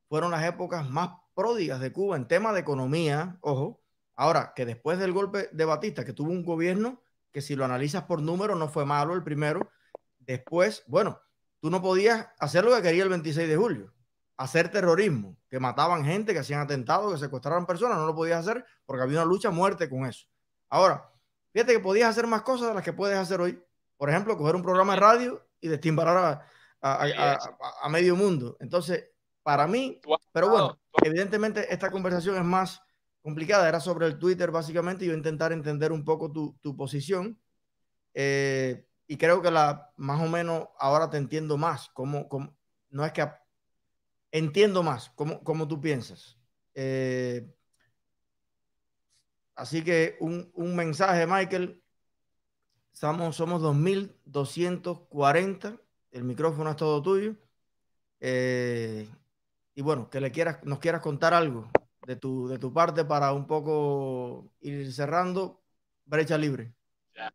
fueron 0.08 0.30
las 0.30 0.44
épocas 0.44 0.88
más 0.88 1.10
pródigas 1.34 1.80
de 1.80 1.92
Cuba 1.92 2.16
en 2.16 2.28
tema 2.28 2.52
de 2.52 2.60
economía, 2.60 3.38
ojo. 3.40 3.82
Ahora, 4.14 4.52
que 4.56 4.66
después 4.66 4.98
del 4.98 5.12
golpe 5.12 5.48
de 5.52 5.64
Batista, 5.64 6.04
que 6.04 6.12
tuvo 6.12 6.32
un 6.32 6.44
gobierno 6.44 7.00
que 7.32 7.40
si 7.42 7.56
lo 7.56 7.64
analizas 7.64 8.04
por 8.04 8.22
número 8.22 8.54
no 8.54 8.68
fue 8.68 8.84
malo 8.84 9.14
el 9.14 9.22
primero, 9.22 9.70
después, 10.18 10.84
bueno, 10.86 11.20
tú 11.60 11.70
no 11.70 11.82
podías 11.82 12.28
hacer 12.38 12.64
lo 12.64 12.74
que 12.76 12.82
quería 12.82 13.02
el 13.02 13.08
26 13.08 13.48
de 13.48 13.56
julio, 13.56 13.92
hacer 14.36 14.70
terrorismo, 14.70 15.36
que 15.48 15.58
mataban 15.58 16.04
gente, 16.04 16.32
que 16.32 16.40
hacían 16.40 16.60
atentados, 16.60 17.12
que 17.12 17.18
secuestraban 17.18 17.66
personas, 17.66 17.98
no 17.98 18.06
lo 18.06 18.14
podías 18.14 18.40
hacer 18.40 18.64
porque 18.86 19.02
había 19.02 19.18
una 19.18 19.26
lucha 19.26 19.48
a 19.48 19.52
muerte 19.52 19.88
con 19.88 20.06
eso. 20.06 20.26
Ahora, 20.68 21.10
fíjate 21.52 21.72
que 21.72 21.80
podías 21.80 22.10
hacer 22.10 22.26
más 22.26 22.42
cosas 22.42 22.68
de 22.68 22.74
las 22.74 22.84
que 22.84 22.92
puedes 22.92 23.16
hacer 23.16 23.40
hoy. 23.40 23.62
Por 23.96 24.10
ejemplo, 24.10 24.36
coger 24.36 24.54
un 24.54 24.62
programa 24.62 24.94
de 24.94 25.00
radio 25.00 25.46
y 25.60 25.68
destimbarar 25.68 26.44
a, 26.80 27.06
a 27.82 27.88
medio 27.88 28.14
mundo. 28.14 28.56
Entonces, 28.60 29.10
para 29.42 29.66
mí, 29.66 29.98
pero 30.30 30.50
bueno, 30.50 30.78
evidentemente 31.02 31.72
esta 31.72 31.90
conversación 31.90 32.36
es 32.36 32.44
más 32.44 32.82
complicada, 33.22 33.68
era 33.68 33.80
sobre 33.80 34.06
el 34.06 34.18
Twitter 34.18 34.50
básicamente, 34.50 35.06
yo 35.06 35.14
intentar 35.14 35.52
entender 35.52 35.92
un 35.92 36.04
poco 36.04 36.30
tu, 36.32 36.58
tu 36.62 36.76
posición. 36.76 37.38
Eh, 38.14 38.86
y 39.06 39.16
creo 39.16 39.42
que 39.42 39.50
la 39.50 39.92
más 39.96 40.20
o 40.20 40.28
menos 40.28 40.68
ahora 40.78 41.10
te 41.10 41.16
entiendo 41.16 41.56
más, 41.56 41.88
como, 41.90 42.28
como 42.28 42.56
no 42.90 43.04
es 43.04 43.12
que 43.12 43.26
entiendo 44.32 44.82
más 44.82 45.10
cómo, 45.10 45.42
cómo 45.42 45.68
tú 45.68 45.80
piensas. 45.80 46.38
Eh, 46.74 47.50
así 49.54 49.82
que 49.82 50.16
un, 50.20 50.50
un, 50.54 50.76
mensaje, 50.76 51.26
Michael. 51.26 51.82
Estamos, 52.92 53.36
somos 53.36 53.62
2.240. 53.62 55.80
El 56.10 56.24
micrófono 56.24 56.70
es 56.70 56.76
todo 56.76 57.02
tuyo. 57.02 57.36
Eh, 58.20 59.08
y 59.74 59.82
bueno, 59.82 60.10
que 60.10 60.20
le 60.20 60.30
quieras, 60.32 60.58
nos 60.64 60.78
quieras 60.80 61.00
contar 61.00 61.34
algo 61.34 61.68
de 62.08 62.16
tu, 62.16 62.48
de 62.48 62.58
tu 62.58 62.72
parte 62.72 63.04
para 63.04 63.34
un 63.34 63.46
poco 63.46 64.50
ir 64.60 64.90
cerrando, 64.94 65.60
brecha 66.06 66.38
libre. 66.38 66.72
Ya, 67.14 67.30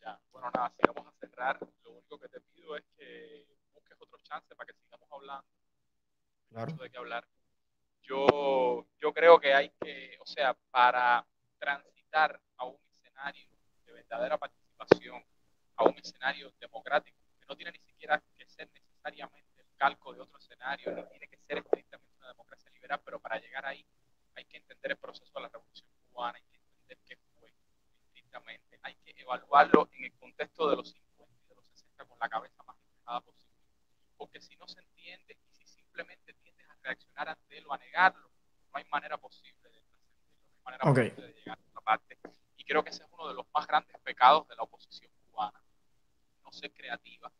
ya. 0.00 0.20
Bueno, 0.30 0.48
nada, 0.54 0.72
si 0.76 0.86
vamos 0.86 1.12
a 1.12 1.18
cerrar, 1.18 1.58
lo 1.82 1.90
único 1.90 2.16
que 2.20 2.28
te 2.28 2.40
pido 2.40 2.76
es 2.76 2.84
que 2.96 3.44
busques 3.74 4.00
otro 4.00 4.16
chance 4.22 4.54
para 4.54 4.68
que 4.68 4.78
sigamos 4.78 5.08
hablando. 5.10 5.44
Claro. 6.48 6.76
de 6.76 6.90
qué 6.90 6.96
hablar. 6.96 7.26
Yo, 8.02 8.86
yo 8.98 9.12
creo 9.12 9.40
que 9.40 9.52
hay 9.52 9.70
que, 9.80 10.16
o 10.20 10.26
sea, 10.26 10.56
para 10.70 11.26
transitar 11.58 12.40
a 12.56 12.66
un 12.66 12.78
escenario 12.94 13.50
de 13.84 13.92
verdadera 13.94 14.38
participación, 14.38 15.24
a 15.74 15.84
un 15.84 15.98
escenario 15.98 16.52
democrático, 16.60 17.18
que 17.40 17.46
no 17.46 17.56
tiene 17.56 17.72
ni 17.72 17.80
siquiera 17.80 18.22
que 18.36 18.46
ser 18.46 18.70
necesariamente 18.72 19.66
calco 19.76 20.14
de 20.14 20.20
otro 20.20 20.38
escenario, 20.38 20.94
no 20.94 21.04
tiene 21.08 21.26
que 21.26 21.36
ser 21.38 21.58
estrictamente 21.58 22.07
pero 22.96 23.20
para 23.20 23.38
llegar 23.38 23.66
ahí 23.66 23.84
hay 24.34 24.44
que 24.46 24.56
entender 24.56 24.92
el 24.92 24.96
proceso 24.96 25.30
de 25.34 25.42
la 25.42 25.48
revolución 25.48 25.88
cubana, 26.08 26.38
hay 26.38 26.44
que 26.44 26.56
entender 26.56 26.98
qué 27.04 27.16
fue 27.34 27.52
estrictamente, 28.06 28.78
hay 28.82 28.94
que 28.96 29.12
evaluarlo 29.16 29.90
en 29.92 30.04
el 30.04 30.12
contexto 30.14 30.70
de 30.70 30.76
los 30.76 30.88
50 30.90 31.34
y 31.44 31.48
de 31.48 31.54
los 31.56 31.66
60 31.66 32.04
con 32.06 32.18
la 32.18 32.28
cabeza 32.28 32.62
más 32.62 32.76
despejada 32.80 33.20
posible. 33.20 33.56
Porque 34.16 34.40
si 34.40 34.56
no 34.56 34.66
se 34.66 34.80
entiende 34.80 35.36
y 35.44 35.56
si 35.56 35.66
simplemente 35.66 36.32
tiendes 36.34 36.66
a 36.70 36.76
reaccionar 36.82 37.28
ante 37.28 37.58
él 37.58 37.66
o 37.66 37.74
a 37.74 37.78
negarlo, 37.78 38.30
no 38.72 38.78
hay 38.78 38.84
manera 38.84 39.18
posible 39.18 39.68
de 39.68 39.80
no 39.80 40.70
hay 40.70 40.78
manera 40.78 40.84
posible 40.84 41.26
de 41.26 41.34
llegar 41.34 41.58
a 41.58 41.68
otra 41.68 41.80
parte. 41.82 42.18
Y 42.56 42.64
creo 42.64 42.82
que 42.82 42.90
ese 42.90 43.02
es 43.02 43.08
uno 43.12 43.28
de 43.28 43.34
los 43.34 43.46
más 43.52 43.66
grandes 43.66 43.98
pecados 44.00 44.46
de 44.48 44.56
la 44.56 44.62
oposición 44.62 45.10
cubana, 45.26 45.62
no 46.42 46.52
ser 46.52 46.72
creativa, 46.72 47.30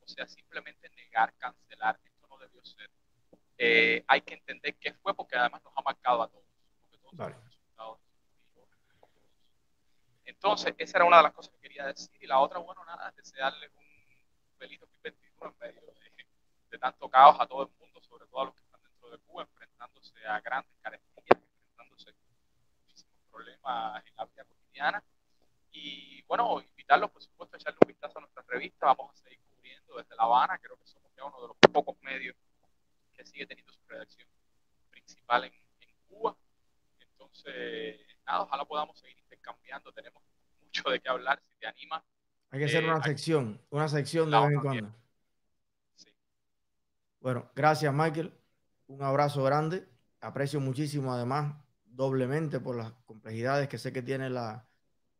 o 0.00 0.08
sea, 0.08 0.26
simplemente 0.26 0.88
negar, 0.90 1.34
cancelar, 1.36 1.98
esto 2.04 2.26
no 2.28 2.38
debió 2.38 2.64
ser. 2.64 2.90
Eh, 3.58 4.04
hay 4.06 4.20
que 4.20 4.34
entender 4.34 4.76
qué 4.76 4.92
fue, 4.94 5.14
porque 5.14 5.36
además 5.36 5.62
nos 5.64 5.72
ha 5.76 5.82
marcado 5.82 6.22
a 6.22 6.28
todos. 6.28 6.44
Entonces, 10.24 10.74
esa 10.76 10.98
era 10.98 11.04
una 11.06 11.16
de 11.18 11.22
las 11.24 11.32
cosas 11.32 11.52
que 11.54 11.60
quería 11.60 11.86
decir. 11.86 12.10
Y 12.20 12.26
la 12.26 12.40
otra, 12.40 12.58
bueno, 12.58 12.84
nada, 12.84 13.08
es 13.08 13.16
desearles 13.16 13.70
un 13.74 13.84
feliz 14.58 14.78
2021 14.80 15.50
en 15.50 15.58
medio 15.58 15.80
de, 15.80 16.26
de, 16.70 16.78
tanto 16.78 17.08
caos 17.08 17.36
a 17.40 17.46
todo 17.46 17.62
el 17.62 17.70
mundo, 17.80 18.02
sobre 18.02 18.26
todo 18.26 18.42
a 18.42 18.44
los 18.46 18.54
que 18.54 18.62
están 18.62 18.82
dentro 18.82 19.10
de 19.10 19.18
Cuba, 19.18 19.42
enfrentándose 19.42 20.26
a 20.26 20.40
grandes 20.40 20.72
carencias, 20.82 21.10
enfrentándose 21.16 22.10
a 22.10 22.14
muchísimos 22.84 23.18
problemas 23.30 24.04
en 24.04 24.16
la 24.16 24.24
vida 24.26 24.44
cotidiana. 24.44 25.04
Y 25.72 26.22
bueno, 26.24 26.60
invitarlos, 26.60 27.10
por 27.10 27.22
supuesto, 27.22 27.56
a 27.56 27.58
echarle 27.58 27.78
un 27.82 27.88
vistazo 27.88 28.18
a 28.18 28.20
nuestra 28.20 28.44
revista. 28.46 28.86
Vamos 28.86 29.14
a 29.14 29.22
seguir 29.22 29.40
desde 29.96 30.16
La 30.16 30.24
Habana, 30.24 30.58
creo 30.58 30.76
que 30.76 30.86
somos 30.86 31.10
ya 31.16 31.24
uno 31.24 31.40
de 31.40 31.48
los 31.48 31.56
pocos 31.72 31.96
medios 32.02 32.36
que 33.14 33.24
sigue 33.36 33.46
teniendo 33.46 33.70
su 33.70 33.80
redacción 33.86 34.28
principal 34.90 35.44
en, 35.44 35.52
Cuba. 36.08 36.34
Entonces, 36.98 38.00
nada, 38.26 38.42
ojalá 38.42 38.64
podamos 38.64 38.98
seguir 38.98 39.18
intercambiando, 39.18 39.92
tenemos 39.92 40.22
mucho 40.62 40.88
de 40.88 41.00
qué 41.00 41.08
hablar, 41.10 41.42
si 41.42 41.54
te 41.58 41.66
anima. 41.66 42.02
Hay 42.50 42.60
que 42.60 42.64
hacer 42.64 42.84
una 42.84 42.98
eh, 42.98 43.02
sección, 43.04 43.60
una 43.68 43.88
sección 43.88 44.30
de 44.30 44.40
vez 44.40 44.50
en 44.52 44.60
cuando. 44.60 44.94
Bueno, 47.20 47.50
gracias 47.54 47.92
Michael, 47.92 48.32
un 48.86 49.02
abrazo 49.02 49.42
grande, 49.42 49.86
aprecio 50.20 50.60
muchísimo 50.60 51.12
además 51.12 51.56
doblemente 51.84 52.60
por 52.60 52.76
las 52.76 52.92
complejidades 53.04 53.68
que 53.68 53.78
sé 53.78 53.92
que 53.92 54.02
tiene 54.02 54.30
la, 54.30 54.66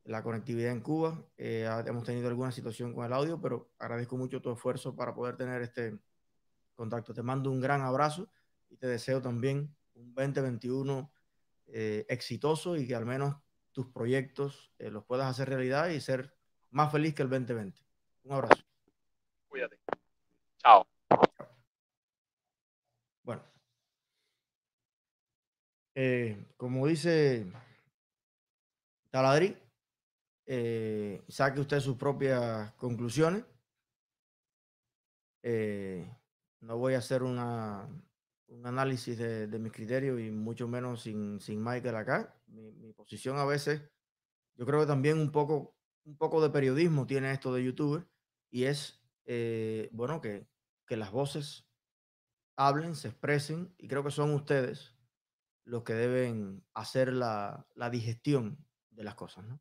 la 0.04 0.22
conectividad 0.22 0.72
en 0.72 0.80
Cuba. 0.80 1.22
Eh, 1.36 1.68
hemos 1.84 2.04
tenido 2.04 2.28
alguna 2.28 2.52
situación 2.52 2.94
con 2.94 3.04
el 3.04 3.12
audio, 3.12 3.40
pero 3.40 3.72
agradezco 3.78 4.16
mucho 4.16 4.40
tu 4.40 4.52
esfuerzo 4.52 4.94
para 4.94 5.14
poder 5.14 5.36
tener 5.36 5.60
este 5.62 5.98
contacto. 6.76 7.12
Te 7.12 7.22
mando 7.22 7.50
un 7.50 7.60
gran 7.60 7.82
abrazo 7.82 8.28
y 8.68 8.76
te 8.76 8.86
deseo 8.86 9.20
también 9.20 9.74
un 9.94 10.14
2021 10.14 11.10
eh, 11.66 12.06
exitoso 12.08 12.76
y 12.76 12.86
que 12.86 12.94
al 12.94 13.06
menos 13.06 13.36
tus 13.72 13.86
proyectos 13.88 14.72
eh, 14.78 14.90
los 14.90 15.04
puedas 15.04 15.28
hacer 15.28 15.48
realidad 15.48 15.88
y 15.88 16.00
ser 16.00 16.32
más 16.70 16.92
feliz 16.92 17.14
que 17.14 17.22
el 17.22 17.30
2020. 17.30 17.82
Un 18.24 18.32
abrazo. 18.32 18.62
Cuídate. 19.48 19.78
Chao. 20.58 20.86
Bueno. 23.22 23.42
como 26.56 26.86
dice 26.86 27.50
Taladri, 29.10 29.56
eh, 30.44 31.24
saque 31.28 31.60
usted 31.60 31.80
sus 31.80 31.96
propias 31.96 32.72
conclusiones. 32.74 33.44
Eh, 35.42 36.08
no 36.60 36.78
voy 36.78 36.94
a 36.94 36.98
hacer 36.98 37.22
una, 37.22 37.88
un 38.48 38.66
análisis 38.66 39.18
de, 39.18 39.58
mis 39.58 39.72
criterios 39.72 40.20
y 40.20 40.30
mucho 40.30 40.68
menos 40.68 41.02
sin, 41.02 41.40
sin 41.40 41.62
Michael 41.62 41.96
acá. 41.96 42.34
Mi, 42.46 42.92
posición 42.92 43.38
a 43.38 43.44
veces, 43.44 43.82
yo 44.54 44.66
creo 44.66 44.80
que 44.80 44.86
también 44.86 45.18
un 45.18 45.30
poco, 45.30 45.76
un 46.04 46.16
poco 46.16 46.42
de 46.42 46.50
periodismo 46.50 47.06
tiene 47.06 47.32
esto 47.32 47.52
de 47.52 47.64
YouTube 47.64 48.06
y 48.50 48.64
es, 48.64 49.00
eh, 49.24 49.88
bueno, 49.92 50.20
que, 50.20 50.46
que 50.86 50.96
las 50.96 51.10
voces 51.10 51.68
hablen, 52.56 52.94
se 52.94 53.08
expresen 53.08 53.74
y 53.76 53.88
creo 53.88 54.02
que 54.02 54.10
son 54.10 54.32
ustedes 54.32 54.96
los 55.64 55.82
que 55.82 55.94
deben 55.94 56.64
hacer 56.74 57.12
la, 57.12 57.66
la 57.74 57.90
digestión 57.90 58.64
de 58.90 59.04
las 59.04 59.14
cosas, 59.14 59.44
¿no? 59.44 59.60